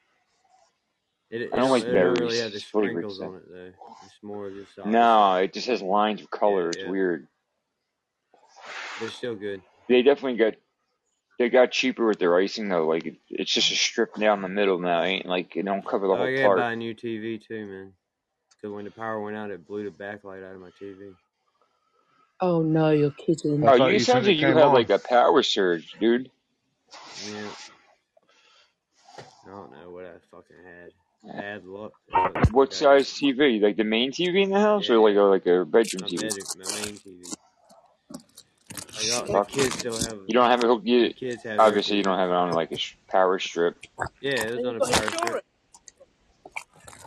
[1.36, 2.40] It, it I don't like it don't really berries.
[2.40, 3.72] have the It's sprinkles on it though.
[4.06, 6.70] It's more of just No, it just has lines of Yeah, color.
[6.72, 6.86] It's yeah.
[6.86, 7.28] weird.
[9.00, 9.62] They're still good.
[9.90, 10.56] They definitely got
[11.40, 12.88] they got cheaper with their icing though.
[12.88, 15.04] Like it, it's just a strip down the middle now.
[15.04, 16.60] It ain't like it don't cover the Oh, whole I gotta part.
[16.62, 17.94] buy a new TV too, man.
[18.62, 21.16] Because when the power went out, it blew the backlight out of my TV.
[22.42, 23.68] Oh no, you're kidding.
[23.68, 24.74] I Oh, thought you you said sounds it like you came had on.
[24.74, 26.30] like a power surge, dude.
[27.32, 27.48] Yeah.
[29.46, 30.92] I don't know what I fucking had.
[31.38, 31.66] Bad eh.
[31.66, 31.94] luck.
[32.12, 33.62] That's what What got size TV?
[33.62, 36.08] Like the main TV in the house, or Yeah, like a like a bedroom my
[36.08, 36.20] TV?
[36.20, 37.36] bed, my main TV.
[38.98, 39.48] Like, all, the Fuck.
[39.48, 40.18] kids still have.
[40.28, 40.86] You don't have it hooked.
[40.86, 43.78] The You, kids have obviously, you don't have it on like a sh- power strip.
[44.22, 45.22] Yeah, it Have was you on a got power strip.
[45.22, 45.46] insurance?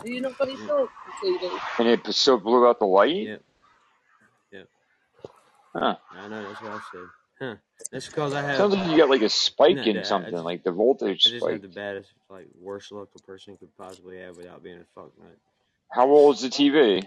[0.04, 0.90] You not got insurance
[1.20, 1.60] for TV?
[1.78, 3.14] And it still blew out the light.
[3.16, 3.42] Yep, yep.
[5.74, 5.96] Huh.
[6.12, 6.42] I know.
[6.48, 7.00] That's what I said.
[7.40, 7.54] Huh.
[7.90, 8.56] That's because I have.
[8.56, 10.74] Sounds like you got like a spike in I, I something, just, like the I
[10.74, 11.62] voltage just have spike.
[11.62, 15.36] the baddest, like worst luck a person could possibly have without being a fuck nut.
[15.90, 17.04] How old is the TV?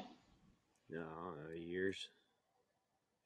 [0.90, 2.10] No, I don't know, years.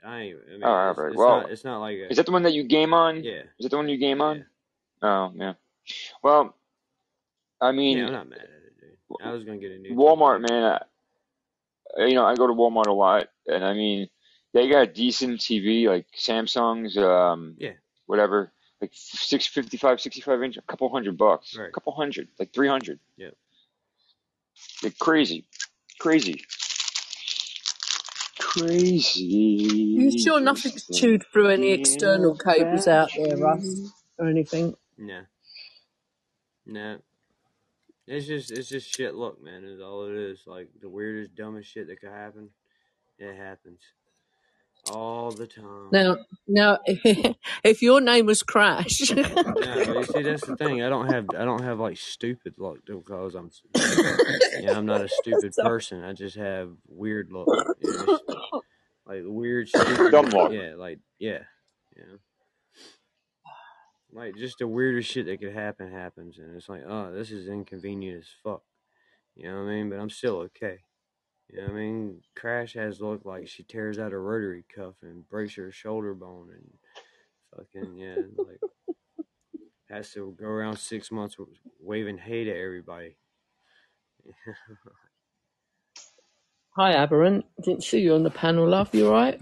[0.04, 0.38] I ain't.
[0.48, 1.52] I mean, Oh, all it's, it's Well, not.
[1.52, 2.10] It's not like a.
[2.10, 3.24] is that the one that you game on?
[3.24, 4.46] Yeah, Is that the one you game yeah, on?
[5.04, 5.54] Oh, yeah.
[6.24, 6.56] Well,
[7.60, 7.72] I yeah.
[7.72, 8.98] mean, I'm not mad at it, dude.
[9.28, 10.50] I was gonna get a new Walmart, anyway.
[10.62, 10.80] man.
[12.00, 14.08] I, you know, I go to Walmart a lot, and I mean,
[14.54, 17.74] they got decent TV, like Samsung's, um, Yeah,
[18.06, 18.52] whatever,
[18.82, 22.54] like six fifty five, sixty five inch, a couple hundred bucks, a couple hundred, like
[22.54, 23.00] three hundred.
[23.18, 23.30] Yeah,
[24.84, 25.46] Like crazy,
[26.00, 26.44] crazy,
[28.40, 29.24] crazy.
[29.24, 34.76] You sure nothing's chewed through any external cables out there, Russ, or anything?
[34.98, 35.22] No,
[36.66, 36.98] no.
[38.08, 39.16] It's just, it's just shit.
[39.16, 40.40] Look, man, is all it is.
[40.46, 42.50] Like the weirdest, dumbest shit that could happen.
[43.20, 43.80] It happens
[44.92, 45.90] all the time.
[45.92, 46.78] Now, now,
[47.64, 49.24] if your name was Crash, No,
[49.56, 50.84] you see, that's the thing.
[50.84, 53.50] I don't have, I don't have like stupid luck because I'm,
[54.62, 55.70] yeah, I'm not a stupid Sorry.
[55.70, 56.04] person.
[56.04, 57.48] I just have weird luck.
[57.80, 58.24] You know, just,
[59.06, 60.12] like weird, stupid.
[60.12, 60.52] Dumb luck.
[60.52, 61.40] Yeah, like yeah,
[61.96, 62.18] you know,
[64.14, 67.48] like just the weirdest shit that could happen happens, and it's like, oh, this is
[67.48, 68.62] inconvenient as fuck.
[69.36, 69.90] You know what I mean?
[69.90, 70.80] But I'm still okay.
[71.52, 72.22] You know I mean?
[72.36, 76.50] Crash has looked like she tears out a rotary cuff and breaks her shoulder bone
[76.52, 76.72] and
[77.56, 78.62] fucking yeah, like
[79.90, 81.36] has to go around six months
[81.80, 83.18] waving hate to everybody.
[86.78, 87.46] Hi, Aberrant.
[87.64, 88.96] Didn't see you on the panel, love.
[88.96, 89.40] You right?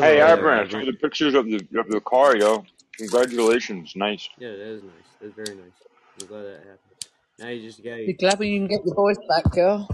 [0.00, 0.86] Hey, Aberrant, I saw Aberrant.
[0.86, 2.64] the pictures of the of the car, yo.
[2.98, 4.28] Congratulations, nice.
[4.38, 4.92] Yeah, that is nice.
[5.20, 5.72] That's very nice.
[6.20, 6.95] I'm glad that happened.
[7.38, 9.88] Now you just got You're glad when you can get your voice back, girl.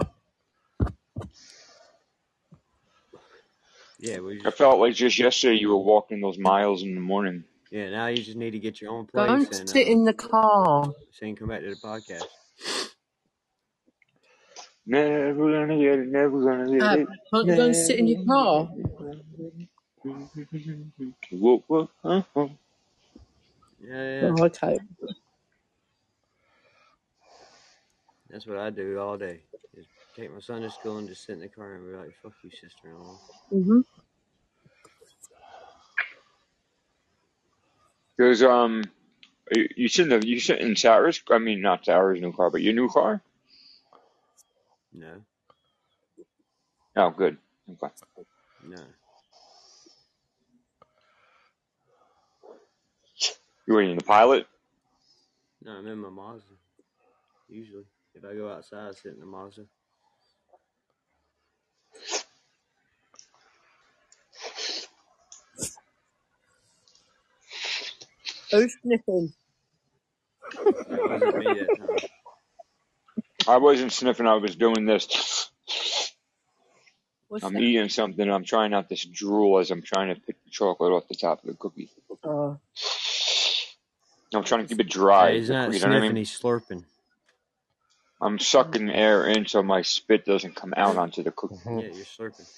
[3.99, 7.01] yeah, we I just felt like just yesterday you were walking those miles in the
[7.01, 7.45] morning.
[7.71, 7.91] yeah.
[7.91, 10.15] Now you just need to get your own place Don't and sit uh, in the
[10.15, 10.93] car.
[11.13, 12.27] so you can come back to the podcast.
[14.87, 17.09] Never gonna get it, never gonna get Ab, it.
[17.33, 18.69] can't you go and sit in your car?
[21.31, 22.49] Whoa, whoa, huh, huh.
[23.81, 24.31] Yeah, yeah.
[24.31, 24.79] Oh, okay.
[28.33, 29.41] That's what I do all day.
[29.77, 29.87] Is
[30.17, 32.33] take my son to school and just sit in the car and be like, "Fuck
[32.43, 33.19] you, sister-in-law."
[33.53, 33.81] Mm-hmm.
[38.19, 38.85] Cause um,
[39.55, 41.23] you you sit in the, you sit in Sarah's.
[41.31, 43.21] I mean, not Sarah's new car, but your new car.
[44.95, 45.23] No,
[46.97, 47.37] Oh, good.
[47.71, 47.89] Okay.
[48.67, 48.83] no.
[53.67, 54.47] You waiting in the pilot?
[55.65, 56.45] No, I'm in my Mazda.
[57.49, 59.65] Usually, if I go outside, I sit in the Mazda.
[68.53, 69.33] Who's sniffing?
[70.89, 71.69] That wasn't me.
[73.49, 74.27] I wasn't sniffing.
[74.27, 75.51] I was doing this.
[77.29, 77.63] What's I'm that?
[77.63, 78.31] eating something.
[78.31, 81.43] I'm trying not this drool as I'm trying to pick the chocolate off the top
[81.45, 81.91] of the cookie.
[82.25, 82.59] Oh,
[84.35, 85.39] I'm trying to keep it Hey, dry.
[85.39, 86.19] he's not cookie, you know I sniffing; mean?
[86.19, 86.85] he's slurping.
[88.23, 91.57] I'm sucking air in so my spit doesn't come out onto the cookie.
[91.67, 92.49] Yeah, you're slurping.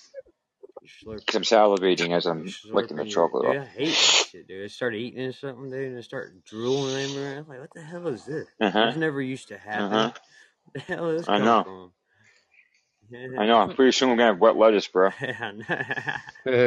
[0.82, 1.24] You're slurping.
[1.27, 3.62] Because I'm salivating as I'm licking the chocolate dude, off.
[3.62, 4.65] I hate that shit, dude.
[4.65, 7.39] I started eating or something, dude, and I start drooling everywhere.
[7.39, 8.47] I'm like, what the hell is this?
[8.61, 8.86] Uh huh.
[8.86, 9.91] This never used to Uh happen.
[9.91, 10.12] huh.
[10.65, 11.62] Where the hell did this I come know.
[11.65, 11.93] from?
[13.39, 13.69] I know.
[13.74, 15.11] Pretty soon we're gonna have wet lettuce, bro.
[16.45, 16.61] Pretty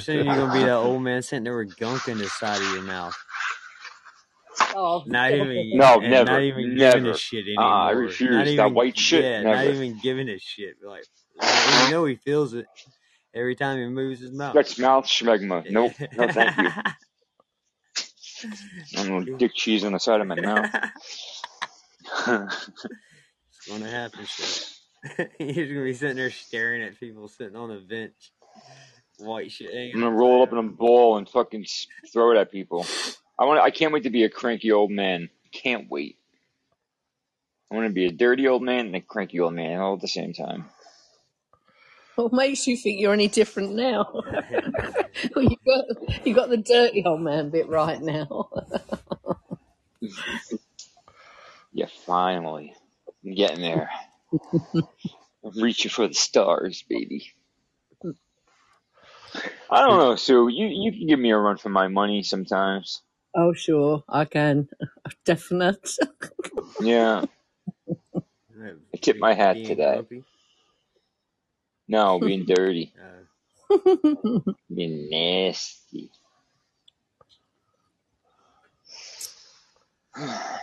[0.00, 2.72] soon you're gonna be that old man sitting there with gunk in the side of
[2.72, 3.16] your mouth.
[4.74, 7.10] Oh, Not even No, and never, not even giving never.
[7.10, 7.88] a shit Uh, anymore.
[7.88, 8.30] I refuse.
[8.30, 10.76] Not That even, white shit, Yeah, not even giving a shit.
[10.84, 11.04] Like
[11.42, 12.66] you know he feels it
[13.34, 14.54] every time he moves his mouth.
[14.54, 15.68] That's mouth schmegma.
[15.70, 15.92] Nope.
[16.16, 16.68] No, thank you.
[18.96, 20.70] I'm gonna dick cheese on the side of my mouth.
[22.28, 22.70] it's
[23.68, 24.68] gonna happen, shit.
[25.38, 28.32] He's gonna be sitting there staring at people sitting on a bench.
[29.18, 29.70] White shit.
[29.94, 31.66] I'm gonna roll it up in a ball and fucking
[32.12, 32.86] throw it at people.
[33.38, 33.60] I want.
[33.60, 35.30] I can't wait to be a cranky old man.
[35.52, 36.18] Can't wait.
[37.70, 40.00] I want to be a dirty old man and a cranky old man all at
[40.00, 40.66] the same time.
[42.16, 44.06] What makes you think you're any different now?
[45.34, 48.50] well, you got you got the dirty old man bit right now.
[51.72, 52.74] Yeah, finally,
[53.24, 53.88] I'm getting there.
[55.44, 57.32] I'm reaching for the stars, baby.
[59.70, 60.48] I don't know, Sue.
[60.48, 63.00] You you can give me a run for my money sometimes.
[63.34, 64.68] Oh, sure, I can.
[65.24, 65.96] Definite.
[66.80, 67.24] Yeah,
[68.94, 69.94] I tipped my hat to Being that.
[69.94, 70.24] grumpy.
[71.88, 73.24] No, being dirty, Uh,
[74.74, 76.10] being nasty.
[80.16, 80.60] What's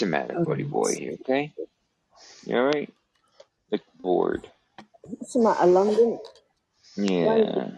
[0.00, 0.90] the matter, buddy boy?
[0.98, 1.52] You okay?
[2.46, 2.92] You alright?
[3.72, 4.48] Look bored.
[5.02, 6.18] What's the matter, London?
[6.96, 7.68] Yeah.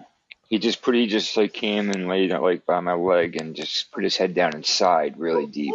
[0.49, 4.05] He just pretty just like came and laid like by my leg and just put
[4.05, 5.75] his head down and sighed really deep.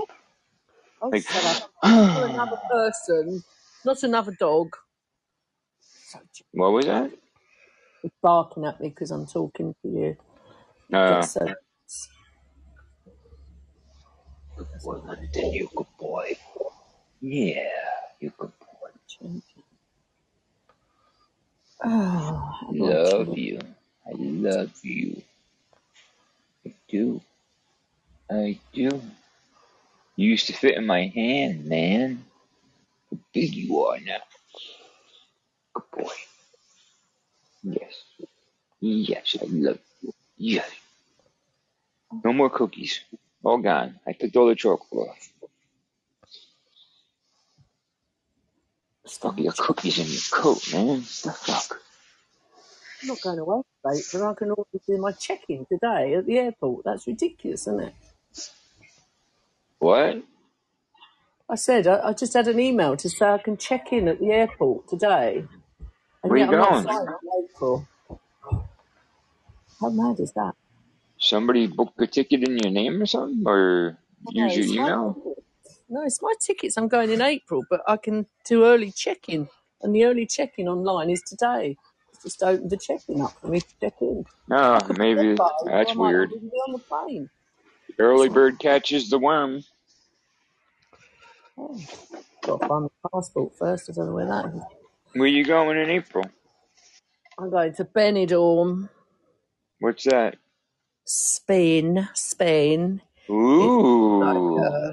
[1.02, 1.26] Oh, Like.
[2.14, 3.44] Not another person,
[3.86, 4.76] not another dog.
[6.06, 6.20] So
[6.54, 7.12] what was that?
[8.04, 10.18] It's barking at me because I'm talking to you.
[10.94, 11.48] Uh Gets so
[14.58, 16.38] good boy, London, you good boy.
[17.22, 17.70] Yeah,
[18.20, 18.90] you good boy.
[21.84, 23.60] Oh, Love you.
[24.12, 25.22] I love you.
[26.66, 27.22] I do.
[28.30, 29.02] I do.
[30.16, 32.26] You used to fit in my hand, man.
[33.10, 34.18] How big you are now.
[35.74, 36.14] Good boy.
[37.64, 38.04] Yes.
[38.82, 40.14] Yes, I love you.
[40.38, 40.70] Yes.
[42.24, 43.00] No more cookies.
[43.44, 44.00] All gone.
[44.06, 45.34] I picked all the chocolate off.
[49.08, 51.00] Fuck, your cookies in your coat, man.
[51.00, 51.82] The fuck?
[53.02, 56.38] I'm not going away today, but I can already do my check-in today at the
[56.38, 56.86] airport.
[56.86, 57.94] That's ridiculous, isn't it?
[59.80, 60.24] What?
[61.50, 64.20] I said I, I just had an email to say I can check in at
[64.20, 65.46] the airport today,
[66.24, 66.88] and Where yet you I'm going?
[67.08, 67.88] in April.
[69.80, 70.54] How mad is that?
[71.20, 73.44] Somebody booked a ticket in your name or something?
[73.46, 73.98] Or
[74.34, 75.16] No, use your it's my email?
[75.90, 76.78] No, it's my tickets.
[76.78, 79.50] I'm going in April, but I can do early check-in,
[79.82, 81.78] and the early check-in online is today.
[82.24, 84.26] Just opened the check-in up for me to check in.
[84.48, 84.58] No,
[84.90, 85.76] I maybe dead by April.
[85.78, 86.32] that's weird.
[86.34, 87.30] on the plane.
[88.00, 89.64] Early bird catches the worm.
[91.58, 91.80] Oh,
[92.44, 93.90] got to find my passport first.
[93.90, 94.64] I don't know where that is.
[95.16, 96.26] Where you going in April?
[97.40, 98.90] I'm going to Benidorm,
[99.80, 100.38] What's that?
[101.06, 102.10] Spain.
[102.14, 103.02] Spain.
[103.58, 103.78] It's
[104.20, 104.58] like Ooh.
[104.58, 104.92] uh,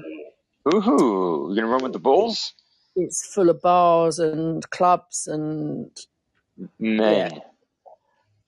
[0.73, 1.47] Ooh.
[1.49, 2.53] You gonna run with the bulls?
[2.95, 5.91] it's full of bars and clubs, and
[6.79, 7.41] Man.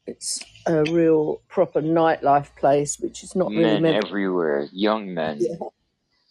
[0.08, 4.06] it's a real proper nightlife place, which is not really Men meant.
[4.06, 4.68] everywhere.
[4.72, 5.38] Young men.
[5.40, 5.56] Yeah.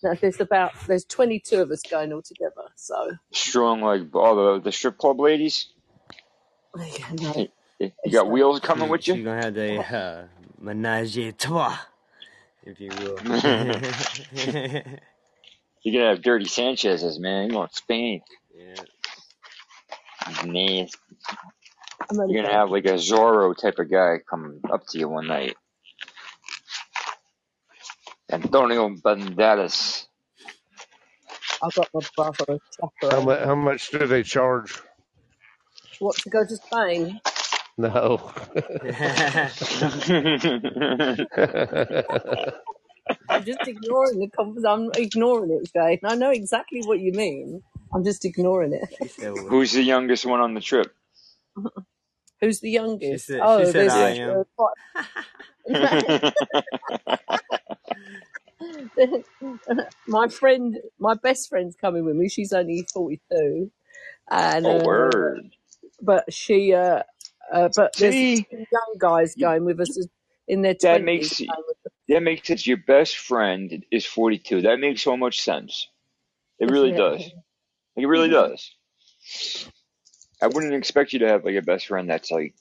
[0.02, 2.68] No, there's about there's 22 of us going all together.
[2.76, 5.68] So Strong like all the, the strip club ladies.
[6.76, 7.48] yeah, no,
[8.04, 9.14] You it's got like wheels coming she, with you.
[9.14, 10.24] You're gonna have the uh,
[10.58, 11.78] menage a trois,
[12.64, 13.18] if you will.
[15.82, 17.50] You're gonna have dirty Sanchez's, man.
[17.50, 18.22] You want Spain.
[18.54, 18.74] yeah.
[20.44, 20.98] Nasty.
[22.08, 25.08] I'm only You're gonna have like a Zorro type of guy come up to you
[25.08, 25.56] one night.
[28.32, 30.06] Antonio Banderas.
[31.62, 32.60] I've got my brother as
[33.10, 33.22] How chaperone.
[33.22, 33.40] much?
[33.44, 34.80] How much do they charge?
[35.98, 37.20] What to go to Spain?
[37.78, 38.32] No.
[43.30, 44.66] I'm just ignoring the conversation.
[44.70, 46.00] I'm ignoring it, Shane.
[46.04, 47.62] I know exactly what you mean.
[47.94, 48.88] I'm just ignoring it.
[48.98, 49.32] she said.
[49.34, 50.94] what- Who's the youngest one on the trip?
[52.40, 52.70] Who's the
[53.00, 53.18] She youngest?
[53.18, 53.50] said.
[53.50, 54.46] She Oh, said there's I am.
[54.58, 54.68] uh,
[60.08, 62.28] my friend, my best friend's coming with me.
[62.28, 63.70] She's only 42,
[64.30, 65.50] and oh, uh, word.
[66.02, 67.02] but she, uh,
[67.52, 69.98] uh, but there's See, two young guys going with us
[70.48, 71.02] in their that 20s.
[71.02, 71.64] makes going
[72.08, 74.62] that makes it your best friend is 42.
[74.62, 75.88] That makes so much sense.
[76.60, 76.92] It really Yeah.
[76.92, 77.32] does.
[77.96, 78.70] It really does.
[80.42, 82.54] I wouldn't expect you to have like a best friend that's like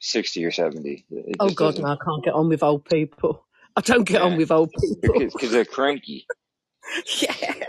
[0.00, 1.06] sixty or seventy.
[1.10, 1.80] It it Oh just God, doesn't.
[1.80, 3.46] no, I can't get on with old people.
[3.76, 5.26] I don't get on Yeah, with old people.
[5.32, 6.28] because because they're cranky.
[7.22, 7.64] yeah.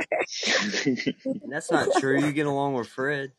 [1.49, 2.17] That's not true.
[2.17, 3.33] You get along with Fred.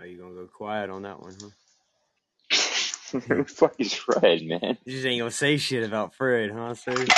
[0.00, 1.50] Are you gonna go quiet on that one, huh?
[3.12, 4.78] Who the fuck is Fred, man?
[4.84, 7.14] You just ain't gonna say shit about Fred, huh, sir?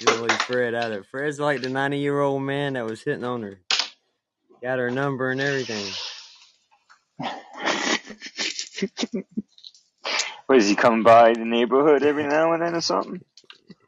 [0.00, 1.06] You gonna leave Fred out of it.
[1.06, 3.60] Fred's like the 90 year old man that was hitting on her.
[4.62, 5.86] Got her number and everything.
[10.46, 13.20] What is he coming by the neighborhood every now and then or something?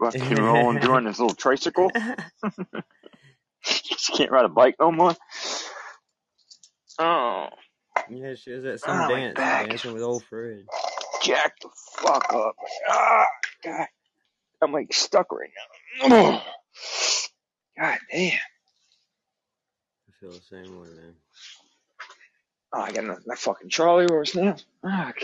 [0.00, 1.90] Fucking rolling on his little tricycle.
[3.64, 5.14] Just can't ride a bike no more.
[6.98, 7.46] Oh,
[8.10, 10.64] yeah, she was at some oh, dance, dancing with old Fred.
[11.22, 11.68] jack the
[11.98, 12.56] fuck up.
[12.88, 13.26] Ah,
[13.64, 13.86] God,
[14.62, 15.77] I'm like stuck right now.
[16.02, 16.40] God
[18.10, 18.32] damn.
[18.32, 21.14] I feel the same way, man.
[22.72, 24.56] Oh, I got my, my fucking Charlie horse now.
[24.82, 25.20] Fuck.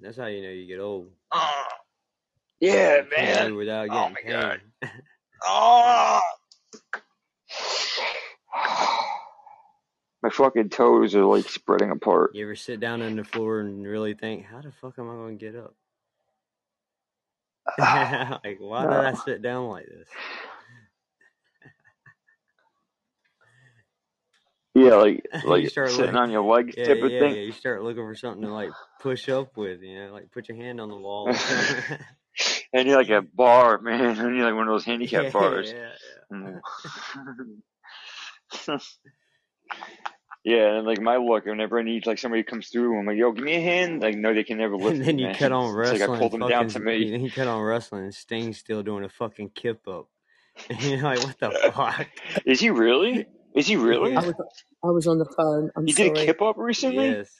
[0.00, 1.10] That's how you know you get old.
[1.30, 1.64] Oh,
[2.60, 3.54] yeah, You man.
[3.56, 4.60] without Oh getting my god.
[5.44, 6.20] Oh.
[10.22, 12.30] My fucking toes are like spreading apart.
[12.34, 15.14] you ever sit down on the floor and really think, how the fuck am I
[15.14, 15.74] gonna get up?
[17.78, 20.08] like, why did I sit down like this?
[24.74, 27.20] Yeah, like you like start sitting like, on your legs yeah, type of yeah.
[27.20, 27.34] thing.
[27.34, 28.70] You start looking for something to like
[29.00, 31.30] push up with, you know, like put your hand on the wall
[32.72, 34.18] and you're like a bar, man.
[34.18, 35.72] And you're like one of those handicap yeah, bars.
[35.72, 36.58] yeah,
[38.68, 38.78] yeah.
[40.44, 43.32] Yeah, and like my luck, whenever I need like somebody comes through, I'm like, yo,
[43.32, 44.02] give me a hand.
[44.02, 45.34] Like, no, they can never lift and me, then you man.
[45.34, 46.84] cut on It's like I pulled them down to fucking.
[46.84, 47.10] me.
[47.10, 50.08] Then you cut on wrestling, and Sting's still doing a fucking kip up.
[50.68, 52.06] And you're like, what the fuck?
[52.44, 53.26] Is he really?
[53.54, 54.14] Is he really?
[54.14, 54.34] I was
[54.84, 55.70] I was on the phone.
[55.76, 57.08] I'm He did a kip up recently.
[57.08, 57.30] Yes.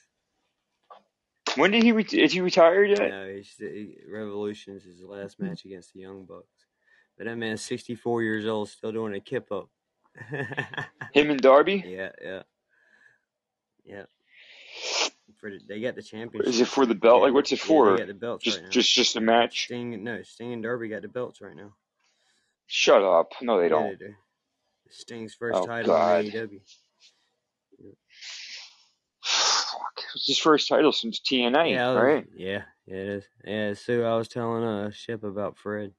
[1.56, 1.92] When did he?
[1.92, 3.10] Re- is he retired yet?
[3.10, 6.46] No, he's, he, Revolution's his last match against the Young Bucks.
[7.18, 9.68] But that man's 64 years old, still doing a kip up.
[11.12, 11.84] Him and Darby.
[11.86, 12.42] yeah, yeah,
[13.84, 14.04] yeah.
[15.40, 16.48] For the, they got the championship.
[16.48, 17.22] Is it for the belt?
[17.22, 17.94] Yeah, Like, what's it yeah, they for?
[17.94, 18.70] got the belts Just, right now.
[18.70, 19.66] just, just a match.
[19.66, 21.74] Sting, no, Sting and Darby got the belts right now.
[22.68, 23.32] Shut up.
[23.42, 23.90] No, they Yeah, don't.
[23.90, 24.14] they do.
[24.90, 26.26] Sting's first Oh title God.
[26.26, 26.60] in AEW.
[29.22, 30.02] Fuck.
[30.16, 32.26] It's his first title since TNA, Yeah, was, right?
[32.36, 33.24] yeah, yeah, it is.
[33.44, 35.92] Yeah, Sue, I was telling uh Ship about Fred.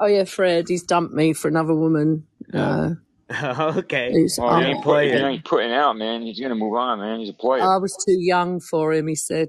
[0.00, 0.66] Oh yeah, Fred.
[0.68, 2.26] He's dumped me for another woman.
[2.52, 2.78] Yeah.
[2.78, 2.90] Uh,
[3.42, 6.22] okay, who's Well, he um, ain't, put, he ain't putting out, man.
[6.22, 7.20] He's gonna move on, man.
[7.20, 7.62] He's a player.
[7.62, 9.06] I was too young for him.
[9.06, 9.48] He said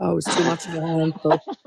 [0.00, 1.40] I was too much of a handful.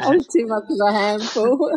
[0.00, 1.70] I was too much of a handful.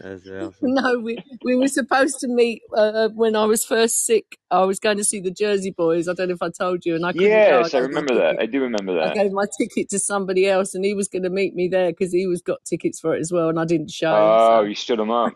[0.00, 0.54] That's awesome.
[0.62, 4.38] no, we we were supposed to meet uh, when I was first sick.
[4.50, 6.08] I was going to see the Jersey Boys.
[6.08, 7.34] I don't know if I told you, and I couldn't go.
[7.34, 8.32] I yes, I remember that.
[8.32, 8.42] ticket.
[8.42, 9.02] I do remember that.
[9.02, 9.14] I that.
[9.16, 12.12] gave my ticket to somebody else, and he was going to meet me there because
[12.12, 14.22] he was got tickets for it as well, and I didn't show him.
[14.22, 15.32] Oh, So you stood him up.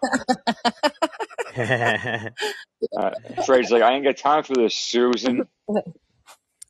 [2.94, 3.10] Uh,
[3.46, 5.48] Fred's like, I ain't got time for this, Susan.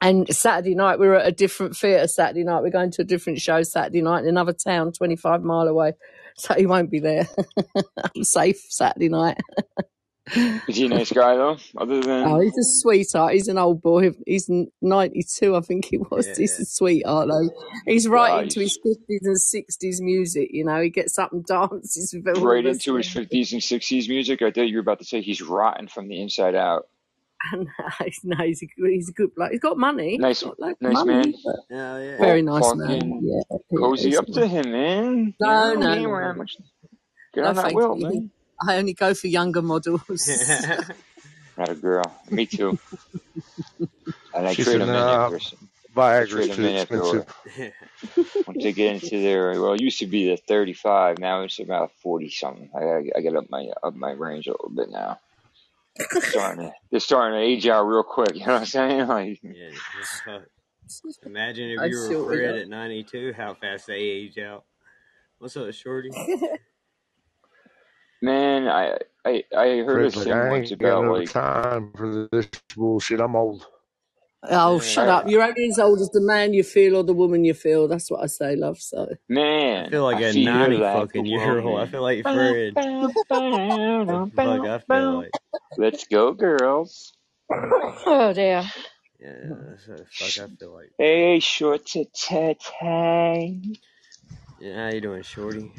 [0.05, 2.07] And Saturday night, we were at a different theatre.
[2.07, 5.67] Saturday night, we're going to a different show Saturday night in another town, 25 mile
[5.67, 5.95] away.
[6.37, 7.29] So he won't be there.
[8.17, 9.39] I'm safe Saturday night.
[10.67, 11.59] Is he a nice guy though?
[11.77, 13.35] Other than Oh, he's a sweetheart.
[13.35, 14.11] He's an old boy.
[14.27, 14.51] He's
[14.83, 16.27] 92, I think he was.
[16.27, 17.51] yeah, He's a sweetheart, though.
[17.87, 20.49] He's wow, right into his 50s and 60s music.
[20.51, 24.43] You know, he gets up and dances right into his fifties and sixties music.
[24.43, 26.89] I thought you were about to say he's rotten from the inside out.
[27.53, 27.69] And
[28.25, 29.53] no, he's a good, he's a good bloke.
[29.53, 30.19] He's got money.
[30.19, 31.35] Nice, He's got like nice money, man.
[31.45, 32.19] but Oh yeah.
[32.19, 33.17] very Well, nice man.
[33.17, 35.35] fucking Yeah, yeah, cozy up to him, man.
[35.41, 36.57] You no, know, no, he ain't no, wearing no, much.
[37.35, 38.31] Get no, on that thank wheel, man.
[38.69, 40.03] I only go for younger models.
[41.59, 42.05] Not a girl.
[42.31, 42.79] Me too.
[44.35, 45.41] And I She trade said, them in "Nah, after.
[46.19, 47.03] I Viagra's trade them too in after.
[47.03, 47.27] expensive."
[48.47, 51.19] Once they get into their well, it used to be the thirty-five.
[51.19, 52.71] Now it's about forty something.
[52.77, 55.21] I gotta, I get up my up my range a little bit now.
[55.99, 58.35] They're starting to they're starting to age out real quick.
[58.35, 59.01] You know what I'm saying?
[59.09, 59.71] Like yeah.
[60.25, 60.43] fuck.
[61.25, 64.65] Imagine if I you were sure Fred at 92, how fast they age out.
[65.39, 66.11] What's up, Shorty?
[68.23, 71.31] man, I I I heard a Fred's like, thing I once ain't got about like
[71.31, 73.21] time for this bullshit.
[73.21, 73.67] I'm old.
[74.51, 74.81] Oh, Yeah.
[74.81, 75.29] shut up.
[75.29, 77.89] You're only as old as the man you feel or the woman you feel.
[77.89, 78.81] That's what I say, love.
[78.81, 79.09] So.
[79.29, 81.81] Man, I feel like I a fear 90 that fucking the year world, old.
[81.81, 81.93] I man.
[81.93, 82.75] feel like Bow, Fred.
[82.75, 85.35] bow, bow, That's the fuck I feel like.
[85.77, 87.13] Let's go, girls.
[88.07, 88.65] Oh, dear.
[89.21, 89.35] Yeah,
[89.69, 90.93] that's what the fuck I feel like.
[90.99, 93.61] Hey, short to tay.
[94.59, 95.73] Yeah, how you doing, Shorty?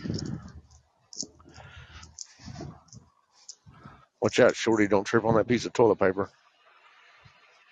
[4.22, 4.88] Watch out, Shorty.
[4.88, 6.30] Don't trip on that piece of toilet paper.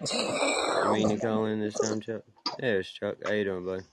[0.84, 2.24] I mean to call in this time, Chuck.
[2.60, 3.16] Yeah, it's Chuck.
[3.26, 3.84] How you doing, bud?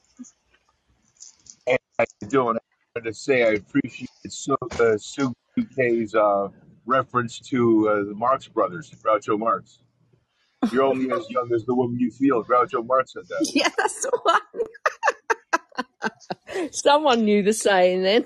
[1.66, 2.56] Hey, how you doing?
[2.56, 2.60] I
[2.96, 5.32] wanted to say I appreciate so uh, Sue
[5.76, 6.48] K's uh,
[6.86, 9.78] reference to uh, the Marx brothers, Groucho Marx.
[10.72, 12.42] You're only as young as the woman you feel.
[12.44, 13.50] Groucho Marx said that.
[13.54, 14.40] Yeah, that's the one.
[16.72, 18.24] Someone knew the saying then.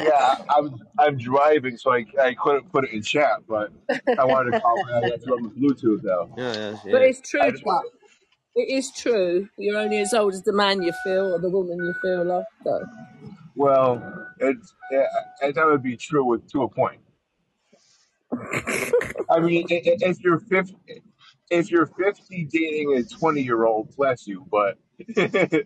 [0.00, 3.70] Yeah, I'm I'm driving, so I, I couldn't put it in chat, but
[4.18, 4.82] I wanted to call.
[4.94, 6.34] I got you on the Bluetooth though.
[6.38, 7.82] Yeah, that's, but it's true, just Chuck.
[8.56, 9.48] It is true.
[9.58, 12.44] You're only as old as the man you feel or the woman you feel love.
[12.64, 12.84] So.
[13.56, 15.06] well, it's yeah,
[15.42, 17.00] I that would be true with to a point.
[19.30, 20.76] I mean, i- i- if you're 50,
[21.50, 24.78] if you're 50 dating a 20 year old, bless you, but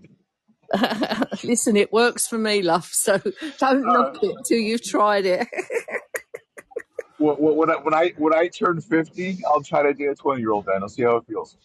[1.44, 2.86] Listen, it works for me, love.
[2.86, 3.18] So
[3.58, 5.46] don't uh, knock it till you've tried it.
[7.18, 10.40] when, when I when I when I turn 50, I'll try to date a 20
[10.40, 10.82] year old then.
[10.82, 11.56] I'll see how it feels.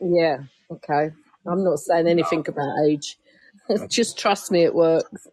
[0.00, 0.38] yeah.
[0.70, 1.10] Okay.
[1.46, 3.18] I'm not saying anything about age.
[3.88, 5.26] Just trust me, it works.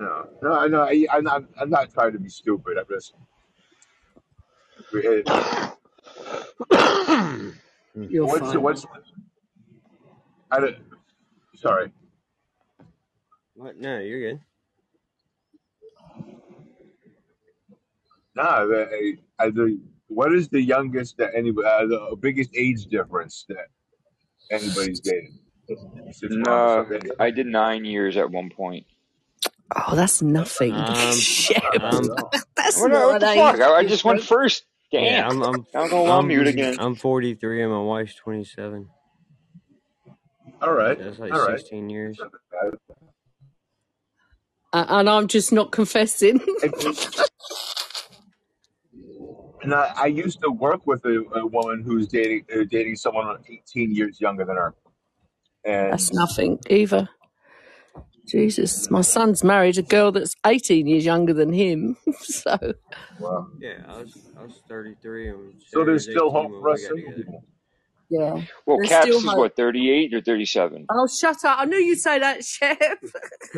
[0.00, 0.82] No, no, no.
[0.82, 1.44] I, I'm not.
[1.60, 2.78] I'm not trying to be stupid.
[2.78, 3.14] I'm just.
[4.92, 5.28] it-
[7.94, 8.62] You're What's fine.
[8.62, 8.86] what's?
[10.50, 10.76] I don't,
[11.56, 11.90] sorry.
[13.54, 13.76] What?
[13.78, 14.40] No, you're good.
[18.34, 21.66] No, the, I, the what is the youngest that anybody?
[21.66, 23.66] Uh, the biggest age difference that
[24.50, 25.32] anybody's dated?
[26.30, 26.86] No,
[27.18, 28.86] I did nine years at one point.
[29.74, 30.74] Oh, that's nothing.
[30.74, 31.62] Um, Shit.
[31.82, 32.08] Um.
[32.56, 33.60] That's What, not what the fuck?
[33.60, 34.28] I, I just went difference.
[34.28, 34.64] first.
[34.90, 35.42] yeah, Damn.
[35.42, 36.76] I'm, I'm, I'll go on mute I'm, again.
[36.78, 38.88] I'm 43 and my wife's 27.
[40.62, 40.98] All right.
[40.98, 41.58] So that's like All right.
[41.58, 42.20] 16 years.
[44.72, 46.40] Uh, and I'm just not confessing.
[49.62, 53.36] And I, I used to work with a, a woman who's dating uh, dating someone
[53.48, 54.74] 18 years younger than her,
[55.64, 57.08] and That's nothing either.
[58.28, 61.96] Jesus, my son's married a girl that's 18 years younger than him.
[62.20, 62.56] so,
[63.18, 67.12] well, Yeah, I was I was 33 and so there's still hope for us single
[67.12, 67.44] people.
[68.08, 69.38] Yeah, Well, there's Caps still is hope.
[69.38, 70.86] what, 38 or 37?
[70.90, 71.58] Oh, shut up.
[71.60, 72.76] I knew you'd say that, Chef.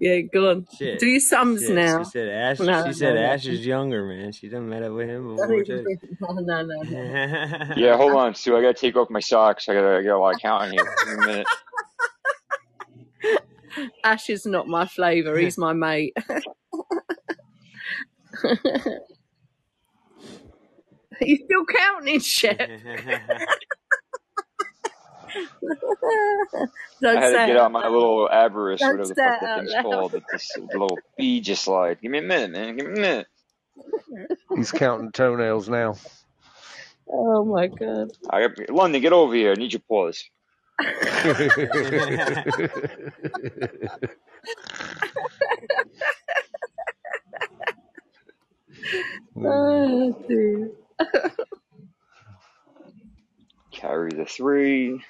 [0.00, 0.66] yeah, go on.
[0.78, 0.98] Shit.
[0.98, 1.68] Do your sums Shit.
[1.68, 2.02] She now.
[2.04, 2.58] said Ash.
[2.58, 3.20] No, She no, said no.
[3.20, 4.32] Ash is younger, man.
[4.32, 5.84] She done met up with him before even too.
[5.84, 7.72] think- No, no, no, no.
[7.76, 8.56] Yeah, hold on, Sue.
[8.56, 9.68] I gotta take off my socks.
[9.68, 10.84] I gotta get a lot of counting here.
[11.04, 11.46] Give me a minute.
[14.04, 15.36] Ash is not my flavour.
[15.36, 16.16] He's my mate.
[21.20, 22.60] you still counting, shit.
[27.06, 29.58] I Don't had to get out my little avarice, Don't whatever the fuck it that
[29.58, 30.12] thing's called.
[30.12, 32.00] The, this, the little Ouija slide.
[32.00, 32.76] Give me a minute, man.
[32.76, 33.26] Give me a minute.
[34.54, 35.96] He's counting toenails now.
[37.08, 38.12] Oh my god.
[38.30, 39.52] I got, London, get over here.
[39.52, 40.24] I need your paws.
[49.44, 50.70] Oh dear.
[53.72, 55.02] Carry the three.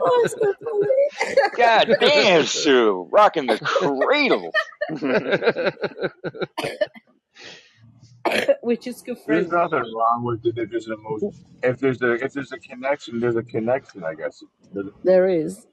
[0.00, 1.44] Oh, so funny.
[1.56, 3.08] God damn, Sue.
[3.10, 4.50] Rocking the cradle.
[8.62, 10.58] Which is just good There's nothing wrong with it.
[10.58, 14.04] If there's an emotion, if there's a if there's a connection, there's a connection.
[14.04, 14.42] I guess.
[14.72, 15.66] There's- There is.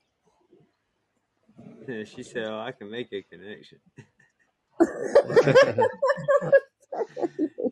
[2.05, 3.79] she said, "Oh, I can make a connection.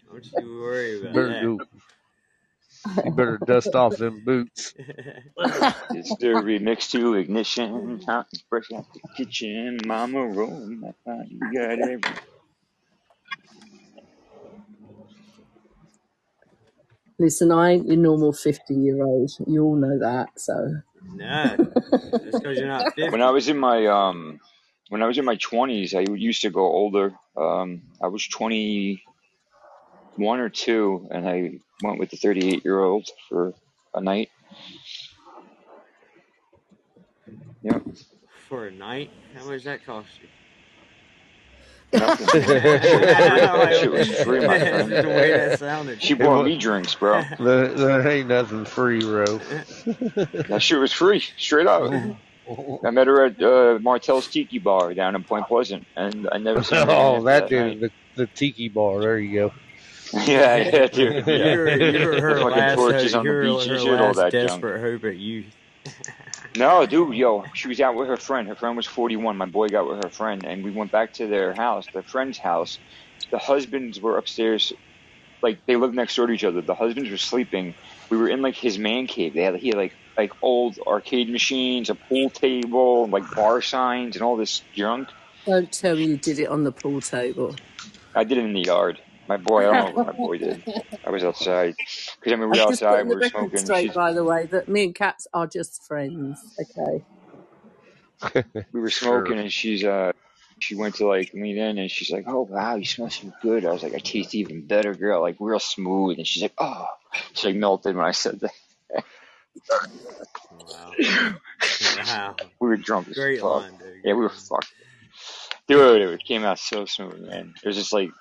[0.10, 1.64] Don't you worry about better that." do.
[3.04, 4.74] You better dust off them boots.
[5.92, 8.02] It's the remix to ignition.
[8.08, 9.80] Hot and fresh out the kitchen.
[9.86, 10.68] Mama roll.
[10.68, 12.02] my God, You got every.
[17.20, 19.32] Listen, I ain't your normal 50 year old.
[19.48, 20.30] You all know that.
[20.38, 20.54] So,
[21.14, 21.58] nah,
[22.24, 23.12] that's because you're not 50.
[23.12, 24.40] When I was in my um,
[24.90, 27.14] when I was in my twenties, I used to go older.
[27.38, 29.04] Um, I was twenty
[30.16, 33.54] one or two, and I went with the thirty eight year old for
[33.94, 34.30] a night.
[37.64, 37.84] Yep,
[38.48, 40.30] For a night, how much does that cost you?
[42.00, 42.42] Nothing.
[43.80, 44.92] Shit was free, my That's friend.
[45.06, 46.02] the way that sounded.
[46.02, 47.24] She bought me drinks, bro.
[47.40, 49.26] There, there ain't nothing free, bro.
[49.26, 51.92] That shit was free, straight up.
[52.84, 56.62] I met her at uh, Martell's Tiki Bar down in Point Pleasant, and I never
[56.64, 59.00] saw her again oh, that that dude, the, the tiki bar.
[59.00, 59.54] There you go.
[60.26, 61.26] yeah, yeah, dude.
[61.26, 61.36] Yeah.
[61.36, 64.06] You're, you're her Fucking last, torches hope, on the you're beach and her shit, all
[64.08, 64.48] last that junk.
[64.50, 65.46] desperate hope at you.
[66.58, 68.48] No, dude, yo, she was out with her friend.
[68.48, 69.36] Her friend was 41.
[69.36, 72.38] My boy got with her friend, and we went back to their house, their friend's
[72.38, 72.80] house.
[73.30, 74.72] The husbands were upstairs,
[75.42, 76.62] like they lived next door to each other.
[76.62, 77.76] The husbands were sleeping.
[78.10, 79.34] We were in like his man cave.
[79.34, 84.16] They had he had like like old arcade machines, a pool table, like bar signs,
[84.16, 85.10] and all this junk.
[85.46, 87.56] Don't tell me you did it on the pool table.
[88.16, 89.00] I did it in the yard.
[89.28, 90.64] My boy, I don't know what my boy did.
[91.06, 91.76] I was outside
[92.20, 93.04] because I mean we I'm were outside.
[93.08, 93.74] We the were smoking.
[93.74, 96.54] straight, by the way, that me and Cats are just friends.
[96.62, 97.06] Okay.
[98.74, 98.92] we were Sure.
[98.92, 100.12] smoking, and she's uh
[100.60, 103.66] she went to like lean in and she's like, "Oh wow, you smell so good."
[103.66, 106.88] I was like, "I taste even better, girl, like real smooth." And she's like, "Oh,"
[107.34, 108.52] she like melted when I said that.
[110.52, 110.98] Wow.
[111.92, 112.36] Wow.
[112.62, 113.66] We were drunk as Great fuck.
[113.66, 114.04] line, dude.
[114.04, 114.72] Yeah, we were fucked.
[115.68, 117.54] Dude, it came out so smooth, man.
[117.64, 118.12] It was just like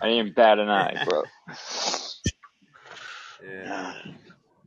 [0.00, 1.24] I didn't bat an eye, bro.
[3.44, 3.94] Yeah.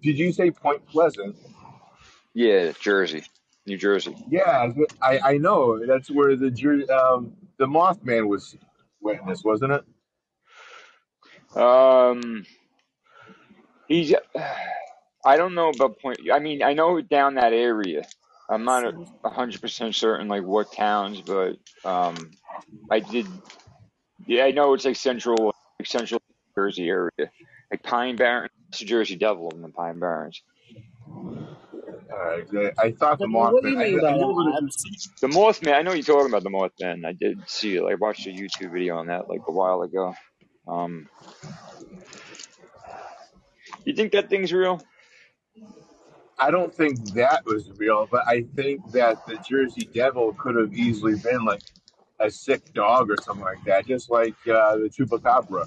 [0.02, 1.36] Did you say Point Pleasant?
[2.34, 3.26] Yeah, Jersey,
[3.66, 4.18] New Jersey.
[4.30, 4.72] Yeah,
[5.02, 5.86] I, I know.
[5.86, 6.50] That's where the
[6.90, 8.58] um the Mothman was
[9.02, 9.86] witness, wasn't it?
[11.56, 12.46] Um,
[13.88, 14.14] he's.
[15.26, 16.20] I don't know about point.
[16.34, 18.04] I mean, I know down that area.
[18.50, 18.94] I'm not a
[19.26, 22.32] a hundred percent certain like what towns, but um,
[22.92, 23.28] I did.
[24.30, 26.22] Yeah, I know it's like central, like central
[26.56, 27.32] Jersey area,
[27.72, 30.44] like Pine Barrens, it's the Jersey Devil in the Pine Barrens.
[32.14, 32.48] Alright,
[32.78, 33.72] I I thought the What do Mothman.
[33.72, 35.10] you I, mean I by know that it that?
[35.22, 35.74] The Mothman.
[35.74, 37.06] I know you're talking about the Mothman.
[37.06, 37.84] I did see it.
[37.84, 40.14] I watched a YouTube video on that like a while ago.
[40.68, 41.10] Um,
[43.84, 44.82] you think that thing's real?
[46.38, 50.74] I don't think that was real, but I think that the Jersey Devil could have
[50.74, 51.62] easily been like
[52.20, 55.66] a sick dog or something like that, just like uh, the chupacabra.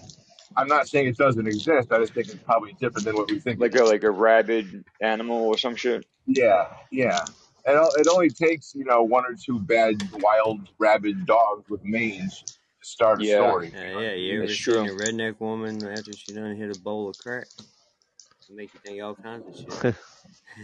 [0.56, 1.92] I'm not saying it doesn't exist.
[1.92, 4.84] I just think it's probably different than what we think Like a like a rabid
[5.00, 6.04] animal or some shit?
[6.26, 7.24] Yeah, yeah.
[7.64, 11.82] And it it only takes you know one or two bad, wild, rabid dogs with
[11.84, 13.72] mange to start a story.
[13.74, 14.12] Yeah, yeah.
[14.12, 14.84] You ever that's seen true.
[14.84, 17.46] a redneck woman after she done hit a bowl of crack?
[17.58, 19.94] It make you think all kinds of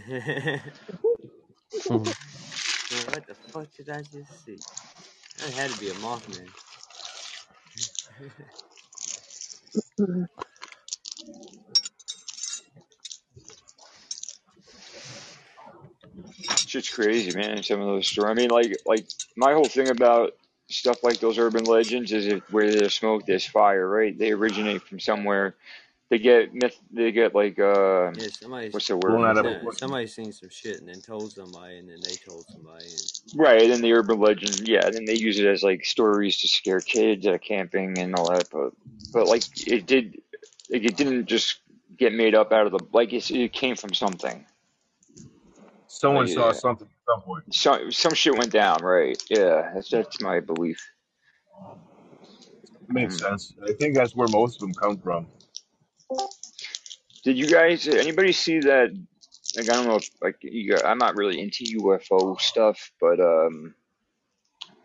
[0.05, 0.61] shit.
[2.89, 4.57] What the fuck did I just see?
[5.39, 6.49] That had to be a Mothman.
[16.65, 17.63] Shit's crazy, man.
[17.63, 18.31] Some of those stories.
[18.31, 20.33] I mean, like, like my whole thing about
[20.69, 24.17] stuff like those urban legends is if where there's smoke, there's fire, right?
[24.17, 25.55] They originate from somewhere.
[26.09, 26.77] They get myth.
[26.91, 29.71] They get like uh, yeah, somebody's what's the Blown word out for of yeah, proportion.
[29.71, 33.63] somebody's seen some shit and then told somebody and then they told somebody and Right,
[33.63, 36.49] and then the urban legend, yeah, and then they use it as like stories to
[36.49, 38.49] scare kids at camping and all that.
[38.51, 38.73] But,
[39.13, 40.21] but like it did,
[40.71, 41.59] like it didn't just
[41.97, 44.45] get made up out of the like it's, it came from something.
[45.87, 47.45] Someone Like saw yeah, something at some point.
[47.51, 49.19] some some shit went down, right?
[49.29, 50.85] Yeah, that's that's my belief.
[52.89, 53.19] Makes Mm.
[53.19, 53.53] sense.
[53.67, 55.27] I think that's where most of them come from.
[57.23, 58.91] Did you guys, anybody see that?
[59.57, 63.19] Like I don't know if like you, got- I'm not really into UFO stuff, but
[63.19, 63.73] um,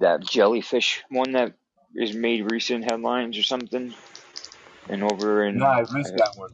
[0.01, 1.55] that jellyfish one that
[1.95, 3.95] is made recent headlines or something,
[4.89, 6.51] and over No, in I missed uh, that one.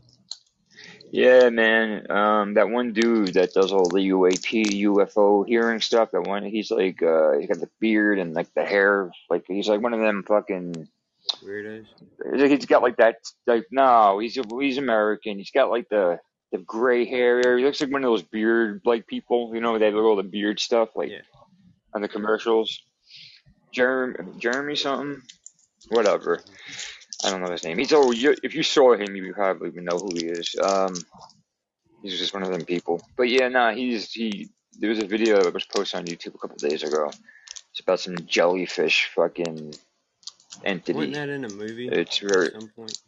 [1.12, 2.11] Yeah, man.
[2.11, 6.12] Um, that one dude that does all the UAP, UFO hearing stuff.
[6.12, 9.11] That one, he's like, uh, he's got the beard and like the hair.
[9.28, 10.89] Like he's like one of them fucking.
[11.42, 11.86] Weirdos.
[12.34, 13.16] He's got like that.
[13.46, 15.38] Like no, he's he's American.
[15.38, 16.18] He's got like the
[16.52, 17.58] the gray hair.
[17.58, 19.50] He looks like one of those beard like people.
[19.54, 21.20] You know, they have all the beard stuff like Yeah.
[21.94, 22.80] on the commercials.
[23.72, 25.22] Jeremy, Jeremy something,
[25.90, 26.42] whatever.
[27.24, 27.78] I don't know his name.
[27.78, 30.56] He's oh, you, if you saw him, you probably would know who he is.
[30.60, 30.94] Um,
[32.02, 33.00] he's just one of them people.
[33.16, 34.48] But yeah, nah, he's he.
[34.78, 37.10] There was a video that was posted on YouTube a couple days ago.
[37.70, 39.74] It's about some jellyfish fucking
[40.64, 42.98] Wasn't that in a movie It's at some point?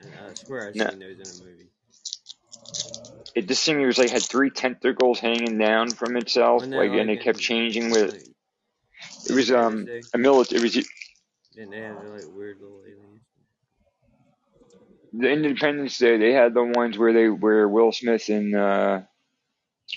[0.00, 0.90] I I swear I no.
[0.90, 1.68] seen those in a movie.
[3.34, 7.10] It this thing was like had three tentacles hanging down from itself, Wasn't like and
[7.10, 8.12] it kept changing with.
[8.12, 8.26] like
[9.28, 10.60] It was um a military.
[10.60, 10.74] It was
[11.54, 13.20] Didn't they have like weird little aliens?
[15.12, 16.16] the Independence Day.
[16.16, 19.00] They had the ones where they where Will Smith and uh,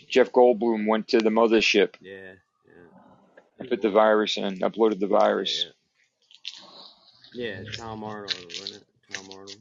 [0.10, 2.34] Jeff Goldblum went to the mothership Yeah,
[2.68, 2.74] yeah,
[3.60, 5.64] and put the virus in, uploaded the virus.
[5.64, 5.70] yeah.
[5.70, 5.72] Yeah,
[7.78, 9.14] Tom Arnold, wasn't it?
[9.14, 9.58] Tom Arnold.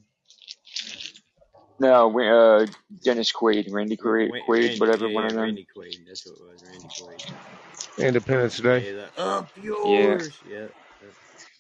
[1.80, 2.66] No, we- uh,
[3.02, 5.42] Dennis Quaid, Randy Quaid, Wa- Quaid, Randy, whatever, yeah, one yeah, of them.
[5.44, 6.06] Randy Quaid.
[6.06, 8.06] That's what it was, Randy Quaid.
[8.06, 8.86] Independence Yeah, Day.
[8.86, 10.40] yeah, that, up Yeah, yours.
[10.48, 10.66] Yeah,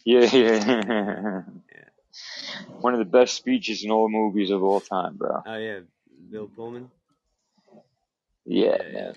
[0.04, 1.42] yeah, yeah.
[1.72, 1.88] yeah.
[2.80, 5.42] one of the best speeches in all movies of all time, bro.
[5.44, 5.80] Oh yeah,
[6.30, 6.90] Bill Pullman.
[8.46, 9.14] Yeah, Yeah, yeah, man,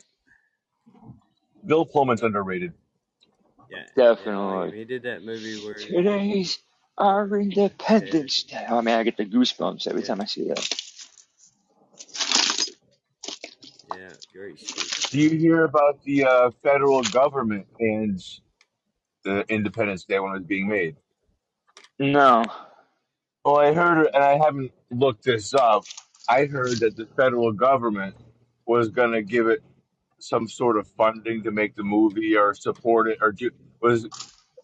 [1.65, 2.74] Bill Pullman's underrated.
[3.69, 4.03] yeah, yeah.
[4.03, 4.26] I like him.
[4.26, 4.78] definitely.
[4.80, 6.60] He did that movie where, Today's
[6.98, 8.65] our Independence Day.
[8.69, 10.68] Oh man, I get the goosebumps every yeah, time I see that.
[13.88, 14.14] yeah.
[14.34, 15.11] Great speech.
[15.11, 18.22] Do you hear about the uh, federal government and
[19.24, 20.95] the Independence Day when it was being made?
[21.99, 22.44] No,
[23.44, 25.88] Well, I heard, and I haven't looked this up.
[26.30, 28.15] I heard that the federal government
[28.68, 29.64] was going to give it
[30.19, 33.52] some sort of funding to make the movie or support it, or do,
[33.82, 34.07] was,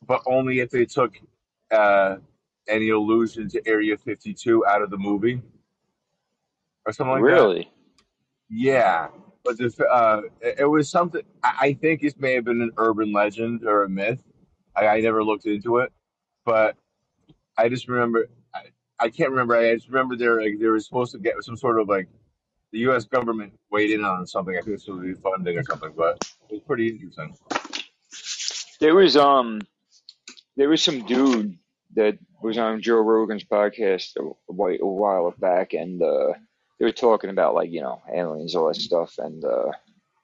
[0.05, 1.13] but only if they took
[1.73, 2.17] uh,
[2.67, 5.41] any allusion to Area 52 out of the movie
[6.85, 7.27] or something like that.
[7.27, 7.71] really.
[8.49, 9.07] Yeah,
[9.43, 11.21] but the, uh, it it was something.
[11.43, 14.23] I I think it may have been an urban legend or a myth.
[14.75, 15.91] I, I never looked into it,
[16.45, 16.75] but
[17.57, 18.27] I just remember.
[18.53, 18.65] I,
[18.99, 19.55] I can't remember.
[19.55, 22.07] I just remember there like they were supposed to get some sort of like
[22.71, 23.05] the U.S.
[23.05, 24.55] government weighed in on something.
[24.55, 27.35] I think it was supposed to be funding or something, but it was pretty interesting.
[28.79, 29.61] There was um,
[30.57, 31.57] there was some dude
[31.95, 36.33] that was on Joe Rogan's podcast a, a while back, and uh,
[36.79, 39.71] they were talking about like you know aliens, all that stuff, and uh,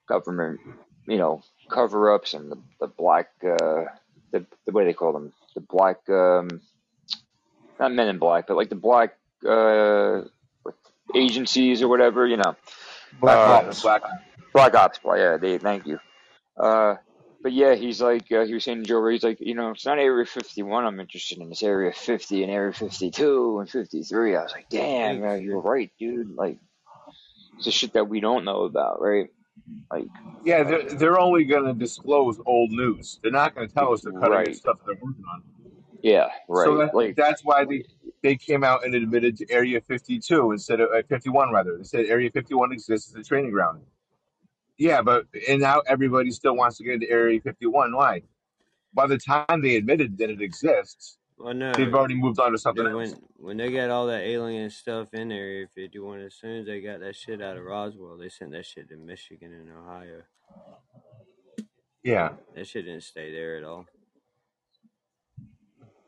[0.08, 0.60] government,
[1.06, 3.84] you know, cover ups and the, the black, uh,
[4.32, 6.60] the the way they call them, the black, um,
[7.78, 9.14] not men in black, but like the black
[9.48, 10.22] uh,
[11.14, 12.56] agencies or whatever, you know,
[13.20, 13.82] Black uh, Ops.
[13.82, 14.02] black.
[14.52, 15.00] black ops.
[15.04, 15.58] Yeah, they.
[15.58, 15.98] Thank you.
[16.56, 16.96] Uh,
[17.42, 19.86] but yeah, he's like uh, he was saying to Joe, he's like, you know, it's
[19.86, 21.50] not Area 51 I'm interested in.
[21.50, 24.36] It's Area 50 and Area 52 and 53.
[24.36, 26.34] I was like, damn, Thanks, uh, you were right, dude.
[26.34, 26.58] Like,
[27.56, 29.30] it's the shit that we don't know about, right?
[29.90, 30.08] Like,
[30.44, 33.18] Yeah, they're they're only going to disclose old news.
[33.22, 34.54] They're not going to tell us the cutting right.
[34.54, 35.42] stuff they're working on.
[36.02, 36.86] Yeah, So right.
[36.86, 37.84] that Like, that's why they
[38.22, 41.78] they came out and admitted to Area 52 instead of uh, 51 rather.
[41.78, 43.80] They said Area 51 exists as a training ground.
[44.80, 47.94] Yeah, but and now everybody still wants to get into Area 51.
[47.94, 48.22] Why?
[48.94, 52.84] By the time they admitted that it exists, Well, they've already moved on to something
[52.86, 52.92] dude.
[52.94, 53.12] else.
[53.12, 56.80] When when they got all that alien stuff in Area 51, as soon as they
[56.80, 60.22] got that shit out of Roswell, they sent that shit to Michigan and Ohio.
[62.02, 62.30] Yeah.
[62.54, 63.84] That shit didn't stay there at all.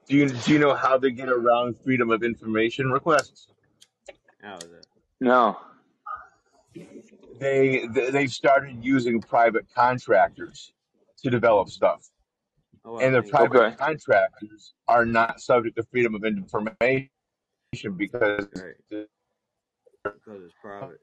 [0.08, 3.48] Do you do you know how they get around freedom of information requests?
[4.42, 4.86] How was that?
[5.20, 5.58] no.
[7.42, 10.72] They they they started using private contractors
[11.24, 12.08] to develop stuff,
[12.84, 13.76] Oh, and I the private Okay.
[13.76, 17.08] contractors are not subject to freedom of information
[17.96, 18.76] because right
[20.04, 21.00] because it's private.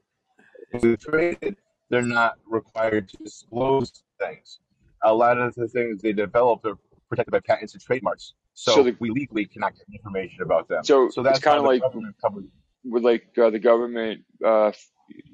[0.80, 1.58] who traded,
[1.90, 4.60] they're not required to disclose things.
[5.04, 6.78] A lot of the things they develop are
[7.10, 10.84] protected by patents and trademarks, So so the we legally cannot get information about them.
[10.84, 11.82] so So that's kind of like
[12.82, 14.72] with like uh, the government uh,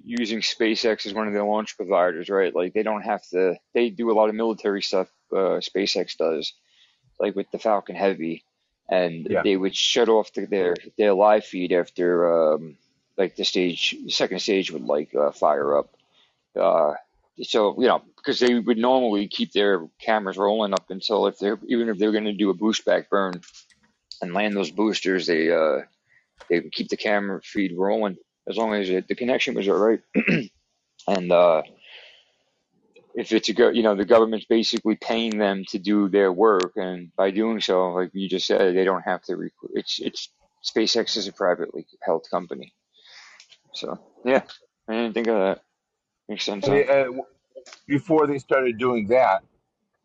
[0.04, 2.54] using SpaceX as one of their launch providers, right?
[2.54, 3.56] Like they don't have to.
[3.74, 5.08] They do a lot of military stuff.
[5.32, 6.52] Uh, SpaceX does,
[7.18, 8.44] like with the Falcon Heavy,
[8.88, 12.76] and Yeah, they would shut off the, their their live feed after um,
[13.16, 15.90] like the stage, the second stage would like uh, fire up.
[16.58, 16.94] Uh,
[17.42, 21.58] so you know, because they would normally keep their cameras rolling up until if they're
[21.66, 23.40] even if they're going to do a boost back burn
[24.22, 25.82] and land those boosters, they uh
[26.48, 28.16] they would keep the camera feed rolling
[28.48, 30.00] as long as it, the connection was all right.
[31.08, 31.62] and uh,
[33.14, 36.72] if it's a go, you know, the government's basically paying them to do their work,
[36.76, 39.36] and by doing so, like you just said, they don't have to.
[39.36, 40.28] Rec- it's it's
[40.64, 42.72] SpaceX is a privately held company,
[43.74, 44.42] so yeah,
[44.88, 45.62] I didn't think of that.
[46.28, 47.22] Makes sense, and uh,
[47.86, 49.42] before they started doing that,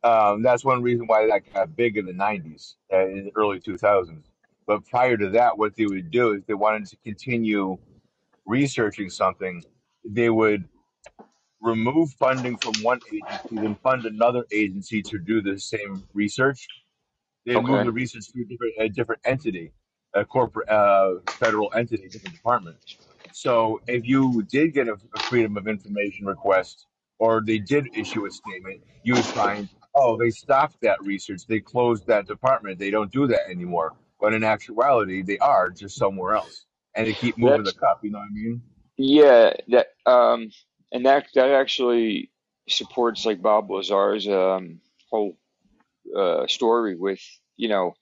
[0.03, 3.59] um, that's one reason why that got big in the '90s, uh, in the early
[3.59, 4.23] 2000s.
[4.65, 7.77] But prior to that, what they would do is they wanted to continue
[8.45, 9.65] researching something,
[10.05, 10.65] they would
[11.61, 16.69] remove funding from one agency, then fund another agency to do the same research.
[17.45, 19.73] They'd move Okay, the research to a different, a different entity,
[20.15, 22.77] a corporate, uh, federal entity, different department.
[23.31, 26.88] So if you did get a, a freedom of information request,
[27.19, 31.59] or they did issue a statement, you would find, oh, they stopped that research, they
[31.59, 33.93] closed that department, they don't do that anymore.
[34.19, 36.65] But in actuality, they are just somewhere else,
[36.95, 37.99] and they keep moving the cup.
[38.03, 38.61] You know what I mean?
[38.97, 39.53] yeah.
[39.69, 40.51] That um,
[40.91, 42.31] and that that actually
[42.69, 45.38] supports like Bob Lazar's um whole
[46.15, 47.22] uh story with
[47.57, 47.93] you know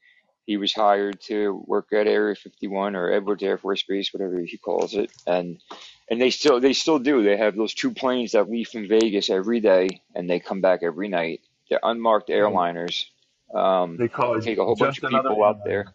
[0.49, 4.57] he was hired to work at Area 51 or Edwards Air Force Base, whatever he
[4.57, 5.61] calls it, and
[6.09, 7.23] and they still they still do.
[7.23, 10.81] They have those two planes that leave from Vegas every day, and they come back
[10.81, 11.41] every night.
[11.69, 13.05] They're unmarked airliners.
[13.53, 15.93] Um, They call it take a whole bunch of people out there,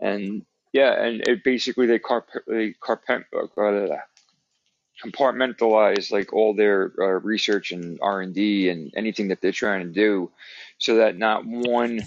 [0.00, 0.46] and
[0.76, 2.20] yeah, and it basically they uh,
[5.02, 9.86] compartmentalize like all their uh, research and R and D and anything that they're trying
[9.86, 10.30] to do,
[10.76, 12.00] so that not one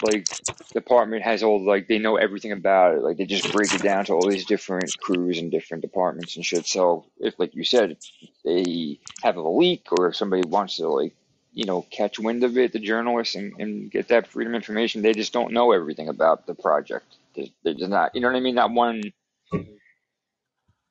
[0.00, 0.28] like
[0.74, 3.02] department has all like they know everything about it.
[3.02, 6.46] Like they just break it down to all these different crews and different departments and
[6.46, 6.68] shit.
[6.68, 7.96] So if like you said,
[8.44, 11.16] they have a leak or if somebody wants to like
[11.52, 15.14] you know catch wind of it, the journalists and, and get that freedom information, they
[15.14, 17.16] just don't know everything about the project.
[17.62, 18.54] They're just not, you know what I mean?
[18.54, 19.02] Not one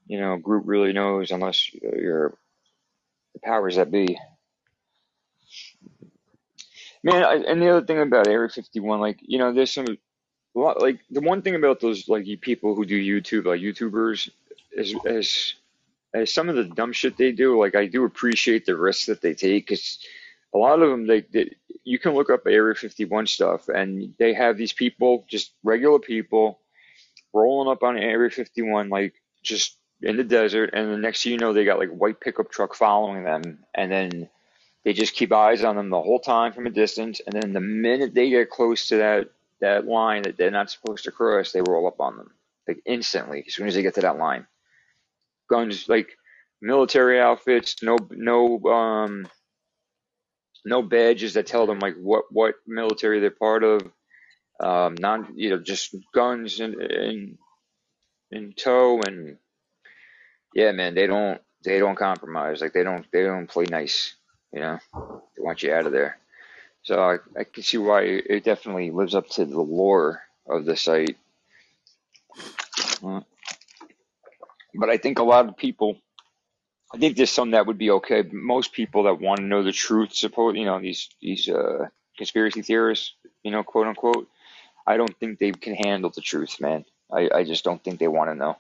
[0.10, 2.34] you know group really knows unless you're
[3.34, 4.18] the powers that be.
[7.04, 9.86] Man, I, and the other thing about Area 51, like, you know, there's some,
[10.56, 14.30] lot, like, the one thing about those, like, people who do YouTube, like, YouTubers,
[14.72, 15.54] is, is,
[16.14, 19.22] as some of the dumb shit they do, like, I do appreciate the risks that
[19.22, 20.00] they take, because
[20.58, 24.34] a lot of them, they, they, you can look up Area 51 stuff, and they
[24.34, 26.60] have these people, just regular people,
[27.34, 29.14] rolling up on Area 51, like,
[29.44, 32.52] just in the desert, and the next thing you know, they got, like, white pickup
[32.52, 34.30] truck following them, and then
[34.84, 37.62] they just keep eyes on them the whole time from a distance, and then the
[37.62, 39.30] minute they get close to that
[39.60, 42.32] that line that they're not supposed to cross, they roll up on them
[42.68, 44.46] like instantly as soon as they get to that line.
[45.50, 46.18] Guns like
[46.62, 49.28] military outfits, no no um
[50.68, 53.84] no badges that tell them like what what military they're part of.
[54.60, 57.38] Um, non you know just guns in in
[58.32, 59.38] in tow and
[60.56, 64.16] yeah man they don't they don't compromise like they don't they don't play nice
[64.54, 64.80] you know
[65.38, 66.18] they want you out of there.
[66.84, 70.78] So I, I can see why it definitely lives up to the lore of the
[70.78, 71.18] site.
[74.76, 75.98] But I think a lot of people,
[76.94, 78.22] I think there's some that would be okay.
[78.22, 81.88] But most people that want to know the truth, suppose you know these these uh,
[82.18, 84.28] conspiracy theorists, you know, quote unquote.
[84.86, 86.86] I don't think they can handle the truth, man.
[87.12, 88.58] I, I just don't think they want to know.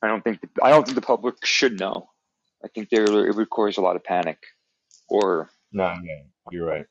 [0.00, 2.08] I don't think the, I don't think the public should know.
[2.64, 4.38] I think there it would cause a lot of panic,
[5.08, 6.86] or No, yeah, you're right.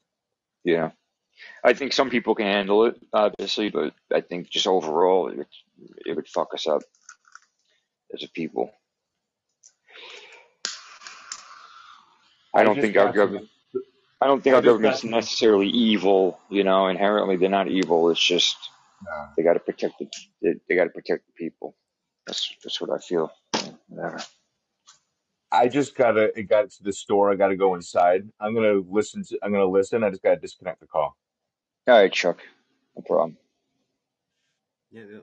[0.64, 0.92] Yeah.
[1.64, 5.48] I think some people can handle it, obviously, but I think just overall, it would,
[6.06, 6.84] it would fuck us up
[8.14, 8.72] as a people.
[12.54, 13.48] I I don't think our government.
[14.22, 16.40] I don't think our government's necessarily evil.
[16.50, 18.10] You know, inherently they're not evil.
[18.10, 18.58] It's just
[19.04, 19.28] No.
[19.38, 20.08] they got to protect the
[20.42, 21.76] they, they got to protect the people.
[22.28, 23.32] That's that's what I feel.
[23.88, 24.24] Whatever.
[25.52, 26.38] I just gotta.
[26.38, 27.32] It got to the store.
[27.32, 28.28] I gotta go inside.
[28.40, 29.24] I'm gonna listen.
[29.26, 30.04] To, I'm gonna listen.
[30.04, 31.16] I just gotta disconnect the call.
[31.88, 32.40] All right, Chuck.
[32.96, 33.38] No problem.
[34.92, 35.20] Yeah, yeah.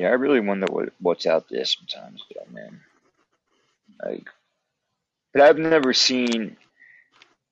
[0.00, 2.80] Yeah, I really wonder what what's out there sometimes, though, man.
[4.04, 4.26] Like,
[5.34, 6.56] but I've never seen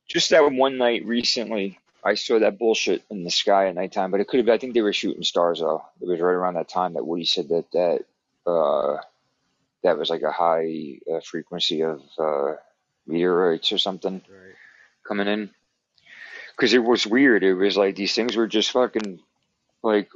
[0.08, 1.78] just that one night recently.
[2.04, 4.48] I saw that bullshit in the sky at nighttime, but it could have.
[4.48, 5.84] I think they were shooting stars though.
[6.00, 8.06] It was right around that time that Woody said that that
[8.50, 8.98] uh
[9.82, 12.54] that was like a high uh, frequency of uh
[13.06, 14.54] meteorites or something Right.
[15.06, 15.50] coming in.
[16.56, 17.44] Because it was weird.
[17.44, 19.20] It was like these things were just fucking
[19.82, 20.10] like.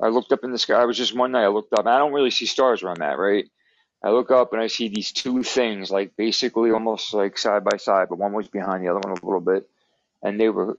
[0.00, 0.80] I looked up in the sky.
[0.80, 1.44] I was just one night.
[1.44, 1.86] I looked up.
[1.86, 3.48] I don't really see stars where I'm at, right?
[4.02, 7.76] I look up and I see these two things, like basically almost like side by
[7.76, 9.68] side, but one was behind the other one a little bit,
[10.22, 10.76] and they were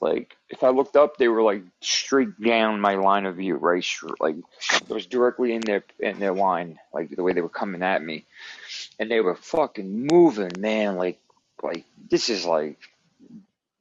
[0.00, 3.84] like, if I looked up, they were like straight down my line of view, right?
[4.18, 4.36] Like
[4.72, 8.02] it was directly in their in their line, like the way they were coming at
[8.02, 8.24] me,
[8.98, 10.96] and they were fucking moving, man.
[10.96, 11.18] Like
[11.62, 12.78] like this is like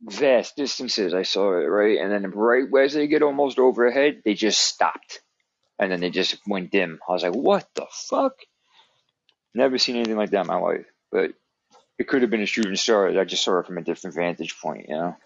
[0.02, 1.14] vast distances.
[1.14, 5.22] I saw it right, and then right as they get almost overhead, they just stopped,
[5.80, 7.00] and then they just went dim.
[7.08, 8.34] I was like, what the fuck?
[9.56, 11.32] Never seen anything like that in my life, but
[12.00, 13.10] it could have been a shooting star.
[13.20, 15.18] I just saw it from a different vantage point, you know.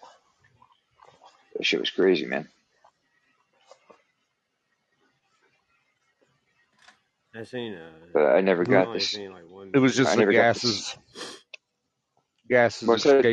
[1.56, 2.48] That shit was crazy, man.
[7.36, 9.10] I seen uh But I never got this.
[9.10, 10.04] seen like one It was video.
[10.04, 10.62] I just the never got this.
[10.62, 10.96] gases,
[12.48, 13.26] gases What's that?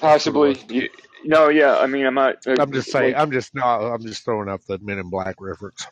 [0.00, 0.56] That's what it Possibly.
[0.68, 0.90] You,
[1.24, 1.78] no, yeah.
[1.78, 3.14] I mean, I'm not uh, I'm just saying.
[3.14, 3.22] like.
[3.22, 3.80] I'm just not.
[3.82, 5.86] I'm just throwing up the Men in Black reference.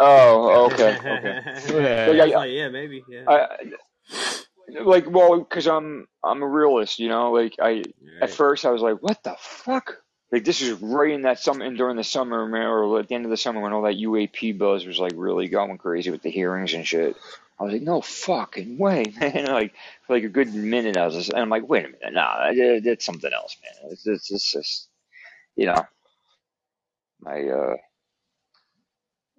[0.00, 1.40] Oh, okay, okay.
[1.68, 2.06] But Yeah.
[2.08, 3.24] I yeah, yeah, like, yeah, maybe, yeah.
[3.28, 3.48] I
[4.82, 7.32] like well, because I'm I'm a realist, you know.
[7.32, 7.84] Like I
[8.20, 9.98] at first I was like, what the fuck?
[10.32, 13.24] Like this is right in that summer, and during the summer, or at the end
[13.24, 16.30] of the summer when all that UAP buzz was like really going crazy with the
[16.30, 17.16] hearings and shit.
[17.58, 19.46] I was like, no fucking way, man.
[19.46, 19.74] like
[20.06, 22.52] for like a good minute, I was just, and I'm like, wait a minute, nah,
[22.52, 23.92] that- that's something else, man.
[23.92, 24.88] It's, it's, it's just,
[25.56, 25.86] you know,
[27.20, 27.76] my, uh,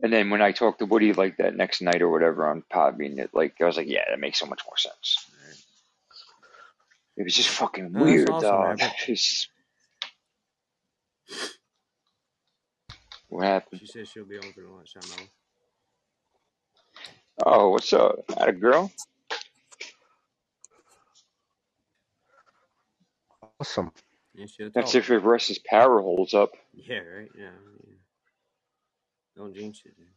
[0.02, 3.18] and then when I talked to Woody like that next night or whatever on Podbean,
[3.18, 5.26] it like I was like, yeah, that makes so much more sense.
[7.18, 8.66] It was just fucking No, weird, awesome, dog.
[8.82, 8.92] Robert.
[9.06, 9.48] Just,
[13.30, 13.80] what happened?
[13.82, 15.28] She says she'll be on for the lunchtime hour.
[17.44, 18.20] Oh, what's up?
[18.38, 18.92] Had a girl?
[23.60, 23.92] Awesome.
[24.34, 25.00] Yeah, she'll That's talk.
[25.00, 26.52] if the rest his power holds up.
[26.74, 27.30] Yeah, right.
[27.38, 27.46] Yeah.
[27.88, 27.96] yeah.
[29.38, 29.96] Don't jinx it.
[29.98, 30.08] Dude.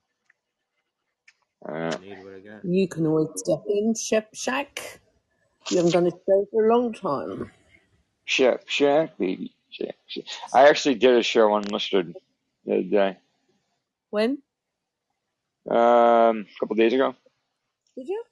[1.68, 2.64] Uh, I need what I got.
[2.64, 5.00] You can always step in, Shep Shack.
[5.70, 7.50] You haven't done a show for a long time.
[8.24, 9.54] Shack, Shack, baby.
[9.70, 10.24] Shack, Shack.
[10.54, 12.14] I actually did a show unlisted
[12.64, 13.16] the other day.
[14.10, 14.38] When?
[15.70, 17.14] Um, a couple days ago.
[17.96, 18.22] Did you?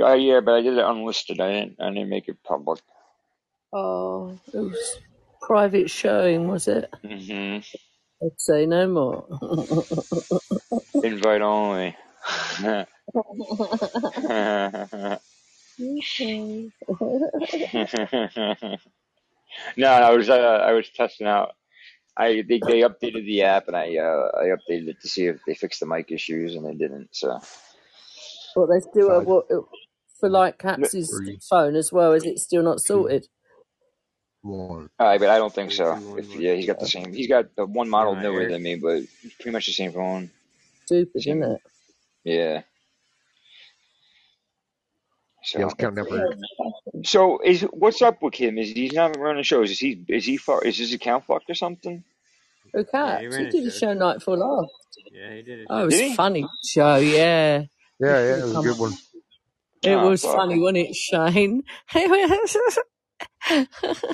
[0.00, 1.40] Uh, yeah, but I did it unlisted.
[1.40, 1.80] I didn't.
[1.80, 2.80] I didn't make it public.
[3.72, 4.98] Oh, it was
[5.40, 6.92] private showing, was it?
[7.04, 7.58] Mm-hmm.
[8.24, 9.26] I'd say no more.
[11.02, 11.96] Invite only.
[19.76, 21.54] No, I was uh, I was testing out.
[22.16, 25.40] I they, they updated the app and I uh, I updated it to see if
[25.46, 27.10] they fixed the mic issues and they didn't.
[27.12, 27.40] So
[28.54, 29.46] But they still Five, have what
[30.20, 31.10] for like No, Caps's
[31.48, 32.12] phone as well.
[32.12, 33.28] Is it still not sorted?
[34.42, 34.90] one.
[34.98, 35.98] uh, but I don't think so.
[36.18, 37.12] If yeah, he's got the same.
[37.12, 39.02] He's got the one model newer than me, but
[39.38, 40.30] pretty much the same phone.
[40.86, 41.60] Stupid, isn't it?
[42.24, 42.62] Yeah.
[45.56, 46.42] Yeah, I So counting down Yeah, for it's
[47.04, 48.58] so is what's up with him?
[48.58, 49.70] Is he's not running shows?
[49.70, 52.04] Is he is he fu- is his account fucked or something?
[52.74, 53.26] Who Yeah, he Caps?
[53.28, 53.72] ran He a did a show.
[53.72, 54.72] show night before last.
[55.10, 55.86] Yeah, he did a Oh, it show.
[55.86, 56.16] was Did he?
[56.16, 57.64] funny show, yeah.
[58.00, 58.98] Yeah, yeah, it was a good one.
[59.84, 60.26] It Oh was fuck.
[60.26, 61.64] funny, wasn't it, Shane?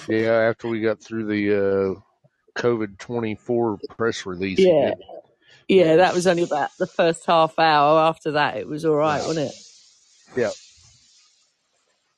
[0.09, 2.00] Yeah, after we got through the uh,
[2.62, 4.98] COVID twenty four press release, he yeah, did.
[5.68, 6.28] yeah, Yeah, that was was.
[6.28, 8.00] only about the first half hour.
[8.00, 9.55] After that, it was all right, Yeah, wasn't it?
[10.36, 10.52] yeah.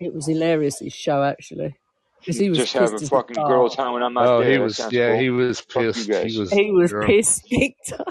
[0.00, 1.76] It was hilarious, his show, actually.
[2.20, 4.58] Because he was Just have a a fucking girl time when I'm not Oh, he
[4.58, 4.60] there.
[4.60, 4.76] That was.
[4.76, 5.16] sounds Yeah, cool.
[5.16, 6.16] he was pissed.
[6.20, 7.04] He was He was drunk.
[7.06, 8.06] pissed big time.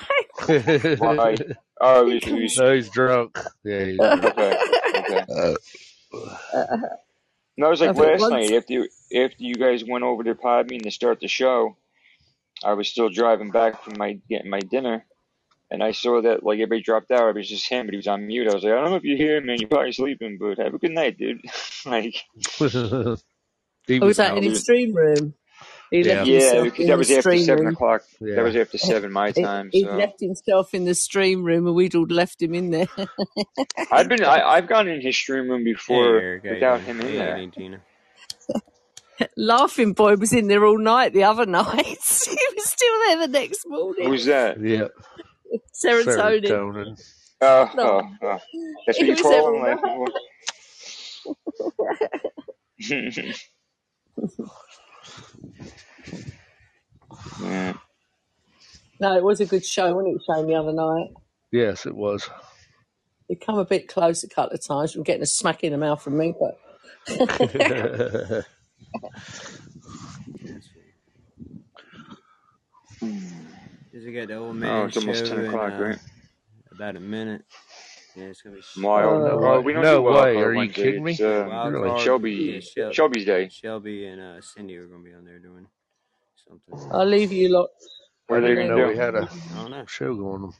[0.97, 1.37] Why?
[1.81, 3.39] Oh, he he was, he no, he's drunk.
[3.63, 4.35] Yeah, he's drunk.
[4.37, 4.57] okay.
[4.95, 5.25] Okay.
[5.29, 5.55] Uh,
[7.57, 8.83] No, it was like last once, night after you,
[9.15, 11.77] after you guys went over to Podbean to start the show.
[12.63, 15.05] I was still driving back from my getting my dinner,
[15.71, 17.29] and I saw that like everybody dropped out.
[17.29, 18.47] It was just him, but he was on mute.
[18.49, 19.59] I was like, I don't know if you hear here, man.
[19.59, 21.41] You're probably sleeping, but have a good night, dude.
[21.85, 22.15] like
[23.87, 24.45] he oh, was was that in out.
[24.45, 25.35] he his stream room?
[25.91, 27.67] He Yeah, left yeah, because in that the was after stream seven room.
[27.67, 28.03] o'clock.
[28.35, 29.71] That was after seven my time.
[29.71, 32.87] he'd So left himself in the stream room and we'd all left him in there.
[33.91, 36.45] I've been I, I've gone in his stream room before Eric.
[36.45, 37.43] How you without him in there.
[39.37, 41.85] Laughing Boy was in there all night the other night.
[41.85, 44.09] he was still there the next morning.
[44.09, 44.61] Who's that?
[44.61, 44.89] Yeah.
[45.73, 46.45] Serotonin.
[46.45, 47.01] Serotonin.
[47.41, 48.39] Oh, No, oh, oh.
[48.85, 49.79] that's he what you call all like.
[57.41, 57.73] yeah.
[58.99, 61.11] No, it was a good show, wasn't it, Shane, the other night?
[61.51, 62.29] Yes, it was.
[63.29, 65.77] It come a bit close a couple of times from getting a smack in the
[65.77, 66.59] mouth from me, but
[67.07, 68.41] yeah,
[74.03, 74.05] That's funny.
[74.05, 75.99] Just we got the old Oh, it's almost show ten in o'clock, uh, right?
[76.71, 77.43] about a minute.
[78.15, 79.23] Yeah, it's gonna be sh- Wild.
[79.23, 79.63] no Oh, way.
[79.65, 80.33] we don't No do wild way.
[80.35, 80.83] card Are you Wednesday.
[80.83, 81.11] kidding me?
[81.11, 81.87] It's uh, wild Really?
[81.89, 81.99] card.
[81.99, 83.49] Yeah, Shelby Shel- Shelby's day.
[83.49, 85.67] Shelby and uh, Cindy are gonna be on there doing
[86.47, 86.89] something.
[86.91, 87.69] I'll leave you lot.
[88.27, 88.99] What I are they didn't gonna know we do?
[88.99, 89.85] had a I don't know.
[89.85, 90.53] show going on.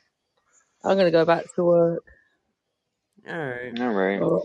[0.84, 2.06] I'm going to go back to work.
[3.28, 3.80] All right.
[3.80, 4.22] All right.
[4.22, 4.42] Or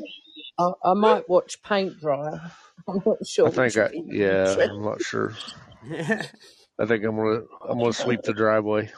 [0.58, 2.38] I, I might watch paint dry.
[2.88, 3.90] I'm not sure I think I.
[4.06, 4.56] Yeah.
[4.70, 5.32] I'm not sure.
[6.80, 7.42] I think I'm gonna.
[7.68, 8.90] I'm gonna sweep the driveway.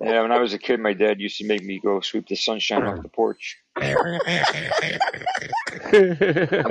[0.00, 2.36] Yeah, when I was a kid, my dad used to make me go sweep the
[2.36, 3.58] sunshine off the porch.
[3.76, 4.20] When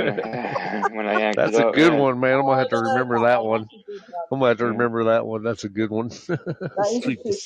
[0.02, 1.96] I, when I acted That's a up, good yeah.
[1.96, 2.40] one, man.
[2.40, 3.46] I'm gonna have to Oh, remember that that one.
[3.46, 3.70] one.
[3.72, 5.44] That's a good I'm gonna have to remember that one.
[5.44, 6.12] That's a good one.
[6.78, 7.38] That is a sweep the,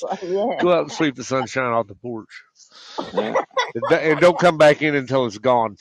[0.60, 2.42] go out and sweep the sunshine off the porch,
[3.12, 3.34] Yeah.
[3.74, 5.76] and don't come back in until it's gone.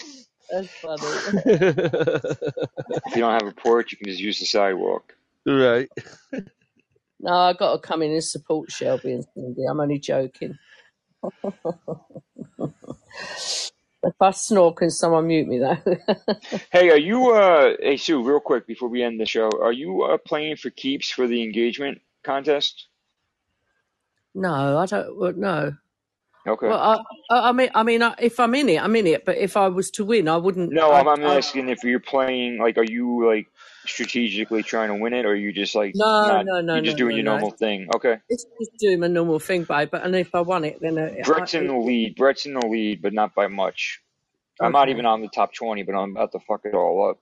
[0.51, 1.19] That's funny.
[3.05, 5.15] If you don't have a porch, you can just use the sidewalk.
[5.47, 5.89] right.
[7.19, 9.63] No, i got to come in and support Shelby and Cindy.
[9.69, 10.57] I'm only joking.
[14.03, 15.77] If I snore, can someone mute me though?
[16.71, 20.03] Hey, are you uh hey Sue, real quick before we end the show, are you
[20.03, 22.87] uh playing for keeps for the engagement contest?
[24.35, 25.17] no, I don't.
[25.17, 25.73] Well, no.
[26.49, 26.67] Okay.
[26.67, 29.23] Well, I, I I mean, I mean, if I'm in it, I'm in it.
[29.23, 30.71] But if I was to win, I wouldn't.
[30.71, 33.47] No, I, I'm, I'm I asking if you're playing like are you like
[33.85, 36.81] strategically trying to win it or are you just like no, not no, no, you're
[36.81, 37.31] no, just doing no, your no.
[37.33, 37.87] normal thing?
[37.95, 38.17] Okay.
[38.29, 39.89] It's just doing my normal thing, babe.
[39.91, 42.15] But and if I won it, then uh, Brett's I, in it, the lead.
[42.15, 44.01] Brett's in the lead, but not by much.
[44.59, 47.19] I'm not even on the top twenty, but I'm about to fuck it all up.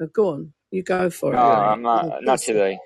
[0.00, 2.78] Well, go on, you go for No, it, I'm not not today.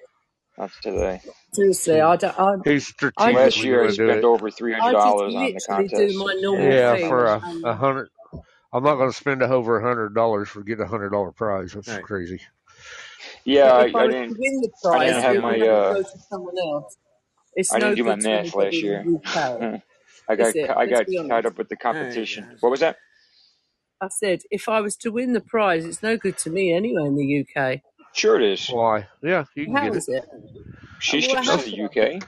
[0.58, 1.20] Not today.
[1.54, 2.38] Seriously, I don't.
[2.38, 4.24] I, He's I Last year I going to do spent it.
[4.24, 7.26] over three hundred I just dollars on the literally do my normal Yeah, thing, for
[7.34, 8.10] a, a and hundred.
[8.72, 11.72] I'm not going to spend over a hundred dollars for getting a hundred dollar prize.
[11.74, 11.98] That's Right.
[11.98, 12.40] crazy.
[13.44, 15.38] Yeah, but I, if I I was to didn't win the I prize, didn't have
[15.38, 16.96] it my would only uh go to someone else.
[17.54, 19.08] It's I no didn't do my good to math anybody last in year.
[19.12, 19.62] the UK.
[20.28, 20.72] I Is got it?
[20.76, 21.46] I Let's got be tied honest.
[21.46, 22.48] up with the All right, competition.
[22.50, 22.60] guys.
[22.60, 22.96] What was that?
[24.00, 27.06] I said, if I was to win the prize, it's no good to me anyway
[27.06, 27.80] in the UK.
[28.14, 28.68] Sure it is.
[28.68, 29.08] Why?
[29.22, 30.04] Yeah, you can How get it.
[30.04, 30.24] is it?
[31.00, 32.22] She Well, ships to the UK.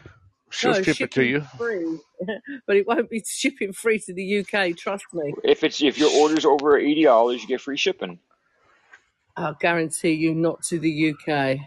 [0.51, 1.47] She'll No, ship it to you.
[1.59, 1.99] free,
[2.67, 4.77] but it won't be shipping free to the UK.
[4.77, 5.35] Trust me.
[5.45, 8.21] If it's if your order's over eighty dollars, you get free shipping.
[9.37, 11.59] I'll guarantee you not to the UK.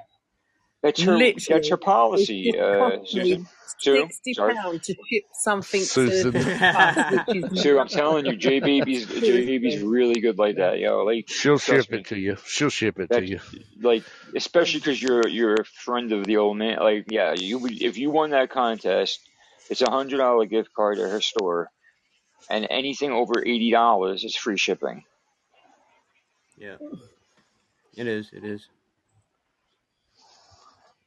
[0.83, 1.17] That's her
[1.49, 3.47] that's her policy, uh, Susan.
[3.79, 4.55] Sue, sixty sorry.
[4.55, 6.35] pounds to ship something to Susan.
[6.35, 9.83] us, which Sue, I'm telling you, J Baby's J Baby's seriously.
[9.83, 11.03] really good like that, yo.
[11.03, 11.99] Like, She'll ship me.
[11.99, 12.37] it to you.
[12.45, 13.39] She'll ship it to you.
[13.81, 14.03] like,
[14.35, 16.79] especially because you're you're a friend of the old man.
[16.79, 19.19] Like, yeah, you would if you won that contest,
[19.69, 21.69] it's a hundred dollar gift card at her store,
[22.49, 25.03] and anything over eighty dollars is free shipping.
[26.57, 26.77] Yeah,
[27.95, 28.29] it is.
[28.33, 28.67] It is.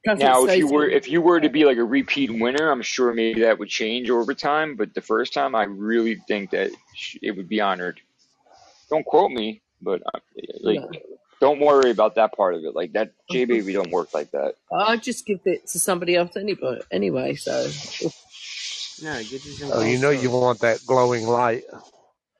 [0.03, 2.81] Doesn't Now, if you were if you were to be like a repeat winner, I'm
[2.81, 4.75] sure maybe that would change over time.
[4.75, 6.71] But the first time, I really think that
[7.21, 8.01] it would be honored.
[8.89, 10.19] Don't quote me, but uh,
[10.61, 10.89] like, No.
[11.39, 12.75] don't worry about that part of it.
[12.75, 14.55] Like that, J Baby don't work like that.
[14.73, 17.35] I just give it to somebody else anybody, anyway.
[17.35, 17.69] So
[19.03, 20.23] No, you some Oh, you know stuff.
[20.23, 21.63] you want that glowing light,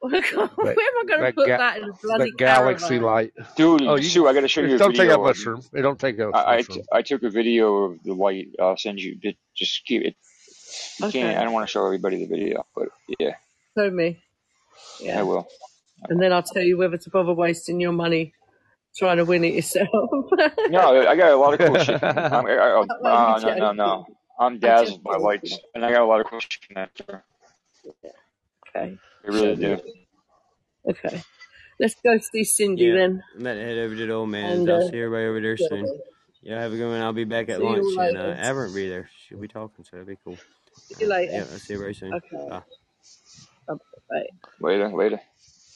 [0.09, 3.03] where am I going to put ga- that in a bloody that galaxy caravan?
[3.03, 3.33] light.
[3.55, 5.19] Dude, Oh, you Sue, I got to show you it a don't take a video.
[5.19, 5.61] Of, mushroom.
[5.73, 6.85] It don't take a I, I, t- mushroom.
[6.91, 8.47] I took a video of the light.
[8.59, 9.15] I'll send you.
[9.17, 10.15] Just just keep it.
[10.99, 11.37] You can't.
[11.37, 12.87] I don't want to show everybody the video, but
[13.19, 13.35] yeah,
[13.77, 14.19] show me.
[14.99, 15.47] Yeah, I will.
[16.03, 18.33] I and then I'll tell you whether to bother wasting your money
[18.97, 19.87] trying to win it yourself.
[20.69, 22.01] No, I got a lot of cool shit.
[22.03, 24.05] I'm, I, I, uh, no, no, no.
[24.39, 27.21] I'm I'm dazzled by lights, and I got a lot of cool shit connector.
[28.75, 29.77] Okay, I really do.
[30.89, 31.21] Okay,
[31.79, 34.67] let's go see Cindy Yeah, then, I'm about to head over to the old man's.
[34.67, 35.85] and I'll uh, see everybody over there yeah, soon.
[36.41, 37.01] Yeah, have a good one.
[37.01, 38.37] I'll be back at see lunch, and uh, later.
[38.37, 39.09] Aberrant will be there.
[39.27, 40.37] She'll be talking, so that'll be cool.
[40.75, 41.33] See you Uh, later.
[41.33, 42.17] yeah, I'll see you very soon.
[42.17, 42.63] Okay, Bye.
[44.09, 44.27] bye.
[44.59, 45.21] Later, later.